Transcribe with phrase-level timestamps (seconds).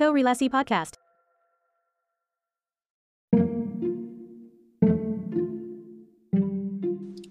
[0.00, 0.96] Korelasi Podcast.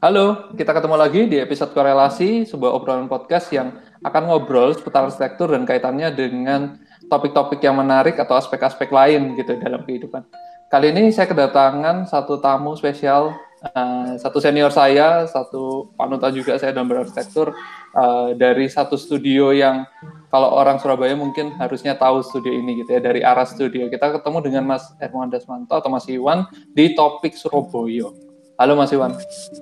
[0.05, 3.73] Halo, kita ketemu lagi di episode korelasi, sebuah obrolan podcast yang
[4.05, 6.77] akan ngobrol seputar arsitektur dan kaitannya dengan
[7.09, 10.29] topik-topik yang menarik atau aspek-aspek lain gitu dalam kehidupan.
[10.70, 13.33] Kali ini saya kedatangan satu tamu spesial,
[13.64, 17.54] uh, satu senior saya, satu panutan juga saya dalam berarsitektur
[17.96, 19.84] uh, dari satu studio yang
[20.30, 23.90] kalau orang Surabaya mungkin harusnya tahu studio ini gitu ya dari arah studio.
[23.90, 28.30] Kita ketemu dengan Mas Hermawan Dasmanto atau Mas Iwan di topik Surabaya.
[28.59, 29.16] Halo Mas Iwan.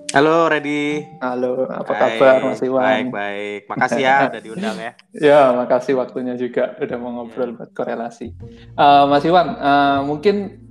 [0.09, 1.05] Halo Redi.
[1.21, 2.81] Halo, apa baik, kabar Mas Iwan?
[2.81, 3.61] Baik, baik.
[3.69, 4.91] Makasih ya udah diundang ya.
[5.29, 7.57] ya, makasih waktunya juga udah mau ngobrol yeah.
[7.61, 8.33] buat korelasi.
[8.73, 10.65] Uh, Mas Iwan, uh, mungkin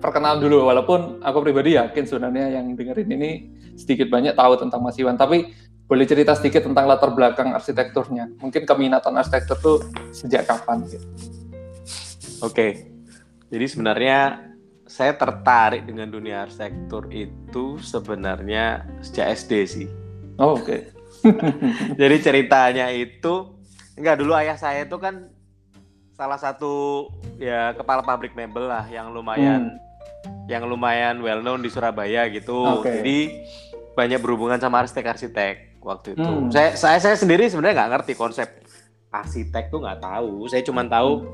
[0.00, 3.30] perkenalan dulu walaupun aku pribadi yakin sebenarnya yang dengerin ini
[3.76, 5.52] sedikit banyak tahu tentang Mas Iwan, tapi
[5.90, 8.30] boleh cerita sedikit tentang latar belakang arsitekturnya.
[8.40, 9.78] Mungkin keminatan arsitektur tuh
[10.14, 11.06] sejak kapan gitu.
[12.46, 12.88] Oke.
[13.50, 14.46] Jadi sebenarnya
[14.86, 19.88] saya tertarik dengan dunia arsitektur itu sebenarnya sejak SD sih.
[20.38, 20.66] Oh, oke.
[20.66, 20.80] Okay.
[22.00, 23.58] Jadi ceritanya itu
[23.98, 25.28] enggak dulu ayah saya itu kan
[26.14, 27.08] salah satu
[27.40, 29.89] ya kepala pabrik mebel lah yang lumayan hmm.
[30.50, 32.82] Yang lumayan well known di Surabaya gitu.
[32.82, 33.00] Okay.
[33.00, 33.18] Jadi
[33.94, 36.26] banyak berhubungan sama arsitek-arsitek waktu itu.
[36.26, 36.50] Hmm.
[36.50, 38.48] Saya saya saya sendiri sebenarnya nggak ngerti konsep
[39.10, 40.46] arsitek tuh nggak tahu.
[40.50, 41.26] Saya cuma tahu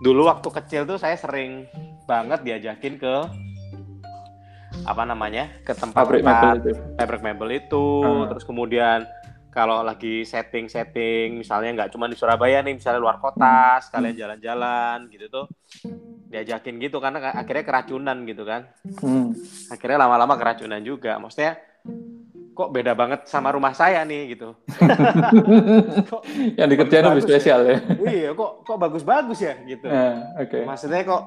[0.00, 1.68] dulu waktu kecil tuh saya sering
[2.08, 3.14] banget diajakin ke
[4.86, 8.26] apa namanya ke tempat pabrik mebel itu pabrik mebel itu hmm.
[8.32, 9.04] terus kemudian
[9.50, 15.26] kalau lagi setting-setting misalnya nggak cuma di Surabaya nih misalnya luar kota sekalian jalan-jalan gitu
[15.26, 15.46] tuh
[16.30, 18.70] diajakin gitu karena akhirnya keracunan gitu kan
[19.02, 19.34] hmm.
[19.74, 21.58] akhirnya lama-lama keracunan juga maksudnya
[22.60, 24.52] kok beda banget sama rumah saya nih gitu.
[26.12, 26.20] kok
[26.60, 27.80] yang dikerjain lebih spesial ya.
[28.04, 28.10] ya.
[28.12, 29.88] iya, kok kok bagus-bagus ya gitu.
[29.88, 30.44] Oke.
[30.44, 30.62] Okay.
[30.68, 31.22] Maksudnya kok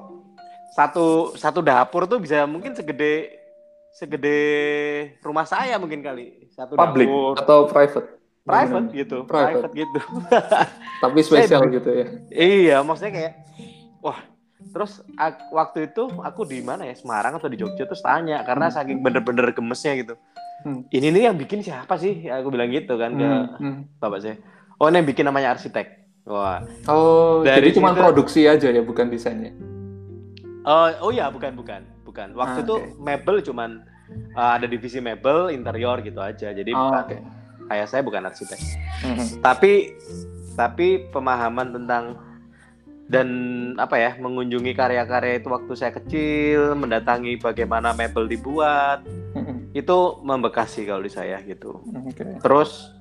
[0.78, 3.43] satu satu dapur tuh bisa mungkin segede
[3.94, 4.38] segede
[5.22, 7.34] rumah saya mungkin kali satu public dapur.
[7.38, 8.08] atau private
[8.42, 8.98] private Gimana?
[8.98, 10.00] gitu private, private gitu
[11.02, 13.32] tapi spesial gitu ya iya maksudnya kayak
[14.02, 14.18] wah
[14.74, 18.66] terus aku, waktu itu aku di mana ya Semarang atau di Jogja terus tanya karena
[18.66, 18.74] hmm.
[18.74, 20.14] saking bener-bener gemesnya gitu
[20.66, 20.90] hmm.
[20.90, 23.46] ini nih yang bikin siapa sih aku bilang gitu kan ke hmm.
[23.62, 23.74] hmm.
[24.02, 24.36] bapak saya
[24.82, 25.86] oh ini yang bikin namanya arsitek
[26.26, 29.54] wah oh Dari jadi cuma produksi aja ya bukan desainnya
[30.64, 32.30] Oh, oh ya, bukan, bukan, bukan.
[32.38, 32.94] Waktu ah, itu okay.
[33.02, 33.70] mebel cuman
[34.38, 36.54] uh, ada divisi mebel interior gitu aja.
[36.54, 37.02] Jadi oh, bukan.
[37.10, 37.20] Okay.
[37.66, 38.60] Kayak saya bukan arsitek.
[39.02, 39.28] Mm-hmm.
[39.42, 39.72] Tapi
[40.54, 42.22] tapi pemahaman tentang
[43.10, 43.28] dan
[43.76, 49.02] apa ya mengunjungi karya-karya itu waktu saya kecil, mendatangi bagaimana mebel dibuat,
[49.34, 49.74] mm-hmm.
[49.74, 51.82] itu membekas sih kalau di saya gitu.
[52.14, 52.38] Okay.
[52.38, 52.94] Terus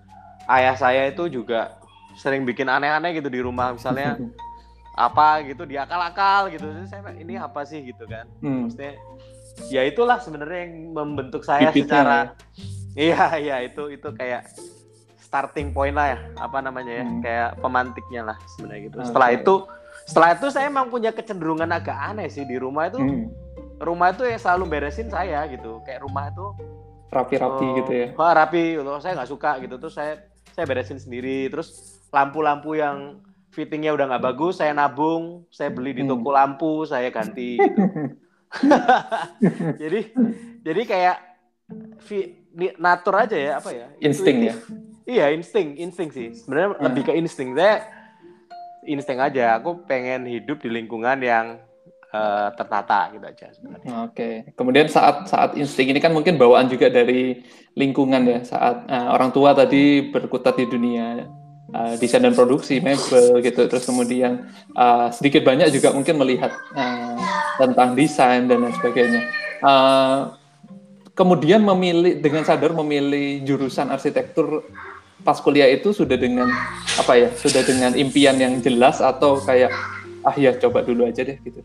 [0.50, 1.78] ayah saya itu juga
[2.18, 4.18] sering bikin aneh-aneh gitu di rumah, misalnya
[4.94, 8.70] apa gitu dia akal-akal gitu saya ini apa sih gitu kan hmm.
[8.70, 8.94] maksudnya
[9.74, 12.26] ya itulah sebenarnya yang membentuk saya Bibitnya secara ya.
[12.94, 14.46] iya iya itu itu kayak
[15.18, 17.22] starting point lah ya apa namanya ya hmm.
[17.26, 19.08] kayak pemantiknya lah sebenarnya gitu okay.
[19.10, 19.56] setelah itu
[20.04, 23.26] setelah itu saya emang punya kecenderungan agak aneh sih di rumah itu hmm.
[23.82, 26.46] rumah itu yang selalu beresin saya gitu kayak rumah itu
[27.10, 30.22] rapi-rapi uh, gitu ya oh, rapi gitu saya nggak suka gitu terus saya
[30.54, 33.18] saya beresin sendiri terus lampu-lampu yang
[33.54, 36.38] fittingnya udah nggak bagus, saya nabung, saya beli di toko hmm.
[36.42, 37.62] lampu, saya ganti.
[37.62, 37.82] Gitu.
[39.82, 40.00] jadi
[40.66, 41.18] jadi kayak
[42.82, 43.88] natur aja ya apa ya?
[44.02, 44.56] Insting ya.
[45.06, 46.34] Iya insting, insting sih.
[46.34, 46.84] Sebenarnya hmm.
[46.90, 47.54] lebih ke insting.
[47.54, 47.86] Saya
[48.90, 49.62] insting aja.
[49.62, 51.62] Aku pengen hidup di lingkungan yang
[52.14, 53.90] uh, tertata gitu aja sebenarnya.
[54.10, 54.14] Oke.
[54.14, 54.34] Okay.
[54.58, 57.42] Kemudian saat saat insting ini kan mungkin bawaan juga dari
[57.78, 58.40] lingkungan ya.
[58.46, 61.26] Saat uh, orang tua tadi berkutat di dunia
[61.74, 63.66] uh, desain dan produksi mebel gitu.
[63.68, 64.48] Terus kemudian
[64.78, 67.18] uh, sedikit banyak juga mungkin melihat uh,
[67.58, 69.22] tentang desain dan lain sebagainya.
[69.60, 70.38] Uh,
[71.18, 74.66] kemudian memilih dengan sadar memilih jurusan arsitektur
[75.24, 76.52] pas kuliah itu sudah dengan
[77.00, 79.72] apa ya sudah dengan impian yang jelas atau kayak
[80.28, 81.64] ah ya coba dulu aja deh gitu?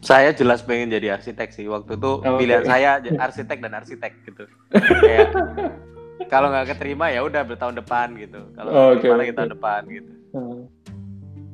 [0.00, 1.68] Saya jelas pengen jadi arsitek sih.
[1.68, 2.72] Waktu itu oh, pilihan okay.
[2.72, 4.48] saya arsitek dan arsitek gitu.
[4.72, 5.28] Kayak
[6.28, 9.32] kalau nggak keterima ya udah bertahun depan gitu kalau oh, okay, okay.
[9.32, 10.60] tahun depan gitu hmm.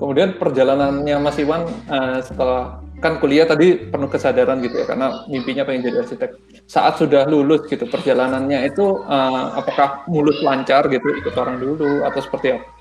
[0.01, 5.69] kemudian perjalanannya Mas Iwan uh, setelah kan kuliah tadi penuh kesadaran gitu ya karena mimpinya
[5.69, 6.31] pengen jadi arsitek
[6.65, 12.21] saat sudah lulus gitu perjalanannya itu uh, apakah mulus lancar gitu ikut orang dulu atau
[12.25, 12.77] seperti apa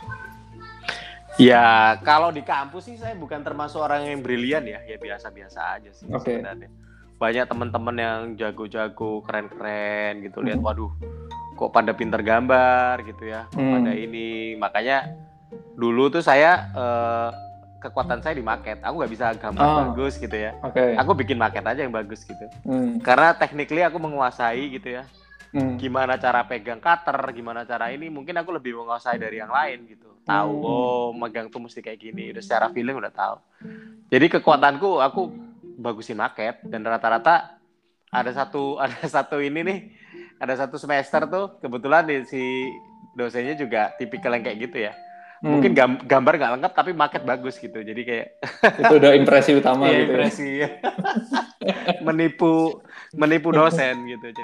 [1.36, 5.92] Ya, kalau di kampus sih saya bukan termasuk orang yang brilian ya, ya biasa-biasa aja
[5.92, 6.40] sih okay.
[6.40, 6.72] sebenarnya.
[7.20, 10.40] Banyak teman-teman yang jago-jago, keren-keren gitu.
[10.40, 10.68] Lihat, hmm.
[10.68, 10.92] waduh,
[11.56, 13.74] kok pada pinter gambar gitu ya, kok hmm.
[13.80, 14.60] pada ini.
[14.60, 15.16] Makanya
[15.80, 17.30] dulu tuh saya uh,
[17.80, 18.84] kekuatan saya di market.
[18.84, 19.76] Aku nggak bisa gambar oh.
[19.90, 20.52] bagus gitu ya.
[20.72, 21.00] Okay.
[21.00, 22.46] Aku bikin market aja yang bagus gitu.
[22.68, 23.00] Hmm.
[23.00, 25.04] Karena technically aku menguasai gitu ya.
[25.56, 25.80] Hmm.
[25.80, 30.12] Gimana cara pegang cutter, gimana cara ini, mungkin aku lebih menguasai dari yang lain gitu.
[30.28, 30.68] Tahu, hmm.
[30.68, 32.36] oh megang tuh mesti kayak gini.
[32.36, 33.36] Udah secara feeling udah tahu.
[34.12, 35.22] Jadi kekuatanku aku
[35.80, 37.56] bagusin market dan rata-rata
[38.12, 39.80] ada satu ada satu ini nih
[40.40, 42.44] ada satu semester tuh kebetulan di si
[43.16, 44.94] dosennya juga tipikal yang kayak gitu ya
[45.42, 45.50] hmm.
[45.50, 45.72] mungkin
[46.06, 48.28] gambar nggak lengkap tapi market bagus gitu jadi kayak
[48.82, 50.04] itu udah impresi utama iya, gitu ya.
[50.04, 50.70] impresi ya.
[52.06, 52.84] menipu
[53.16, 54.44] menipu dosen gitu Oke,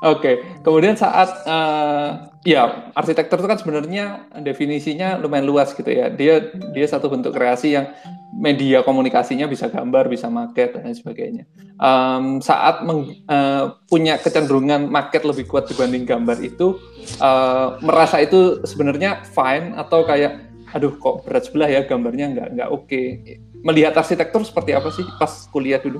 [0.00, 0.34] okay.
[0.60, 6.12] kemudian saat uh, ya arsitektur itu kan sebenarnya definisinya lumayan luas gitu ya.
[6.12, 7.90] Dia dia satu bentuk kreasi yang
[8.36, 11.44] media komunikasinya bisa gambar, bisa market dan lain sebagainya.
[11.80, 16.76] Um, saat meng, uh, punya kecenderungan market lebih kuat dibanding gambar itu,
[17.18, 20.44] uh, merasa itu sebenarnya fine atau kayak,
[20.76, 22.86] aduh kok berat sebelah ya gambarnya nggak nggak oke.
[22.86, 23.40] Okay.
[23.64, 25.98] Melihat arsitektur seperti apa sih pas kuliah dulu?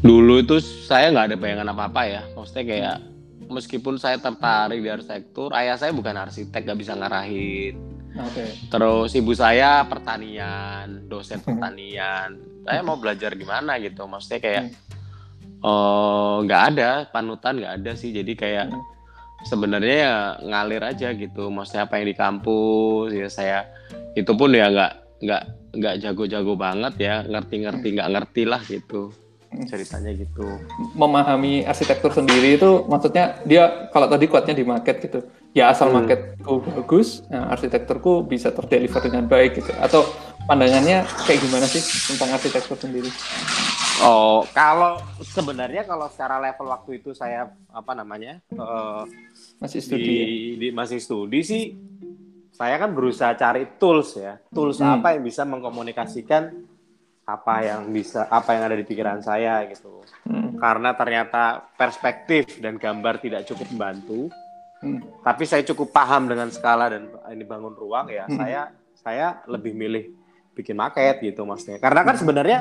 [0.00, 2.96] Dulu itu saya nggak ada bayangan apa-apa ya, maksudnya kayak
[3.52, 8.68] meskipun saya tertarik di arsitektur, ayah saya bukan arsitek, nggak bisa ngarahin Okay.
[8.68, 11.46] Terus ibu saya pertanian, dosen hmm.
[11.48, 12.28] pertanian.
[12.62, 15.64] Saya mau belajar di mana gitu, maksudnya kayak hmm.
[15.64, 18.82] oh nggak ada panutan nggak ada sih, jadi kayak hmm.
[19.48, 21.48] sebenarnya ya ngalir aja gitu.
[21.48, 23.58] Maksudnya apa yang di kampus ya saya
[24.12, 24.92] itu pun ya nggak
[25.24, 25.42] nggak
[25.72, 29.08] nggak jago-jago banget ya, ngerti-ngerti nggak ngerti lah gitu
[29.68, 30.46] ceritanya gitu.
[30.96, 35.20] Memahami arsitektur sendiri itu maksudnya dia kalau tadi kuatnya di market gitu.
[35.52, 35.96] Ya asal hmm.
[36.00, 39.72] marketku bagus, nah, arsitekturku bisa terdeliver dengan baik gitu.
[39.76, 40.08] Atau
[40.48, 41.82] pandangannya kayak gimana sih
[42.12, 43.12] tentang arsitektur sendiri?
[44.02, 49.04] Oh, kalau sebenarnya kalau secara level waktu itu saya apa namanya uh,
[49.60, 50.26] masih studi, di, ya?
[50.58, 51.64] di masih studi sih.
[52.52, 55.00] Saya kan berusaha cari tools ya, tools hmm.
[55.00, 56.52] apa yang bisa mengkomunikasikan
[57.32, 60.60] apa yang bisa apa yang ada di pikiran saya gitu hmm.
[60.60, 64.28] karena ternyata perspektif dan gambar tidak cukup membantu
[64.84, 65.24] hmm.
[65.24, 68.36] tapi saya cukup paham dengan skala dan ini bangun ruang ya hmm.
[68.36, 68.60] saya
[68.92, 70.12] saya lebih milih
[70.52, 72.58] bikin market gitu maksudnya karena kan sebenarnya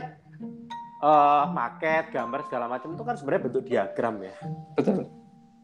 [1.04, 4.36] uh, market gambar segala macam itu kan sebenarnya bentuk diagram ya
[4.80, 5.12] betul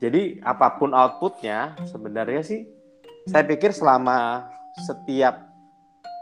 [0.04, 2.68] jadi apa pun outputnya sebenarnya sih
[3.24, 5.48] saya pikir selama setiap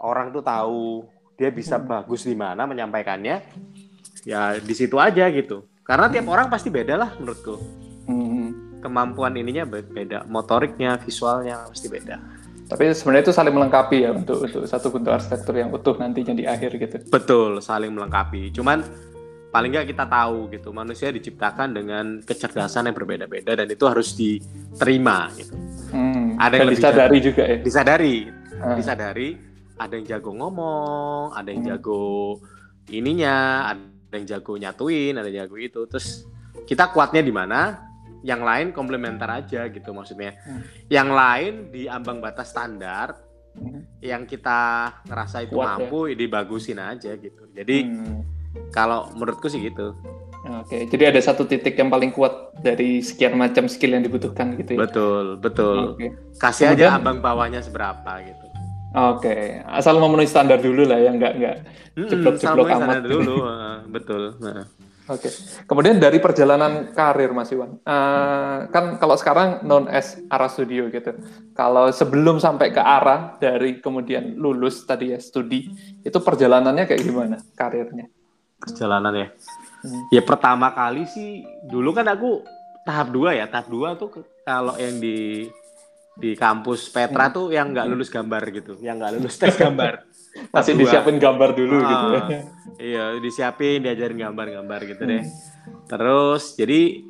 [0.05, 1.85] orang tuh tahu dia bisa hmm.
[1.87, 3.43] bagus di mana menyampaikannya
[4.23, 5.67] ya di situ aja gitu.
[5.85, 7.55] Karena tiap orang pasti beda lah menurutku.
[8.05, 8.33] Hmm.
[8.85, 12.21] kemampuan ininya beda motoriknya visualnya pasti beda.
[12.69, 16.45] Tapi sebenarnya itu saling melengkapi ya untuk untuk satu bentuk arsitektur yang utuh nantinya di
[16.45, 17.01] akhir gitu.
[17.09, 18.53] Betul saling melengkapi.
[18.53, 18.85] Cuman
[19.49, 25.33] paling nggak kita tahu gitu manusia diciptakan dengan kecerdasan yang berbeda-beda dan itu harus diterima
[25.33, 25.57] gitu.
[25.89, 27.57] Hmm, ada yang disadari juga ya.
[27.57, 28.17] Disadari.
[28.55, 28.79] Hmm.
[28.79, 29.35] disadari
[29.75, 32.39] ada yang jago ngomong, ada yang jago
[32.89, 35.81] ininya, ada yang jago nyatuin, ada yang jago itu.
[35.89, 36.23] Terus
[36.63, 37.83] kita kuatnya di mana?
[38.25, 40.33] Yang lain komplementer aja gitu maksudnya.
[40.47, 40.63] Hmm.
[40.89, 43.13] Yang lain di ambang batas standar,
[43.53, 44.01] hmm.
[44.01, 46.15] yang kita ngerasa itu Kuat, mampu, ya?
[46.17, 47.45] dibagusin aja gitu.
[47.53, 48.19] Jadi hmm.
[48.73, 49.93] kalau menurutku sih gitu.
[50.45, 54.77] Oke, jadi ada satu titik yang paling kuat dari sekian macam skill yang dibutuhkan gitu
[54.77, 54.85] ya.
[54.85, 55.97] Betul, betul.
[55.97, 56.13] Oke.
[56.37, 58.44] Kasih Kemudian, aja ambang bawahnya seberapa gitu.
[58.95, 59.43] Oke, okay.
[59.67, 61.55] asal memenuhi standar dulu lah ya, nggak nggak
[61.99, 63.03] ceplok-ceplok hmm, amat.
[63.03, 63.35] dulu,
[63.95, 64.23] betul.
[64.39, 64.63] Nah.
[65.05, 65.31] Oke, okay.
[65.67, 71.11] kemudian dari perjalanan karir Mas Iwan, uh, kan kalau sekarang known as Ara Studio gitu.
[71.53, 75.69] Kalau sebelum sampai ke arah dari kemudian lulus tadi ya studi,
[76.01, 78.09] itu perjalanannya kayak gimana karirnya?
[78.57, 79.27] Perjalanan ya,
[79.83, 80.09] hmm.
[80.09, 82.41] ya pertama kali sih dulu kan aku
[82.87, 85.45] tahap dua ya, tahap dua tuh kalau yang di
[86.15, 87.35] di kampus Petra hmm.
[87.35, 90.07] tuh yang nggak lulus gambar gitu, yang nggak lulus tes gambar.
[90.55, 92.21] Masih disiapin gambar dulu ah, gitu ya.
[92.75, 95.23] Iya, disiapin, diajarin gambar-gambar gitu deh.
[95.23, 95.31] Hmm.
[95.87, 97.03] Terus jadi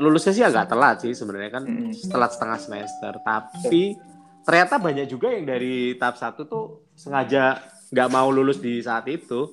[0.00, 2.12] lulusnya sih agak telat sih sebenarnya kan hmm.
[2.12, 3.96] telat setengah semester, tapi
[4.44, 6.64] ternyata banyak juga yang dari tahap satu tuh
[6.96, 7.60] sengaja
[7.92, 9.48] nggak mau lulus di saat itu.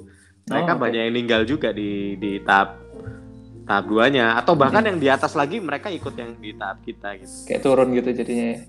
[0.49, 0.81] Mereka oh, okay.
[0.81, 2.81] banyak yang meninggal juga di di tahap
[3.69, 4.89] tahap duanya atau bahkan hmm.
[4.91, 7.35] yang di atas lagi mereka ikut yang di tahap kita gitu.
[7.47, 8.59] Kayak turun gitu jadinya ya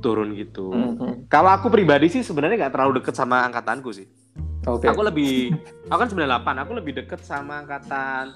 [0.00, 0.72] turun gitu.
[0.72, 1.28] Mm-hmm.
[1.28, 4.08] Kalau aku pribadi sih sebenarnya nggak terlalu deket sama angkatanku sih.
[4.64, 4.88] Okay.
[4.88, 5.52] Aku lebih,
[5.92, 8.32] aku kan 98, aku lebih deket sama angkatan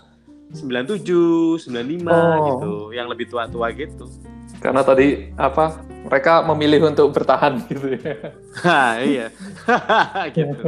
[0.52, 2.36] 97, 95 oh.
[2.52, 4.04] gitu, yang lebih tua-tua gitu.
[4.60, 8.16] Karena tadi apa mereka memilih untuk bertahan gitu ya.
[8.64, 9.26] Ha, iya.
[10.36, 10.62] gitu.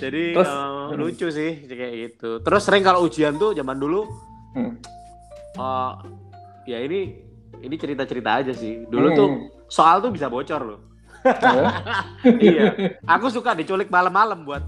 [0.00, 2.30] Jadi Terus, uh, lucu sih kayak gitu.
[2.40, 4.06] Terus sering kalau ujian tuh zaman dulu
[4.54, 4.72] hmm.
[5.58, 5.92] uh,
[6.64, 7.20] ya ini
[7.62, 8.86] ini cerita-cerita aja sih.
[8.86, 9.18] Dulu hmm.
[9.18, 9.28] tuh
[9.70, 10.80] soal tuh bisa bocor loh.
[12.42, 12.98] iya.
[13.06, 14.62] Aku suka diculik malam-malam buat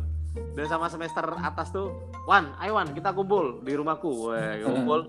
[0.54, 1.90] dan sama semester atas tuh,
[2.26, 4.30] Wan, ayo Wan, kita kumpul di rumahku.
[4.30, 5.00] Wah, kumpul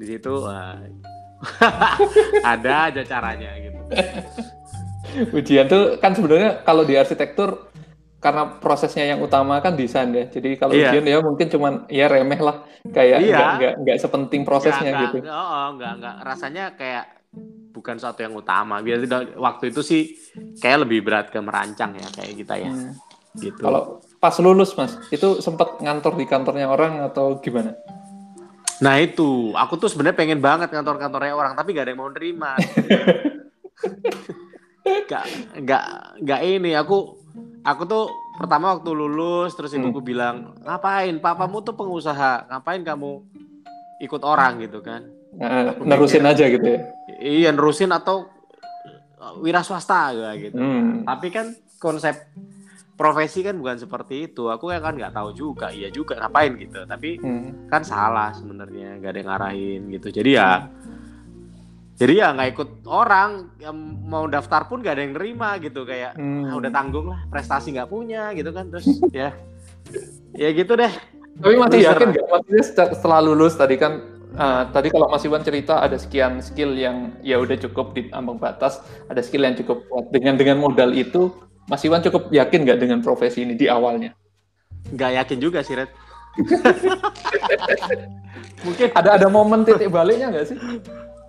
[0.00, 0.32] di situ.
[0.44, 0.76] Wah.
[2.54, 3.80] ada aja caranya gitu.
[5.34, 7.71] Ujian tuh kan sebenarnya kalau di arsitektur
[8.22, 10.30] karena prosesnya yang utama kan desain ya.
[10.30, 10.94] Jadi kalau iya.
[10.94, 13.34] ujian ya mungkin cuman ya remeh lah kayak iya.
[13.34, 15.16] nggak nggak nggak sepenting prosesnya nggak, gitu.
[15.26, 17.26] Oh, oh, nggak nggak rasanya kayak
[17.74, 18.78] bukan suatu yang utama.
[18.78, 19.02] Biar
[19.34, 20.14] waktu itu sih
[20.62, 22.70] kayak lebih berat ke merancang ya kayak kita ya.
[22.70, 22.94] Hmm.
[23.34, 23.58] Gitu.
[23.58, 27.74] Kalau pas lulus Mas, itu sempat ngantor di kantornya orang atau gimana?
[28.84, 32.58] Nah itu, aku tuh sebenarnya pengen banget kantor-kantornya orang, tapi gak ada yang mau nerima.
[35.10, 35.24] gak,
[35.64, 35.84] gak,
[36.20, 36.76] gak ini.
[36.76, 37.21] Aku
[37.62, 38.04] aku tuh
[38.36, 40.08] pertama waktu lulus terus ibuku hmm.
[40.08, 41.14] bilang ngapain?
[41.22, 42.48] Papamu tuh pengusaha.
[42.50, 43.22] Ngapain kamu
[44.02, 44.62] ikut orang?
[44.62, 45.06] Gitu kan.
[45.32, 46.80] Nah, nerusin aja gitu ya?
[47.22, 48.28] Iya nerusin atau
[49.16, 50.60] uh, wira swasta gitu.
[50.60, 51.08] Hmm.
[51.08, 52.28] tapi kan konsep
[52.92, 54.52] profesi kan bukan seperti itu.
[54.52, 55.72] Aku ya kan nggak tahu juga.
[55.72, 56.84] Iya juga ngapain gitu.
[56.84, 57.72] Tapi hmm.
[57.72, 59.00] kan salah sebenarnya.
[59.00, 60.08] Nggak ada yang ngarahin gitu.
[60.12, 60.68] Jadi ya
[62.02, 63.78] jadi ya nggak ikut orang yang
[64.10, 66.50] mau daftar pun gak ada yang nerima gitu kayak hmm.
[66.50, 68.74] ah, udah tanggung lah prestasi nggak punya gitu kan.
[68.74, 69.30] Terus ya
[70.34, 70.90] ya gitu deh.
[71.38, 71.90] Tapi masih Loser.
[71.94, 72.26] yakin nggak?
[72.26, 74.02] Maksudnya setelah lulus tadi kan
[74.34, 78.42] uh, tadi kalau Mas Iwan cerita ada sekian skill yang ya udah cukup di ambang
[78.42, 80.10] batas ada skill yang cukup kuat.
[80.10, 81.30] Dengan dengan modal itu
[81.70, 84.10] Mas Iwan cukup yakin nggak dengan profesi ini di awalnya?
[84.90, 85.90] Nggak yakin juga sih Red.
[88.66, 90.58] Mungkin ada ada momen titik baliknya nggak sih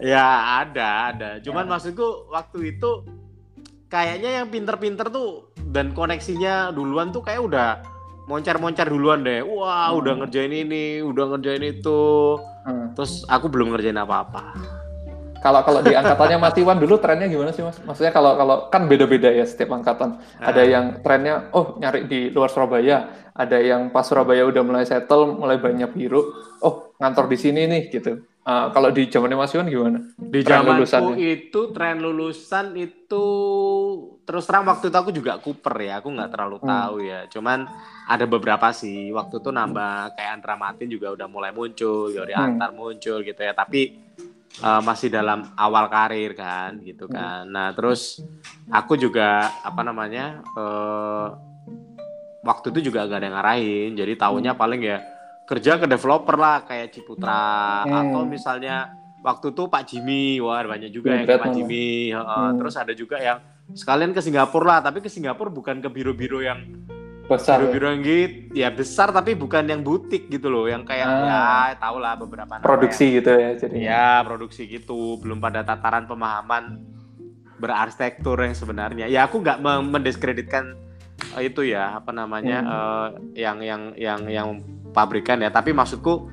[0.04, 1.30] Ya ada, ada.
[1.40, 1.70] Cuman ya.
[1.72, 3.08] maksudku waktu itu
[3.88, 7.70] kayaknya yang pinter-pinter tuh dan koneksinya duluan tuh kayak udah
[8.28, 9.40] moncar-moncar duluan deh.
[9.44, 10.00] Wah, hmm.
[10.04, 12.36] udah ngerjain ini, udah ngerjain itu.
[12.68, 12.92] Hmm.
[13.00, 14.60] Terus aku belum ngerjain apa-apa.
[15.44, 17.76] Kalau kalau di angkatannya Mas Iwan dulu trennya gimana sih Mas?
[17.84, 20.20] Maksudnya kalau kalau kan beda-beda ya setiap angkatan.
[20.20, 20.40] Hmm.
[20.40, 25.36] Ada yang trennya oh nyari di luar Surabaya, ada yang pas Surabaya udah mulai settle,
[25.36, 26.24] mulai banyak biru.
[26.64, 28.24] Oh, ngantor di sini nih gitu.
[28.44, 30.04] Uh, kalau di zaman Mas Iwan gimana?
[30.20, 33.26] Di zamanku itu tren lulusan itu
[34.28, 36.68] terus terang waktu itu aku juga kuper ya, aku nggak terlalu hmm.
[36.68, 37.20] tahu ya.
[37.32, 37.64] Cuman
[38.04, 42.44] ada beberapa sih waktu itu nambah kayak Andra Martin juga udah mulai muncul, Yori hmm.
[42.60, 43.56] Antar muncul gitu ya.
[43.56, 43.96] Tapi
[44.60, 47.16] uh, masih dalam awal karir kan, gitu hmm.
[47.16, 47.48] kan.
[47.48, 48.20] Nah terus
[48.68, 51.32] aku juga apa namanya uh,
[52.44, 54.60] waktu itu juga gak ada yang ngarahin, jadi tahunya hmm.
[54.60, 55.00] paling ya
[55.44, 57.84] kerja ke developer lah kayak Ciputra.
[57.84, 57.92] Hmm.
[57.92, 58.92] atau misalnya
[59.24, 62.60] waktu itu Pak Jimmy wah banyak juga yang ke Pak Jimmy hmm.
[62.60, 63.40] terus ada juga yang
[63.72, 66.64] sekalian ke Singapura lah tapi ke Singapura bukan ke biro-biro yang
[67.24, 71.72] besar biro-biro yang gitu ya besar tapi bukan yang butik gitu loh yang kayak ah.
[71.72, 76.94] ya tau lah beberapa produksi gitu ya jadi ya produksi gitu belum pada tataran pemahaman
[77.64, 79.06] berarsitektur yang sebenarnya.
[79.08, 80.76] Ya aku nggak mendiskreditkan
[81.42, 82.72] itu ya apa namanya hmm.
[82.72, 84.50] uh, yang yang yang yang
[84.94, 86.30] pabrikan ya tapi maksudku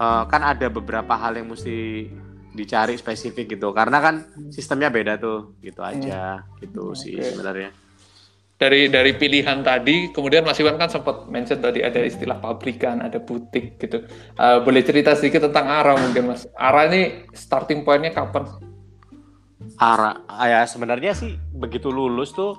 [0.00, 2.08] uh, kan ada beberapa hal yang mesti
[2.56, 4.14] dicari spesifik gitu karena kan
[4.48, 6.64] sistemnya beda tuh gitu aja hmm.
[6.64, 6.98] gitu okay.
[6.98, 7.70] sih sebenarnya
[8.56, 13.20] dari dari pilihan tadi kemudian Mas Iwan kan sempat mention tadi ada istilah pabrikan ada
[13.20, 14.08] butik gitu
[14.40, 18.48] uh, boleh cerita sedikit tentang Ara mungkin Mas Ara ini starting pointnya kapan
[19.76, 22.56] Ara ya sebenarnya sih begitu lulus tuh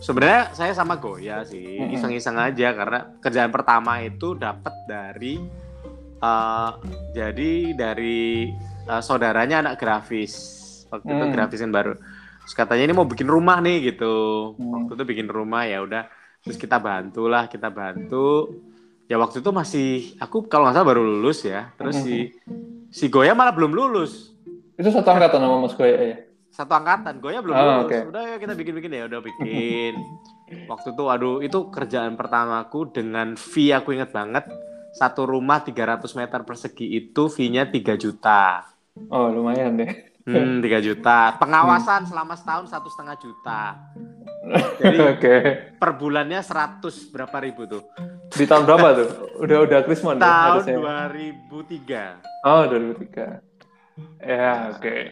[0.00, 5.40] Sebenarnya saya sama Goya sih, iseng-iseng aja karena kerjaan pertama itu dapat dari
[6.20, 6.76] uh,
[7.16, 8.52] jadi dari
[8.88, 10.58] uh, saudaranya anak grafis.
[10.90, 11.18] Waktu hmm.
[11.20, 11.94] itu grafisin baru.
[12.44, 14.14] Terus katanya ini mau bikin rumah nih gitu.
[14.56, 14.84] Hmm.
[14.84, 16.08] Waktu itu bikin rumah ya udah
[16.40, 18.50] terus kita bantu lah, kita bantu.
[19.10, 21.72] Ya waktu itu masih aku kalau nggak salah baru lulus ya.
[21.78, 22.04] Terus hmm.
[22.04, 22.16] si
[22.90, 24.34] si Goya malah belum lulus.
[24.76, 26.16] Itu satu angkatan sama Mas Goya ya?
[26.50, 27.22] Satu angkatan.
[27.22, 28.04] Gue ya belum oh, okay.
[28.06, 29.94] udah ya kita bikin bikin ya udah bikin.
[30.66, 34.44] Waktu itu aduh itu kerjaan pertamaku dengan fee aku inget banget.
[34.90, 38.66] Satu rumah 300 meter persegi itu fee-nya 3 juta.
[39.06, 39.90] Oh lumayan deh.
[40.26, 41.38] Hmm 3 juta.
[41.38, 42.10] Pengawasan hmm.
[42.10, 43.62] selama setahun satu setengah juta.
[44.82, 45.40] Jadi okay.
[45.78, 46.82] per bulannya 100
[47.14, 47.86] berapa ribu tuh?
[48.34, 49.08] Di tahun berapa tuh?
[49.46, 53.49] Udah udah Krismon tahun ya, 2003 oh 2003
[54.20, 54.84] Ya, oke.
[54.84, 55.02] Okay.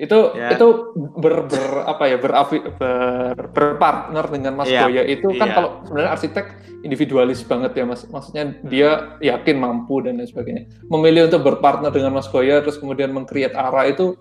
[0.00, 0.56] Itu ya.
[0.56, 0.66] itu
[0.96, 4.88] ber, ber apa ya berafi, ber, berpartner dengan Mas ya.
[4.88, 5.54] Goya itu kan ya.
[5.60, 6.46] kalau sebenarnya arsitek
[6.80, 8.08] individualis banget ya Mas.
[8.08, 10.72] Maksudnya dia yakin mampu dan lain sebagainya.
[10.88, 14.16] Memilih untuk berpartner dengan Mas Goya terus kemudian mengcreate arah itu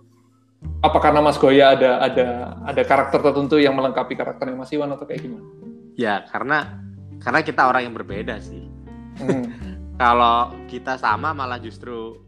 [0.83, 5.07] apa karena Mas Goya ada ada ada karakter tertentu yang melengkapi karakternya Mas Iwan atau
[5.07, 5.47] kayak gimana?
[5.95, 6.83] Ya, karena
[7.23, 8.67] karena kita orang yang berbeda sih.
[9.15, 9.47] Hmm.
[10.01, 12.24] kalau kita sama malah justru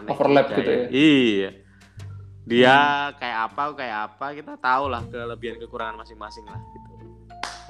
[0.00, 0.84] aneh overlap gitu ya.
[0.88, 1.50] Iya.
[2.42, 3.22] dia hmm.
[3.22, 6.92] kayak apa kayak apa kita tahu lah kelebihan kekurangan masing-masing lah gitu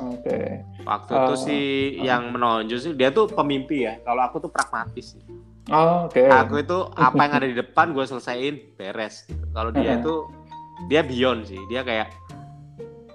[0.01, 0.25] Oke.
[0.25, 0.49] Okay.
[0.89, 1.67] Waktu uh, itu sih
[2.01, 4.01] uh, yang menonjol sih dia tuh pemimpi ya.
[4.01, 5.23] Kalau aku tuh pragmatis sih.
[5.69, 6.25] Oh, Oke.
[6.25, 6.29] Okay.
[6.33, 9.29] Aku itu apa yang ada di depan gue selesaiin beres.
[9.29, 9.45] Gitu.
[9.53, 10.15] Kalau dia itu
[10.89, 11.61] dia beyond sih.
[11.69, 12.09] Dia kayak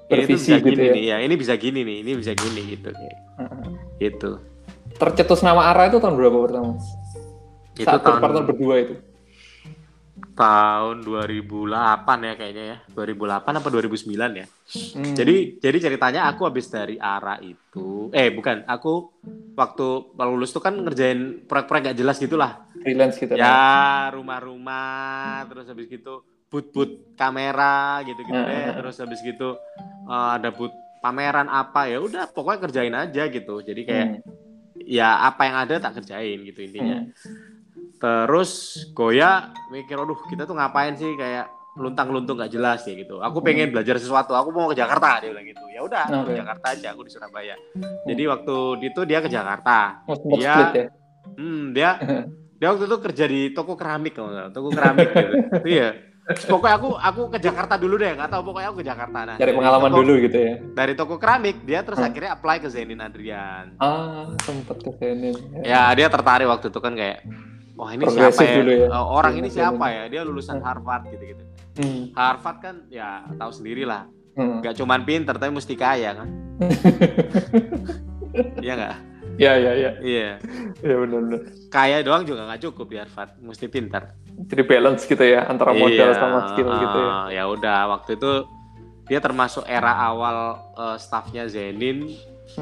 [0.07, 0.93] ini tuh bisa gitu gini ya?
[0.93, 1.17] nih ya.
[1.25, 1.97] Ini bisa gini nih.
[2.05, 2.89] Ini bisa gini gitu.
[3.41, 4.31] Uh, gitu.
[4.97, 6.77] Tercetus nama Ara itu tahun berapa pertama?
[7.77, 8.95] Itu Saat tahun partner berdua itu.
[10.33, 12.77] Tahun 2008 ya kayaknya ya.
[12.89, 14.47] 2008 apa 2009 ya.
[14.67, 15.15] Hmm.
[15.15, 19.15] jadi jadi ceritanya aku habis dari arah itu eh bukan aku
[19.55, 19.87] waktu
[20.19, 22.65] lulus tuh kan ngerjain proyek-proyek gak jelas gitulah.
[22.81, 23.37] Freelance gitu.
[23.37, 28.67] Ya rumah-rumah terus habis gitu boot-boot kamera gitu-gitu deh.
[28.81, 29.57] Terus habis gitu
[30.09, 33.61] uh, ada boot pameran apa ya udah pokoknya kerjain aja gitu.
[33.61, 34.81] Jadi kayak hmm.
[34.85, 37.05] ya apa yang ada tak kerjain gitu intinya.
[37.05, 37.56] Hmm
[37.97, 38.51] Terus
[38.93, 43.21] Goya mikir, aduh kita tuh ngapain sih kayak luntang-luntung gak jelas ya gitu.
[43.21, 45.63] Aku pengen belajar sesuatu, aku mau ke Jakarta dia bilang gitu.
[45.69, 46.33] Ya udah, okay.
[46.33, 47.55] ke Jakarta aja, aku di Surabaya.
[48.09, 50.01] Jadi waktu itu dia ke Jakarta.
[50.09, 50.85] Oh, dia, ya?
[51.37, 51.89] hmm, dia,
[52.59, 54.17] dia waktu itu kerja di toko keramik,
[54.51, 55.35] toko keramik gitu.
[55.69, 55.89] Iya.
[56.27, 59.19] Pokoknya aku aku ke Jakarta dulu deh, nggak tahu pokoknya aku ke Jakarta.
[59.23, 60.53] Nah, Cari pengalaman toko, dulu gitu ya.
[60.75, 62.07] Dari toko keramik dia terus hmm.
[62.11, 63.79] akhirnya apply ke Zenin Adrian.
[63.79, 65.39] Ah, sempat ke Zenin.
[65.63, 65.87] Ya.
[65.87, 67.23] ya dia tertarik waktu itu kan kayak
[67.77, 68.61] wah ini siapa ya?
[68.65, 68.87] ya?
[68.89, 70.03] Uh, orang ini siapa ya?
[70.09, 71.43] Dia lulusan Harvard gitu-gitu.
[71.77, 72.09] Hmm.
[72.17, 74.09] Harvard kan ya tahu sendiri lah.
[74.33, 74.61] Hmm.
[74.65, 76.29] Gak cuman pinter tapi mesti kaya kan.
[78.61, 78.95] Iya nggak?
[79.37, 79.91] Iya iya iya.
[79.97, 80.31] Iya.
[80.85, 81.41] Iya benar-benar.
[81.73, 84.13] Kaya doang juga nggak cukup di Harvard, mesti pinter.
[84.45, 87.13] Jadi balance gitu ya antara modal iya, sama skill uh, gitu ya.
[87.33, 88.31] Ya udah waktu itu
[89.09, 92.13] dia termasuk era awal uh, staffnya Zenin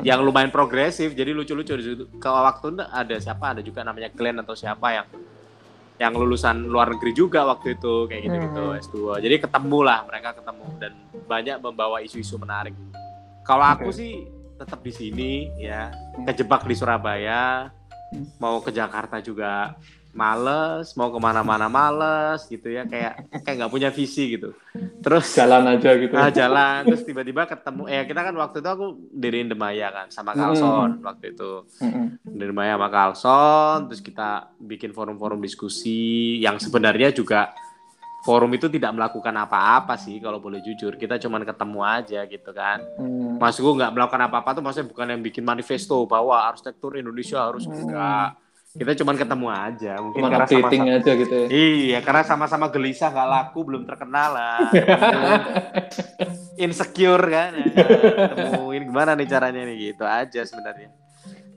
[0.03, 4.11] yang lumayan progresif jadi lucu-lucu di situ ke waktu itu ada siapa ada juga namanya
[4.11, 5.07] Glenn atau siapa yang
[5.95, 8.81] yang lulusan luar negeri juga waktu itu kayak gitu gitu hmm.
[8.83, 10.91] S2 jadi ketemu lah mereka ketemu dan
[11.23, 12.75] banyak membawa isu-isu menarik
[13.47, 13.95] kalau aku okay.
[13.95, 14.13] sih
[14.59, 16.27] tetap di sini ya hmm.
[16.27, 17.71] kejebak di Surabaya
[18.11, 18.39] hmm.
[18.43, 19.79] mau ke Jakarta juga
[20.15, 22.87] males mau ke mana-mana males gitu ya.
[22.87, 24.55] Kayak kayak nggak punya visi gitu.
[25.03, 26.87] Terus jalan aja gitu ah, jalan.
[26.87, 31.03] Terus tiba-tiba ketemu eh kita kan waktu itu aku diriin Demaya kan sama Kalson hmm.
[31.03, 31.51] waktu itu.
[31.83, 32.15] Hmm.
[32.23, 37.51] Demaya sama Kalson terus kita bikin forum-forum diskusi yang sebenarnya juga
[38.25, 40.95] forum itu tidak melakukan apa-apa sih kalau boleh jujur.
[40.95, 42.79] Kita cuman ketemu aja gitu kan.
[42.95, 43.35] Hmm.
[43.35, 48.44] maksudku nggak melakukan apa-apa tuh maksudnya bukan yang bikin manifesto bahwa arsitektur Indonesia harus enggak
[48.75, 53.07] kita cuma ketemu aja mungkin cuma karena sama-sama aja gitu ya iya karena sama-sama gelisah
[53.07, 54.59] nggak laku belum terkenal lah
[56.63, 57.55] insecure kan
[58.35, 60.91] temuin gimana nih caranya nih gitu aja sebenarnya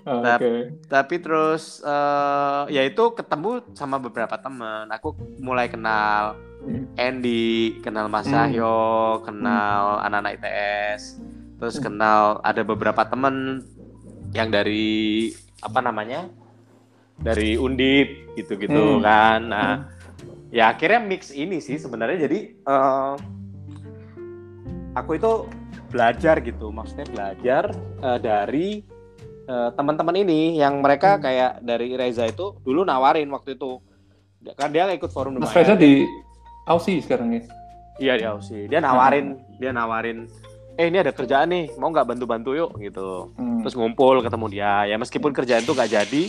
[0.06, 0.62] oh, tapi, okay.
[0.86, 6.94] tapi terus uh, ya itu ketemu sama beberapa teman aku mulai kenal hmm.
[6.94, 9.22] Andy kenal Mas Cahyo hmm.
[9.26, 10.06] kenal hmm.
[10.06, 11.02] anak-anak ITS
[11.58, 13.66] terus kenal ada beberapa teman
[14.30, 16.30] yang dari apa namanya
[17.18, 19.02] dari Undip gitu-gitu hmm.
[19.02, 19.40] kan.
[19.46, 20.54] Nah, hmm.
[20.54, 23.14] ya akhirnya mix ini sih sebenarnya jadi uh,
[24.94, 25.32] aku itu
[25.88, 27.72] belajar gitu, maksudnya belajar
[28.04, 28.84] uh, dari
[29.48, 31.22] uh, teman-teman ini yang mereka hmm.
[31.22, 33.80] kayak dari Reza itu dulu nawarin waktu itu
[34.54, 36.06] kan dia ikut forum Mas Reza di
[36.68, 37.42] Aussie sekarang ya?
[37.98, 38.70] Iya di Aussie.
[38.70, 39.58] Dia nawarin, hmm.
[39.58, 40.30] dia nawarin
[40.78, 43.66] eh ini ada kerjaan nih mau nggak bantu-bantu yuk gitu hmm.
[43.66, 46.22] terus ngumpul ketemu dia ya meskipun kerjaan itu nggak jadi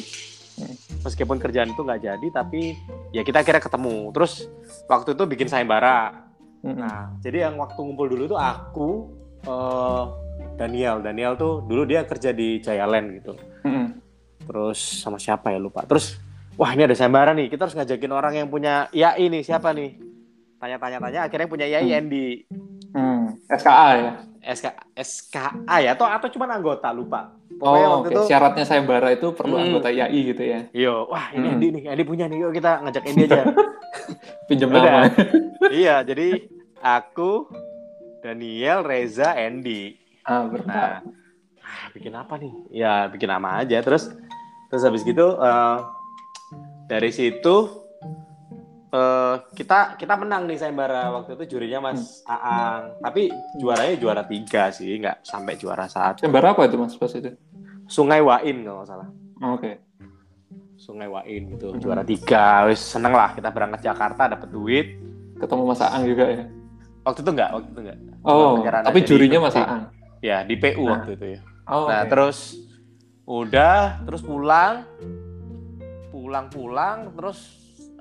[1.04, 2.76] meskipun kerjaan itu nggak jadi tapi
[3.15, 4.12] ya kita kira ketemu.
[4.15, 4.48] Terus
[4.89, 6.28] waktu itu bikin sayembara.
[6.63, 8.89] Nah jadi yang waktu ngumpul dulu tuh aku
[9.48, 10.04] uh,
[10.60, 11.00] Daniel.
[11.00, 13.34] Daniel tuh dulu dia kerja di Jayaland gitu.
[14.43, 15.86] Terus sama siapa ya lupa.
[15.88, 16.19] Terus
[16.60, 17.48] wah ini ada sayembara nih.
[17.48, 20.00] Kita harus ngajakin orang yang punya ya ini siapa nih?
[20.60, 22.28] Tanya-tanya-tanya akhirnya punya IAI Andy.
[22.91, 23.38] Hmm.
[23.48, 24.12] SKA ya
[24.49, 28.15] SK SKA ya atau atau cuma anggota lupa Pokoknya oh, waktu okay.
[28.15, 29.65] itu syaratnya sayembara itu perlu hmm.
[29.67, 30.59] anggota IAI gitu ya.
[30.71, 31.53] Iya, wah ini hmm.
[31.59, 33.43] Andi nih, Andi punya nih, yuk kita ngajak Andi aja.
[34.47, 35.12] Pinjam nama.
[35.83, 36.47] iya, jadi
[36.79, 37.51] aku,
[38.23, 39.99] Daniel, Reza, Andy.
[40.23, 40.71] Ah, berempat.
[40.71, 40.97] Nah,
[41.91, 42.53] bikin apa nih?
[42.71, 43.83] Ya bikin nama aja.
[43.83, 44.07] Terus
[44.71, 45.83] terus habis gitu uh,
[46.88, 47.88] dari situ
[48.93, 52.30] uh, kita kita menang nih sayembara waktu itu jurinya Mas hmm.
[52.30, 52.84] Aang.
[53.02, 53.21] Tapi
[53.58, 56.25] juaranya juara tiga sih, nggak sampai juara satu.
[56.25, 57.32] Sayembara apa itu Mas pas itu?
[57.89, 59.08] Sungai Wain kalau nggak salah.
[59.41, 59.62] Oh, Oke.
[59.62, 59.75] Okay.
[60.80, 61.80] Sungai Wain gitu, hmm.
[61.82, 62.65] juara tiga.
[62.69, 64.88] Wis seneng lah kita berangkat Jakarta dapat duit.
[65.39, 66.43] Ketemu Mas Aang juga ya?
[67.08, 67.97] Waktu itu enggak, waktu itu enggak.
[68.28, 69.88] Oh, tapi jurinya Mas Aang?
[70.19, 70.99] Ya, di PU nah.
[70.99, 71.41] waktu itu ya.
[71.69, 72.12] Oh, nah, okay.
[72.12, 72.38] terus
[73.23, 74.84] udah, terus pulang,
[76.12, 77.39] pulang-pulang, terus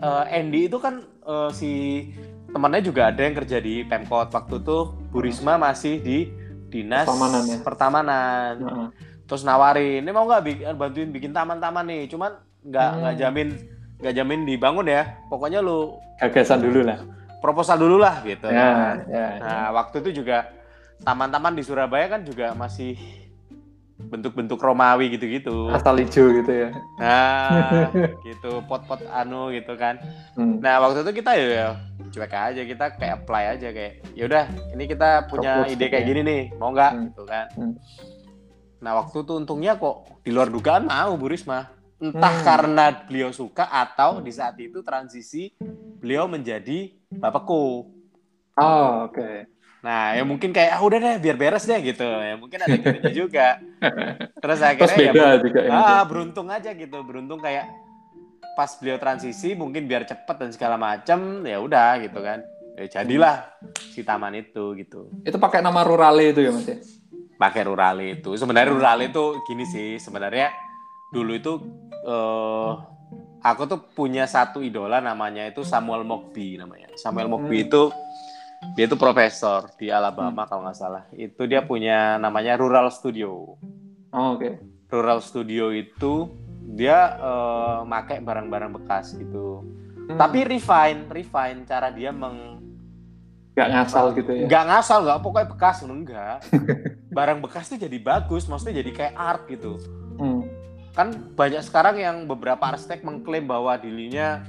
[0.02, 2.04] uh, Andy itu kan uh, si
[2.48, 4.78] temannya juga ada yang kerja di Pemkot waktu itu
[5.12, 6.32] Bu Risma masih di
[6.68, 7.58] dinas pertamanan, ya?
[7.64, 8.52] pertamanan.
[8.60, 8.88] Uh -huh.
[9.28, 12.32] terus nawarin ini mau nggak bantuin bikin taman-taman nih cuman
[12.64, 13.20] nggak nggak hmm.
[13.20, 13.48] jamin
[13.98, 17.04] nggak jamin dibangun ya pokoknya lu gagasan dulu lah
[17.44, 19.74] proposal dulu lah gitu ya, ya, nah ya.
[19.74, 20.48] waktu itu juga
[21.02, 22.98] taman-taman di Surabaya kan juga masih
[23.98, 25.74] bentuk-bentuk Romawi gitu-gitu.
[25.74, 26.70] Asal hijau gitu ya.
[27.02, 27.90] Nah,
[28.26, 29.98] gitu pot-pot anu gitu kan.
[30.38, 30.62] Hmm.
[30.62, 31.74] Nah, waktu itu kita ya
[32.08, 36.04] cuek aja kita kayak apply aja kayak ya udah ini kita punya Propose ide kayak
[36.06, 36.08] ya.
[36.08, 37.04] gini nih, mau nggak hmm.
[37.10, 37.46] gitu kan.
[37.58, 37.74] Hmm.
[38.78, 41.74] Nah, waktu itu untungnya kok di luar dugaan mau Bu Risma.
[41.98, 42.46] Entah hmm.
[42.46, 45.50] karena beliau suka atau di saat itu transisi
[45.98, 47.90] beliau menjadi bapakku.
[48.54, 49.18] Oh, oke.
[49.18, 52.02] Okay Nah, ya mungkin kayak ah udah deh biar beres deh gitu.
[52.02, 53.62] Ya mungkin ada gitu juga.
[54.42, 56.98] Terus akhirnya pas beda ya juga ah, beruntung aja gitu.
[57.06, 57.70] Beruntung kayak
[58.58, 62.42] pas beliau transisi mungkin biar cepet dan segala macam ya udah gitu kan.
[62.74, 63.54] Ya jadilah
[63.94, 65.10] si taman itu gitu.
[65.22, 66.78] Itu pakai nama Rurale itu ya Mas ya?
[67.38, 68.34] Pakai Rurale itu.
[68.34, 70.50] Sebenarnya Rurale itu gini sih, sebenarnya
[71.14, 71.52] dulu itu
[72.06, 72.74] uh,
[73.42, 76.90] aku tuh punya satu idola namanya itu Samuel Mokbi namanya.
[76.98, 77.66] Samuel Mokbi hmm.
[77.70, 77.82] itu
[78.74, 80.48] dia itu profesor di Alabama hmm.
[80.50, 81.04] kalau nggak salah.
[81.14, 83.58] Itu dia punya namanya Rural Studio.
[84.14, 84.38] Oh, oke.
[84.38, 84.52] Okay.
[84.88, 86.32] Rural Studio itu
[86.74, 89.62] dia uh, make barang-barang bekas gitu.
[90.08, 90.18] Hmm.
[90.18, 92.58] Tapi refine, refine cara dia meng
[93.58, 94.46] Gak ngasal gitu ya?
[94.46, 96.38] Gak ngasal, gak pokoknya bekas, enggak.
[97.18, 99.82] Barang bekas tuh jadi bagus, maksudnya jadi kayak art gitu.
[100.14, 100.46] Hmm.
[100.94, 104.46] Kan banyak sekarang yang beberapa arsitek mengklaim bahwa dirinya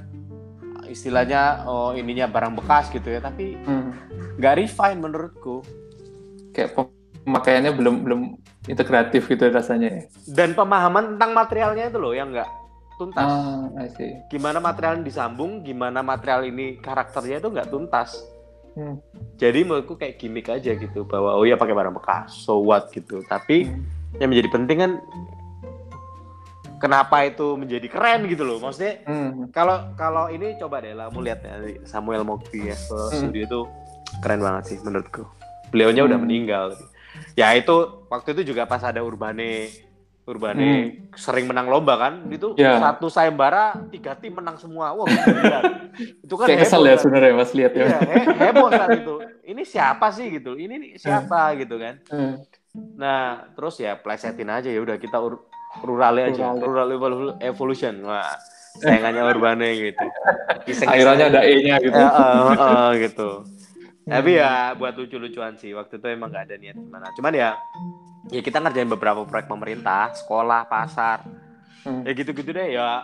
[0.90, 3.90] istilahnya oh ininya barang bekas gitu ya tapi hmm.
[4.36, 4.60] nggak hmm.
[4.66, 5.62] refine menurutku
[6.50, 6.74] kayak
[7.24, 8.20] pemakaiannya belum belum
[8.66, 10.02] integratif gitu rasanya ya.
[10.34, 12.50] dan pemahaman tentang materialnya itu loh yang nggak
[13.00, 13.64] tuntas ah,
[14.28, 18.20] gimana material ini disambung gimana material ini karakternya itu nggak tuntas
[18.76, 19.00] hmm.
[19.40, 23.24] jadi menurutku kayak gimmick aja gitu bahwa oh ya pakai barang bekas so what gitu
[23.24, 24.20] tapi hmm.
[24.20, 24.92] yang menjadi penting kan
[26.80, 29.52] kenapa itu menjadi keren gitu loh maksudnya hmm.
[29.52, 29.94] kalau hmm.
[30.00, 33.12] kalau ini coba deh lah mau lihat ya Samuel Mokti ya hmm.
[33.12, 33.60] studio itu
[34.24, 35.28] keren banget sih menurutku
[35.68, 36.10] beliaunya hmm.
[36.10, 36.66] udah meninggal
[37.36, 39.68] ya itu waktu itu juga pas ada Urbane
[40.24, 40.88] Urbane hmm.
[41.20, 42.80] sering menang lomba kan itu yeah.
[42.80, 45.04] satu sayembara tiga tim menang semua wah
[46.24, 48.16] itu kan Kayak kesel ya sebenarnya mas lihat ya, ya he
[48.48, 49.14] heboh saat itu
[49.44, 51.56] ini siapa sih gitu ini siapa hmm.
[51.66, 52.34] gitu kan hmm.
[52.96, 55.49] nah terus ya plesetin aja ya udah kita ur
[55.82, 56.44] rural aja.
[56.54, 56.88] Rural
[57.40, 58.02] evolution.
[58.04, 58.34] Wah
[58.78, 60.06] sayangannya urbane gitu.
[60.86, 61.98] Akhirnya ada e nya gitu.
[61.98, 63.30] Uh, uh, uh, gitu.
[64.06, 67.10] Tapi ya buat lucu-lucuan sih waktu itu emang gak ada niat gimana.
[67.18, 67.50] Cuman ya
[68.30, 71.26] ya kita ngerjain beberapa proyek pemerintah sekolah pasar.
[71.80, 72.04] Hmm.
[72.04, 73.02] ya gitu-gitu deh ya.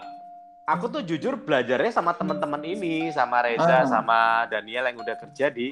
[0.66, 3.86] Aku tuh jujur belajarnya sama teman-teman ini sama Reza ah.
[3.86, 5.70] sama Daniel yang udah kerja di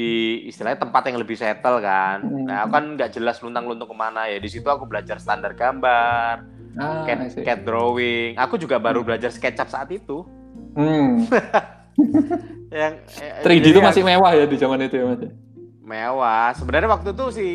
[0.00, 2.24] di istilahnya tempat yang lebih settle kan.
[2.24, 2.48] Hmm.
[2.48, 4.40] Nah, aku kan nggak jelas luntang-luntung ke mana ya.
[4.40, 6.48] Di situ aku belajar standar gambar,
[6.80, 8.32] ah, cat, cat drawing.
[8.40, 9.08] Aku juga baru hmm.
[9.12, 10.24] belajar SketchUp saat itu.
[10.72, 11.28] Hmm.
[12.72, 13.02] yang
[13.44, 15.20] 3D itu masih mewah ya di zaman itu ya mas?
[15.84, 16.56] Mewah.
[16.56, 17.48] Sebenarnya waktu itu si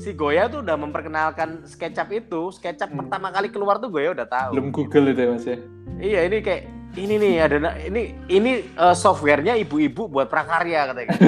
[0.00, 2.48] si Goya tuh udah memperkenalkan SketchUp itu.
[2.48, 2.98] SketchUp hmm.
[3.04, 4.56] pertama kali keluar tuh Goya udah tahu.
[4.56, 5.58] Belum Google itu ya mas ya?
[6.00, 6.62] Iya ini kayak
[6.94, 11.14] ini nih ada ini ini uh, softwarenya ibu-ibu buat prakarya katanya.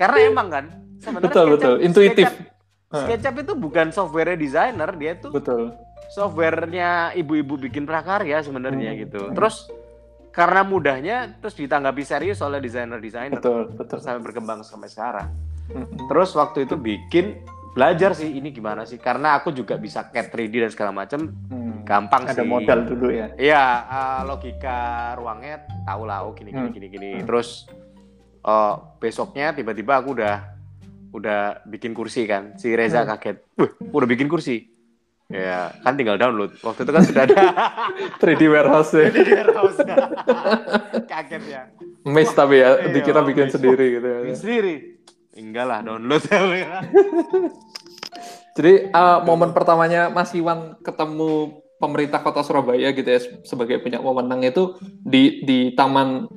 [0.00, 0.64] Karena emang kan
[0.98, 2.28] sebenarnya betul SketchUp, betul intuitif.
[2.30, 5.74] SketchUp, SketchUp itu bukan software designer, dia tuh betul.
[6.14, 9.00] Softwarenya ibu-ibu bikin prakarya sebenarnya hmm.
[9.06, 9.20] gitu.
[9.34, 9.70] Terus
[10.34, 13.38] karena mudahnya terus ditanggapi serius oleh desainer-desainer.
[13.38, 13.98] Betul, betul.
[14.02, 15.30] Sampai berkembang sampai sekarang.
[15.70, 15.86] Hmm.
[16.10, 17.38] Terus waktu itu bikin
[17.74, 19.02] belajar sih ini gimana sih?
[19.02, 21.82] Karena aku juga bisa cat 3D dan segala macam hmm.
[21.82, 22.40] gampang ada sih.
[22.40, 23.26] ada modal dulu ya?
[23.34, 26.74] Iya uh, logika ruangnya tahu lah oh gini gini hmm.
[26.78, 27.10] gini gini.
[27.18, 27.26] Hmm.
[27.26, 27.66] terus
[28.46, 30.54] uh, besoknya tiba-tiba aku udah
[31.10, 32.54] udah bikin kursi kan.
[32.54, 33.10] Si Reza hmm.
[33.10, 33.36] kaget.
[33.58, 34.70] Wah, udah bikin kursi?
[35.26, 36.54] Ya kan tinggal download.
[36.62, 37.42] Waktu itu kan sudah ada.
[38.22, 39.10] 3D warehouse ya.
[39.10, 39.78] 3D warehouse.
[41.10, 41.62] Kaget ya.
[42.04, 44.18] Mes tapi ya iya, dikira bikin sendiri gitu ya.
[44.36, 44.93] Sendiri
[45.34, 46.80] enggak lah download ya
[48.54, 54.46] Jadi uh, momen pertamanya Mas Iwan ketemu pemerintah Kota Surabaya gitu ya sebagai punya wewenang
[54.46, 56.30] itu di di Taman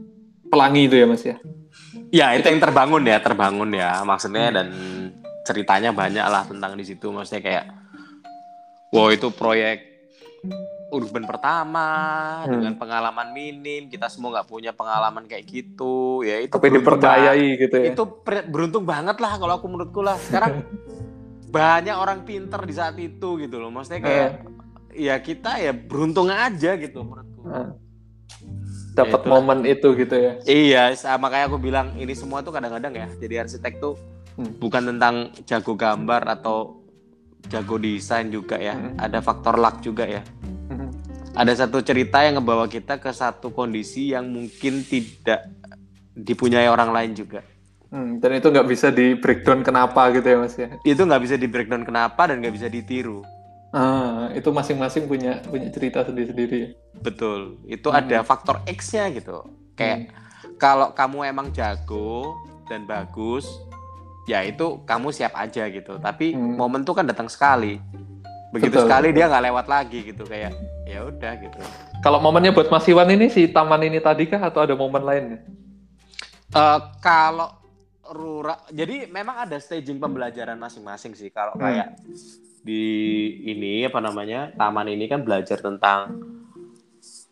[0.50, 1.38] Pelangi itu ya Mas ya?
[2.10, 4.56] Ya itu yang terbangun ya terbangun ya maksudnya hmm.
[4.58, 4.68] dan
[5.46, 7.66] ceritanya banyak lah tentang di situ maksudnya kayak
[8.92, 9.86] wow itu proyek
[10.92, 11.90] urban pertama
[12.44, 12.52] hmm.
[12.52, 17.76] dengan pengalaman minim kita semua nggak punya pengalaman kayak gitu ya itu tapi dipercayai gitu
[17.76, 18.04] ya itu
[18.48, 20.64] beruntung banget lah kalau aku menurutku lah sekarang
[21.58, 24.52] banyak orang pinter di saat itu gitu loh maksudnya kayak uh.
[24.96, 27.72] ya kita ya beruntung aja gitu menurutku uh.
[28.96, 30.34] dapat ya momen itu gitu ya.
[30.42, 33.06] Iya, sama kayak aku bilang ini semua tuh kadang-kadang ya.
[33.22, 33.94] Jadi arsitek tuh
[34.42, 34.58] hmm.
[34.58, 36.82] bukan tentang jago gambar atau
[37.46, 38.74] jago desain juga ya.
[38.74, 38.98] Hmm.
[38.98, 40.26] Ada faktor luck juga ya.
[41.38, 45.46] Ada satu cerita yang ngebawa kita ke satu kondisi yang mungkin tidak
[46.18, 47.46] dipunyai orang lain juga.
[47.88, 50.74] Hmm, dan itu nggak bisa di breakdown kenapa gitu ya mas ya?
[50.84, 53.24] Itu nggak bisa di breakdown kenapa dan nggak bisa ditiru.
[53.72, 56.70] Ah, itu masing-masing punya punya cerita sendiri-sendiri ya.
[57.00, 57.62] Betul.
[57.70, 58.00] Itu hmm.
[58.02, 59.46] ada faktor X-nya gitu.
[59.78, 60.58] Kayak hmm.
[60.58, 62.36] kalau kamu emang jago
[62.68, 63.48] dan bagus,
[64.28, 65.96] ya itu kamu siap aja gitu.
[66.02, 66.60] Tapi hmm.
[66.60, 67.80] momen tuh kan datang sekali.
[68.56, 70.56] Begitu betul, sekali dia nggak lewat lagi gitu kayak
[70.88, 71.60] ya udah gitu.
[72.00, 75.40] Kalau momennya buat Mas Iwan ini si taman ini tadi kah atau ada momen lainnya?
[76.56, 77.52] Uh, kalau
[78.08, 81.28] Rura, jadi memang ada staging pembelajaran masing-masing sih.
[81.28, 81.62] Kalau hmm.
[81.62, 81.88] kayak
[82.64, 82.84] di
[83.52, 86.16] ini apa namanya taman ini kan belajar tentang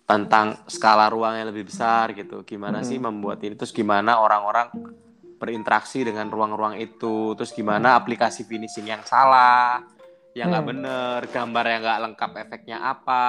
[0.03, 2.43] tentang skala ruang yang lebih besar gitu.
[2.43, 2.87] Gimana hmm.
[2.91, 3.55] sih membuat ini?
[3.55, 4.67] Terus gimana orang-orang
[5.39, 7.39] berinteraksi dengan ruang-ruang itu?
[7.39, 9.79] Terus gimana aplikasi finishing yang salah,
[10.35, 10.71] yang nggak hmm.
[10.75, 13.25] bener, gambar yang nggak lengkap efeknya apa?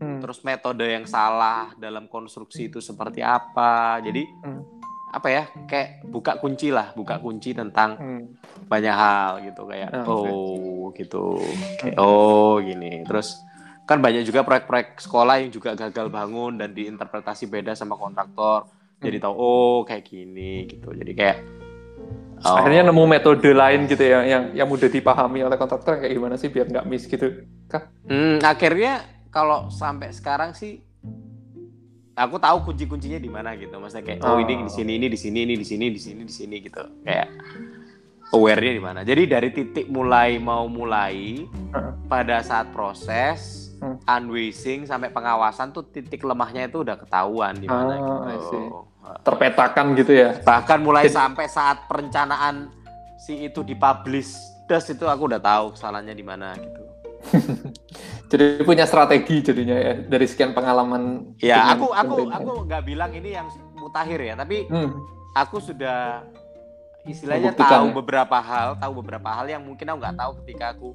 [0.00, 0.18] Hmm.
[0.24, 4.00] Terus metode yang salah dalam konstruksi itu seperti apa?
[4.00, 4.76] Jadi hmm
[5.16, 8.22] apa ya kayak buka kunci lah buka kunci tentang hmm.
[8.68, 11.40] banyak hal gitu kayak oh, oh gitu
[11.80, 13.40] kayak, oh gini terus
[13.88, 19.08] kan banyak juga proyek-proyek sekolah yang juga gagal bangun dan diinterpretasi beda sama kontraktor hmm.
[19.08, 21.38] jadi tahu oh kayak gini gitu jadi kayak
[22.44, 22.56] oh.
[22.60, 26.52] akhirnya nemu metode lain gitu ya yang yang mudah dipahami oleh kontraktor kayak gimana sih
[26.52, 27.88] biar nggak miss gitu kah?
[28.04, 30.80] Hmm, akhirnya kalau sampai sekarang sih
[32.16, 35.18] aku tahu kunci-kuncinya di mana gitu maksudnya kayak oh, oh ini di sini ini di
[35.20, 37.28] sini ini di sini di sini di sini gitu kayak
[38.32, 41.44] awarenya di mana jadi dari titik mulai mau mulai
[41.76, 41.92] uh.
[42.08, 44.00] pada saat proses uh.
[44.08, 48.60] unwasing sampai pengawasan tuh titik lemahnya itu udah ketahuan di mana uh, gitu
[49.22, 51.16] terpetakan gitu ya bahkan mulai jadi...
[51.16, 52.70] sampai saat perencanaan
[53.20, 54.34] si itu dipublish
[54.66, 56.82] das itu aku udah tahu kesalahannya di mana gitu
[58.26, 61.34] Jadi punya strategi jadinya ya dari sekian pengalaman.
[61.38, 63.46] Ya aku aku aku nggak bilang ini yang
[63.78, 64.90] mutakhir ya, tapi hmm.
[65.30, 66.26] aku sudah
[67.06, 67.94] istilahnya tahu ya?
[67.94, 70.88] beberapa hal, tahu beberapa hal yang mungkin aku nggak tahu ketika aku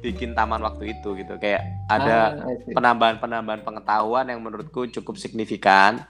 [0.00, 1.36] bikin taman waktu itu gitu.
[1.36, 6.00] Kayak ada ah, penambahan-penambahan pengetahuan yang menurutku cukup signifikan.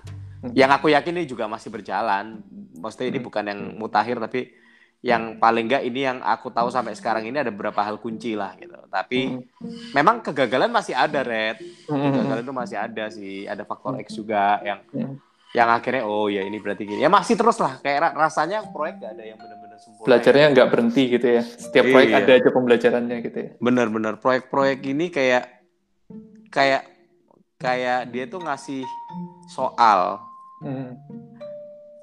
[0.41, 0.57] Hmm.
[0.57, 2.41] Yang aku yakin ini juga masih berjalan.
[2.81, 3.27] Maksudnya ini hmm.
[3.29, 4.57] bukan yang mutakhir tapi
[5.01, 8.53] yang paling enggak ini yang aku tahu sampai sekarang ini ada beberapa hal kunci lah
[8.61, 8.77] gitu.
[8.89, 9.97] Tapi hmm.
[9.97, 11.61] memang kegagalan masih ada, Red.
[11.89, 12.13] Hmm.
[12.13, 13.49] Kegagalan itu masih ada sih.
[13.49, 15.17] Ada faktor X juga yang hmm.
[15.57, 17.01] yang akhirnya oh ya ini berarti gini.
[17.01, 17.81] Ya masih terus lah.
[17.81, 20.07] Kayak rasanya proyek gak ada yang benar-benar sempurna.
[20.09, 21.43] Belajarnya nggak berhenti gitu ya.
[21.45, 22.19] Setiap proyek iya.
[22.21, 23.51] ada aja pembelajarannya gitu ya.
[23.57, 25.45] Bener-bener proyek-proyek ini kayak
[26.53, 26.83] kayak
[27.57, 28.85] kayak dia tuh ngasih
[29.49, 30.30] soal.
[30.61, 31.01] Hmm.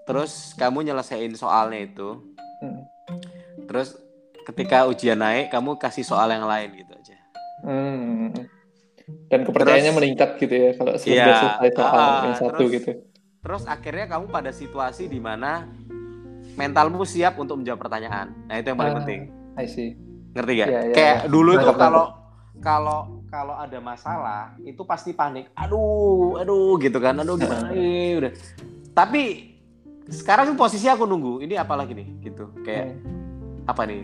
[0.07, 2.21] Terus kamu nyelesain soalnya itu
[2.57, 2.81] Hmm.
[3.69, 3.97] Terus
[4.49, 7.17] ketika ujian naik, kamu kasih soal yang lain gitu aja.
[7.65, 8.33] Hmm.
[9.31, 12.75] Dan kepercayaannya terus, meningkat gitu ya kalau sudah iya, selesai soal uh, yang satu terus,
[12.75, 12.91] gitu.
[13.39, 15.63] Terus akhirnya kamu pada situasi di mana
[16.59, 18.35] mentalmu siap untuk menjawab pertanyaan.
[18.51, 19.21] Nah itu yang paling uh, penting.
[19.55, 19.95] I see.
[20.35, 20.67] Ngerti gak?
[20.67, 21.31] Yeah, yeah, Kayak yeah.
[21.31, 22.05] dulu tuh kalau
[22.59, 25.51] kalau kalau ada masalah itu pasti panik.
[25.55, 27.19] Aduh, aduh gitu kan.
[27.19, 28.17] Aduh gimana ini?
[28.17, 28.31] Udah.
[28.95, 29.53] Tapi
[30.07, 31.43] sekarang posisi aku nunggu.
[31.43, 32.07] Ini apa lagi nih?
[32.23, 32.47] Gitu.
[32.63, 33.69] Kayak hmm.
[33.71, 33.99] apa nih?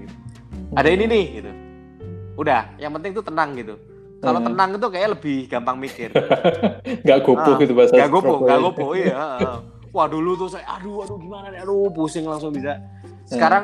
[0.76, 1.52] Ada ini nih gitu.
[2.40, 2.76] Udah.
[2.76, 3.76] Yang penting tuh tenang gitu.
[4.24, 4.48] Kalau hmm.
[4.52, 6.10] tenang itu kayak lebih gampang mikir.
[7.04, 9.60] Nggak gopo ah, gitu bahasa nggak gopo nggak gopo iya
[9.94, 11.60] wah dulu tuh saya aduh aduh gimana nih?
[11.62, 12.76] Aduh pusing langsung bisa.
[12.76, 13.30] Hmm.
[13.30, 13.64] sekarang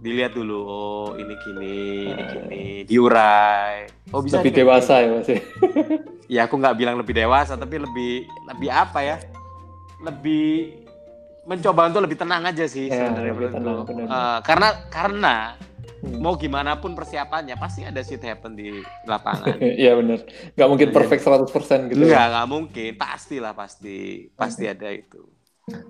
[0.00, 1.76] dilihat dulu oh ini gini
[2.08, 2.30] ini hmm.
[2.32, 5.28] gini diurai oh bisa lebih dewasa ya mas
[6.34, 9.16] ya aku nggak bilang lebih dewasa tapi lebih lebih apa ya
[10.04, 10.86] lebih
[11.46, 15.34] mencoba untuk lebih tenang aja sih ya, sebenarnya lebih tenang, Uh, karena karena
[16.02, 16.18] hmm.
[16.18, 19.54] mau gimana pun persiapannya pasti ada shit happen di lapangan.
[19.82, 20.26] Iya benar.
[20.58, 22.02] Gak mungkin perfect 100% gitu.
[22.02, 22.26] Ya.
[22.34, 22.90] nggak mungkin.
[22.98, 25.22] Pastilah pasti pasti ada itu.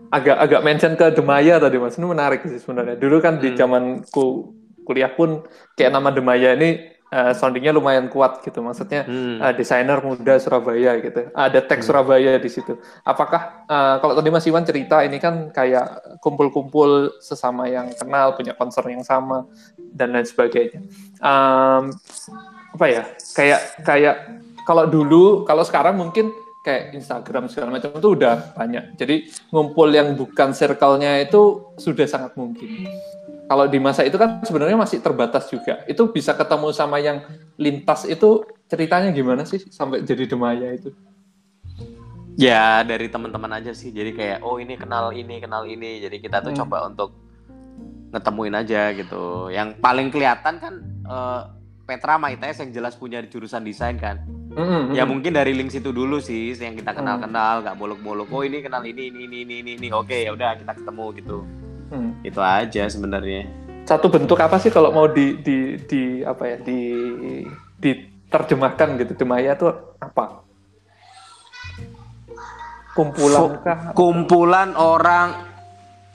[0.08, 2.00] Agak agak mention ke Demaya tadi Mas.
[2.00, 2.96] Ini menarik sih sebenarnya.
[2.96, 3.42] Dulu kan hmm.
[3.44, 5.44] di zamanku kuliah pun
[5.76, 9.42] kayak nama Demaya ini uh, soundingnya lumayan kuat gitu maksudnya hmm.
[9.42, 11.88] uh, desainer muda Surabaya gitu ada teks hmm.
[11.90, 17.66] Surabaya di situ apakah uh, kalau tadi Mas Iwan cerita ini kan kayak kumpul-kumpul sesama
[17.70, 19.46] yang kenal punya concern yang sama
[19.78, 20.80] dan lain sebagainya
[21.22, 21.92] um,
[22.76, 23.02] apa ya
[23.34, 24.16] kayak kayak
[24.66, 26.30] kalau dulu kalau sekarang mungkin
[26.66, 29.22] kayak Instagram segala macam itu udah banyak jadi
[29.54, 32.90] ngumpul yang bukan circle-nya itu sudah sangat mungkin
[33.46, 35.86] kalau di masa itu kan sebenarnya masih terbatas juga.
[35.86, 37.22] Itu bisa ketemu sama yang
[37.54, 40.90] lintas itu ceritanya gimana sih sampai jadi Demaya itu?
[42.34, 43.94] Ya dari teman-teman aja sih.
[43.94, 46.02] Jadi kayak oh ini kenal ini kenal ini.
[46.02, 46.60] Jadi kita tuh hmm.
[46.66, 47.14] coba untuk
[48.10, 49.48] ngetemuin aja gitu.
[49.54, 50.74] Yang paling kelihatan kan
[51.06, 51.42] uh,
[51.86, 54.26] Petra sama ITS yang jelas punya jurusan desain kan.
[54.56, 54.96] Mm-hmm.
[54.96, 58.32] Ya mungkin dari link situ dulu sih yang kita kenal-kenal, nggak bolok-bolok.
[58.32, 59.88] Oh ini kenal ini ini ini ini ini.
[59.92, 61.44] Oke ya udah kita ketemu gitu.
[61.92, 62.10] Mm.
[62.24, 63.52] Itu aja sebenarnya.
[63.84, 66.80] Satu bentuk apa sih kalau mau di di di apa ya di
[67.76, 70.48] diterjemahkan gitu di Maya tuh apa?
[72.96, 73.92] kumpulan kah?
[73.92, 75.36] kumpulan orang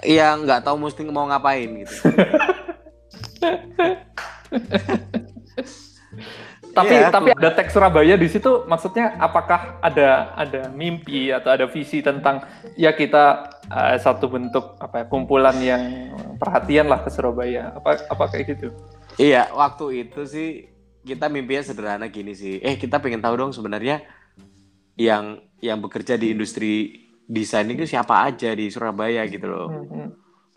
[0.01, 1.93] yang nggak tahu mesti mau ngapain gitu
[6.71, 11.67] tapi yeah, tapi ada teks Surabaya di situ maksudnya apakah ada ada mimpi atau ada
[11.67, 12.43] visi tentang
[12.79, 15.83] ya kita uh, satu bentuk apa ya, kumpulan yang
[16.39, 18.67] perhatian lah ke Surabaya apa apa kayak gitu
[19.19, 20.49] iya waktu itu sih
[21.03, 24.01] kita mimpinya sederhana gini sih eh kita pengen tahu dong sebenarnya
[24.95, 29.67] yang yang bekerja di industri desain itu siapa aja di Surabaya gitu loh.
[29.71, 30.07] Mm -hmm.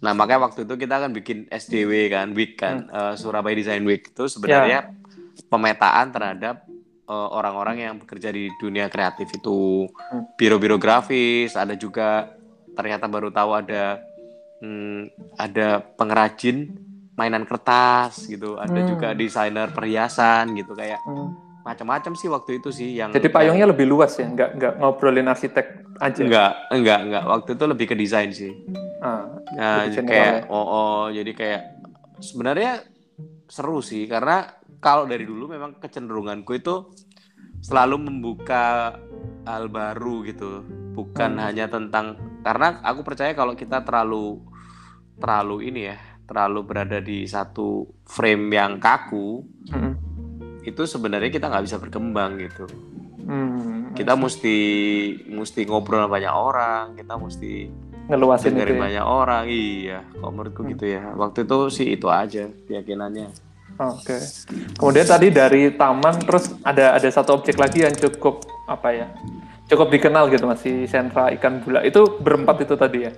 [0.02, 2.92] Nah makanya waktu itu kita kan bikin SDW kan, week kan, mm.
[2.92, 5.03] uh, Surabaya Design Week itu sebenarnya yeah.
[5.50, 6.64] Pemetaan terhadap
[7.08, 10.38] eh, orang-orang uh, yang bekerja di dunia kreatif itu, mm.
[10.38, 12.32] biro-biro grafis, ada juga
[12.74, 14.02] ternyata baru tahu ada
[14.58, 16.74] hmm, ada pengrajin
[17.14, 18.88] mainan kertas gitu, ada mm.
[18.90, 21.02] juga desainer perhiasan gitu kayak.
[21.06, 25.32] Mm macam-macam sih waktu itu sih yang jadi payungnya lebih luas ya nggak nggak ngobrolin
[25.32, 28.52] arsitek aja nggak nggak nggak waktu itu lebih ke desain sih
[29.00, 30.52] ah, nah kayak ya?
[30.52, 31.62] oh, oh jadi kayak
[32.20, 32.84] sebenarnya
[33.48, 34.44] seru sih karena
[34.84, 36.92] kalau dari dulu memang kecenderunganku itu
[37.64, 38.92] selalu membuka
[39.48, 40.60] hal baru gitu.
[40.92, 41.42] Bukan hmm.
[41.48, 44.44] hanya tentang karena aku percaya kalau kita terlalu
[45.16, 45.96] terlalu ini ya
[46.28, 49.40] terlalu berada di satu frame yang kaku
[49.72, 49.92] hmm.
[50.68, 52.68] itu sebenarnya kita nggak bisa berkembang gitu.
[53.24, 54.56] Hmm, kita mesti
[55.32, 57.72] mesti ngobrol banyak orang kita mesti
[58.04, 58.82] ngeluasin dengerin ya?
[58.84, 59.44] banyak orang.
[59.48, 60.70] Iya kok menurutku hmm.
[60.76, 61.02] gitu ya.
[61.16, 64.20] Waktu itu sih itu aja keyakinannya oke okay.
[64.78, 69.06] kemudian tadi dari taman terus ada ada satu objek lagi yang cukup apa ya
[69.70, 73.12] cukup dikenal gitu masih sentra ikan bula itu berempat itu tadi ya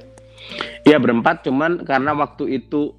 [0.87, 2.95] Iya berempat cuman karena waktu itu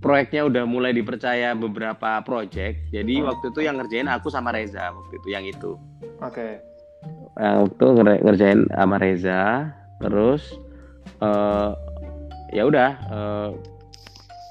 [0.00, 2.88] proyeknya udah mulai dipercaya beberapa proyek.
[2.88, 3.28] Jadi oh.
[3.28, 5.76] waktu itu yang ngerjain aku sama Reza waktu itu yang itu.
[6.24, 6.32] Oke.
[6.32, 6.52] Okay.
[7.38, 7.84] Nah, waktu
[8.24, 10.42] ngerjain sama Reza, terus
[11.20, 11.76] uh,
[12.50, 12.90] ya udah.
[13.12, 13.50] Uh,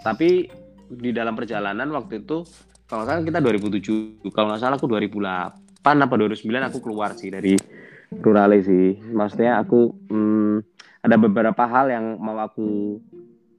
[0.05, 0.47] tapi
[0.89, 2.43] di dalam perjalanan waktu itu
[2.87, 7.27] kalau nggak salah kita 2007, kalau nggak salah aku 2008 apa 2009 aku keluar sih
[7.27, 7.59] dari
[8.07, 8.95] Rurale sih.
[9.11, 10.55] Maksudnya aku hmm,
[11.03, 12.99] ada beberapa hal yang mau aku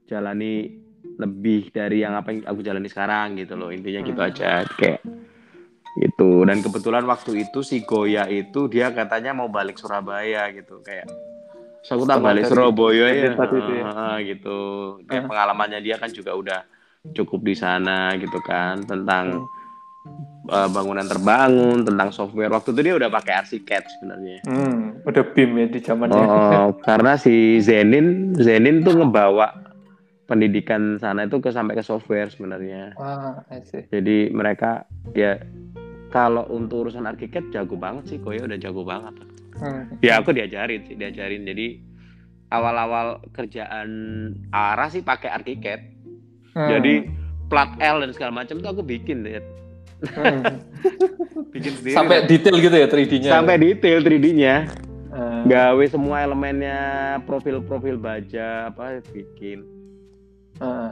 [0.09, 0.73] jalani
[1.21, 5.03] lebih dari yang apa yang aku jalani sekarang gitu loh intinya gitu aja kayak
[5.99, 11.11] gitu dan kebetulan waktu itu si Goya itu dia katanya mau balik Surabaya gitu kayak
[11.83, 14.11] so aku tak balik Surabaya ya, ya.
[14.23, 14.59] gitu
[15.05, 16.59] dan pengalamannya dia kan juga udah
[17.15, 19.47] cukup di sana gitu kan tentang
[20.51, 25.51] uh, bangunan terbangun tentang software waktu itu dia udah pakai arsiket sebenarnya hmm, udah BIM
[25.55, 29.69] ya di zamannya oh, karena si Zenin Zenin tuh ngebawa
[30.29, 32.93] pendidikan sana itu ke sampai ke software sebenarnya.
[33.01, 33.41] Ah,
[33.89, 34.85] Jadi mereka
[35.17, 35.41] ya
[36.13, 39.25] kalau untuk urusan arsitek jago banget sih, Koyo udah jago banget.
[39.57, 39.97] Hmm.
[40.05, 41.49] Ya aku diajarin sih, diajarin.
[41.49, 41.81] Jadi
[42.53, 43.89] awal-awal kerjaan
[44.53, 45.98] arah sih pakai arsitek.
[46.53, 46.69] Hmm.
[46.69, 46.93] Jadi
[47.49, 49.41] plat L dan segala macam tuh aku bikin deh.
[50.05, 50.43] Hmm.
[51.55, 51.95] bikin sendiri.
[51.95, 53.31] Sampai detail gitu ya 3D-nya.
[53.31, 54.55] Sampai detail 3D-nya.
[55.09, 55.43] Hmm.
[55.49, 56.79] Gawe semua elemennya
[57.25, 59.78] profil-profil baja apa bikin
[60.59, 60.91] Ah,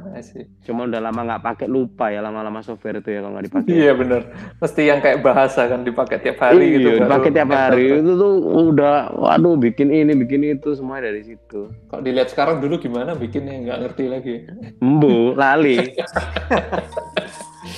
[0.63, 3.71] Cuma udah lama nggak pakai lupa ya lama-lama software itu ya kalau nggak dipakai.
[3.75, 4.21] Iya bener.
[4.63, 6.89] Mesti yang kayak bahasa kan dipakai tiap hari iya, gitu.
[7.03, 8.33] Dipakai tiap hari itu tuh
[8.71, 11.67] udah, waduh bikin ini bikin itu semua dari situ.
[11.91, 14.35] Kalau dilihat sekarang dulu gimana bikinnya nggak ngerti lagi.
[14.79, 15.75] Embu, lali.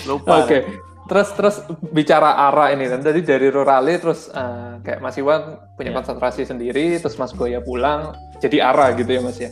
[0.10, 0.46] lupa.
[0.46, 0.48] Oke.
[0.48, 0.62] Okay.
[1.10, 1.56] Terus terus
[1.90, 5.98] bicara arah ini kan tadi dari Rurale terus uh, kayak Mas Iwan punya yeah.
[5.98, 9.50] konsentrasi sendiri terus Mas Goya pulang jadi arah gitu ya Mas ya.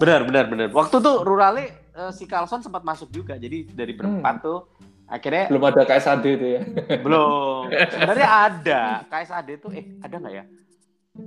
[0.00, 0.66] Benar, benar, benar.
[0.72, 3.36] Waktu tuh Rurale uh, si Carlson sempat masuk juga.
[3.36, 4.44] Jadi dari berempat hmm.
[4.48, 4.58] tuh
[5.04, 6.60] akhirnya belum ada KSAD itu ya.
[7.04, 7.68] belum.
[7.68, 8.82] Sebenarnya ada.
[9.12, 10.44] KSAD tuh eh ada nggak ya?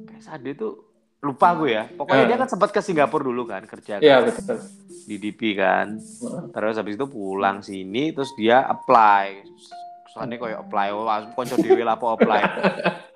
[0.10, 0.74] KSAD tuh
[1.22, 1.86] lupa gue ya.
[1.86, 2.30] Pokoknya uh.
[2.34, 4.02] dia kan sempat ke Singapura dulu kan kerja.
[4.02, 4.60] Iya, kan, betul.
[5.06, 6.02] Di DP kan.
[6.50, 9.46] Terus habis itu pulang sini terus dia apply
[10.14, 12.42] soalnya kayak apply oh konco dewi lah apply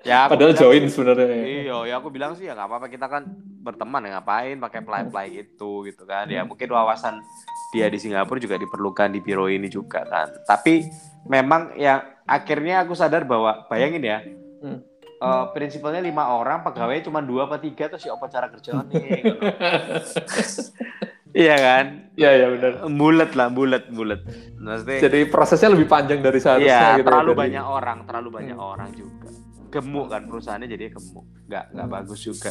[0.02, 3.22] ya padahal join sebenarnya iya ya aku bilang sih ya nggak apa-apa kita kan
[3.62, 7.22] berteman ya ngapain pakai apply apply gitu gitu kan ya mungkin wawasan
[7.70, 10.90] dia di Singapura juga diperlukan di biro ini juga kan tapi
[11.30, 14.18] memang yang akhirnya aku sadar bahwa bayangin ya
[14.66, 14.78] hmm.
[15.22, 19.22] uh, prinsipalnya lima orang pegawai cuma dua apa tiga terus ya apa cara kerja nih
[19.22, 19.38] gitu.
[21.32, 21.84] iya kan?
[22.18, 22.72] Iya iya benar.
[22.90, 24.20] Bulat lah bulat bulat
[24.58, 28.28] Maksudnya, jadi prosesnya lebih panjang dari seharusnya iya, gitu ya, terlalu ya, banyak orang terlalu
[28.34, 28.72] banyak hmm.
[28.74, 29.28] orang juga.
[29.68, 31.26] Gemuk kan perusahaannya jadi gemuk.
[31.46, 31.96] Nggak nggak hmm.
[32.02, 32.50] bagus juga.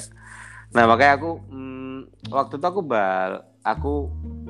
[0.72, 1.98] Nah makanya aku hmm,
[2.32, 3.94] waktu itu aku bal aku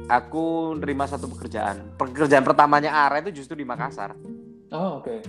[0.05, 0.45] aku
[0.77, 1.97] nerima satu pekerjaan.
[1.97, 4.13] Pekerjaan pertamanya Ara itu justru di Makassar.
[4.69, 5.09] Oh oke.
[5.09, 5.19] Okay.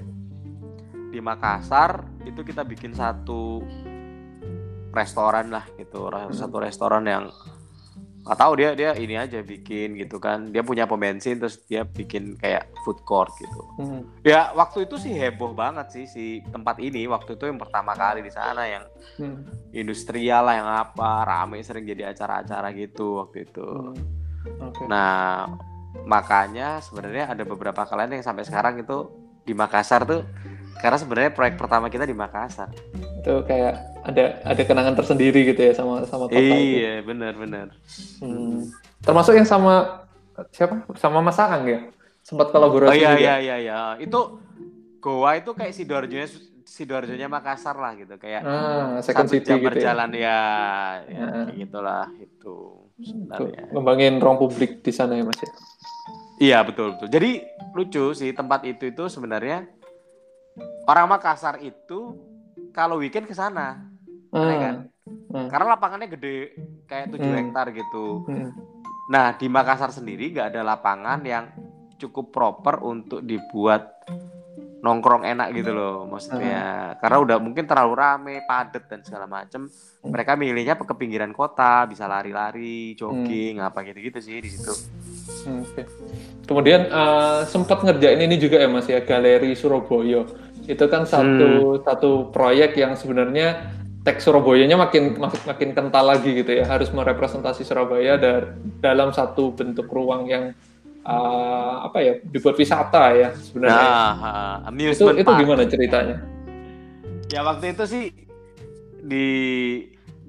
[1.08, 3.64] di Makassar itu kita bikin satu
[4.92, 6.12] restoran lah gitu.
[6.12, 6.28] Hmm.
[6.36, 7.32] satu restoran yang
[8.28, 11.88] nggak tahu dia dia ini aja bikin gitu kan dia punya pom bensin terus dia
[11.88, 14.20] bikin kayak food court gitu hmm.
[14.20, 18.20] ya waktu itu sih heboh banget sih si tempat ini waktu itu yang pertama kali
[18.20, 18.84] di sana yang
[19.16, 19.72] hmm.
[19.72, 23.96] industrial lah yang apa rame sering jadi acara-acara gitu waktu itu hmm.
[24.60, 24.84] okay.
[24.84, 25.48] nah
[26.04, 29.08] makanya sebenarnya ada beberapa kalian yang sampai sekarang itu
[29.48, 30.20] di Makassar tuh
[30.84, 35.72] karena sebenarnya proyek pertama kita di Makassar itu kayak ada ada kenangan tersendiri gitu ya
[35.76, 37.12] sama sama kota iya itu.
[37.12, 37.66] benar benar
[38.24, 38.72] hmm.
[39.04, 40.08] termasuk yang sama
[40.48, 41.80] siapa sama Mas Aang ya
[42.24, 43.20] sempat kolaborasi oh iya juga.
[43.20, 44.40] iya iya iya itu
[44.98, 46.26] Goa itu kayak sidoarjonya
[46.66, 49.70] sidoarjonya Makassar lah gitu kayak ah, second satu city jam gitu ya.
[49.72, 50.36] berjalan ya, ya,
[51.06, 51.44] ya ah.
[51.46, 52.56] kayak gitulah itu
[52.98, 55.50] sebenarnya ngembangin ruang publik di sana ya Mas ya
[56.40, 57.30] iya betul betul jadi
[57.76, 59.68] lucu sih tempat itu itu sebenarnya
[60.88, 62.16] orang Makassar itu
[62.72, 63.87] kalau weekend ke sana
[64.32, 64.60] hmm.
[64.60, 64.76] kan
[65.48, 66.38] karena lapangannya gede
[66.88, 67.36] kayak 7 hmm.
[67.40, 68.50] hektar gitu hmm.
[69.08, 71.44] nah di Makassar sendiri nggak ada lapangan yang
[71.98, 73.98] cukup proper untuk dibuat
[74.78, 77.02] nongkrong enak gitu loh maksudnya hmm.
[77.02, 80.06] karena udah mungkin terlalu rame padat dan segala macem hmm.
[80.06, 83.66] mereka milihnya ke pinggiran kota bisa lari-lari jogging hmm.
[83.66, 84.70] apa gitu-gitu sih di situ
[85.50, 85.84] hmm, okay.
[86.46, 90.22] kemudian uh, sempat ngerjain ini juga ya mas ya galeri Surabaya
[90.68, 91.82] itu kan satu hmm.
[91.82, 93.74] satu proyek yang sebenarnya
[94.08, 96.64] teks Surabayanya makin makin kental lagi gitu ya.
[96.64, 100.56] Harus merepresentasi Surabaya dar, dalam satu bentuk ruang yang
[101.04, 103.76] uh, apa ya dibuat wisata ya sebenarnya.
[103.84, 106.16] Nah, uh, itu itu gimana ceritanya?
[107.28, 108.04] Ya waktu itu sih
[109.04, 109.28] di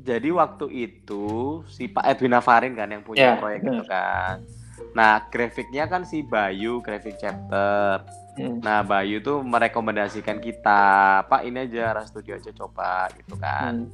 [0.03, 3.39] jadi waktu itu si Pak Edwin Navarin kan yang punya yeah.
[3.39, 4.43] proyek itu kan.
[4.91, 8.03] Nah grafiknya kan si Bayu grafik chapter.
[8.39, 13.87] Nah Bayu tuh merekomendasikan kita, Pak ini aja Ras Studio aja coba gitu kan.
[13.87, 13.91] Hmm.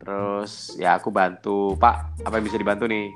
[0.00, 3.08] Terus ya aku bantu, Pak apa yang bisa dibantu nih?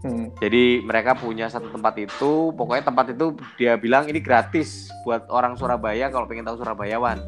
[0.00, 0.32] Hmm.
[0.40, 5.60] Jadi mereka punya satu tempat itu, pokoknya tempat itu dia bilang ini gratis buat orang
[5.60, 7.20] Surabaya kalau pengen tahu Surabayawan.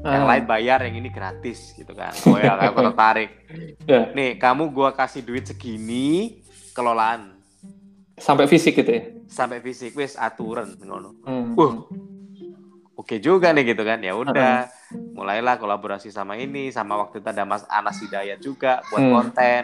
[0.00, 0.12] Hmm.
[0.16, 2.12] Yang lain bayar, yang ini gratis gitu kan.
[2.28, 3.30] Oh ya aku tertarik.
[3.84, 4.08] yeah.
[4.16, 6.40] Nih kamu gua kasih duit segini,
[6.72, 7.36] kelolaan.
[8.20, 9.02] Sampai fisik gitu ya?
[9.32, 11.16] Sampai fisik, wis aturan ngono.
[11.24, 11.56] Hmm.
[11.56, 11.88] Uh,
[13.10, 14.70] oke juga nih gitu kan ya udah
[15.18, 19.14] mulailah kolaborasi sama ini sama waktu itu ada Mas Anas Hidayat juga buat hmm.
[19.18, 19.62] konten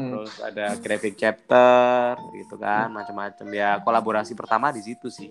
[0.00, 0.08] hmm.
[0.08, 5.28] terus ada graphic chapter gitu kan macam-macam ya kolaborasi pertama di situ sih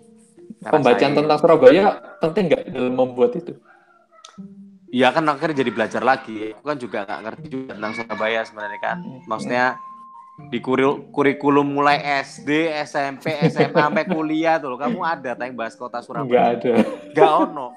[0.62, 1.18] Karena pembacaan saya...
[1.18, 1.86] tentang Surabaya
[2.22, 3.58] penting nggak dalam membuat itu
[4.88, 6.56] Iya kan akhirnya jadi belajar lagi.
[6.56, 8.98] Aku kan juga nggak ngerti juga tentang Surabaya sebenarnya kan.
[9.04, 9.20] Hmm.
[9.28, 9.76] Maksudnya
[10.38, 16.30] di kurikulum mulai SD, SMP, SMA sampai kuliah tuh kamu ada tayang bahas kota Surabaya?
[16.30, 16.74] Gak ada.
[17.18, 17.68] Gak ono.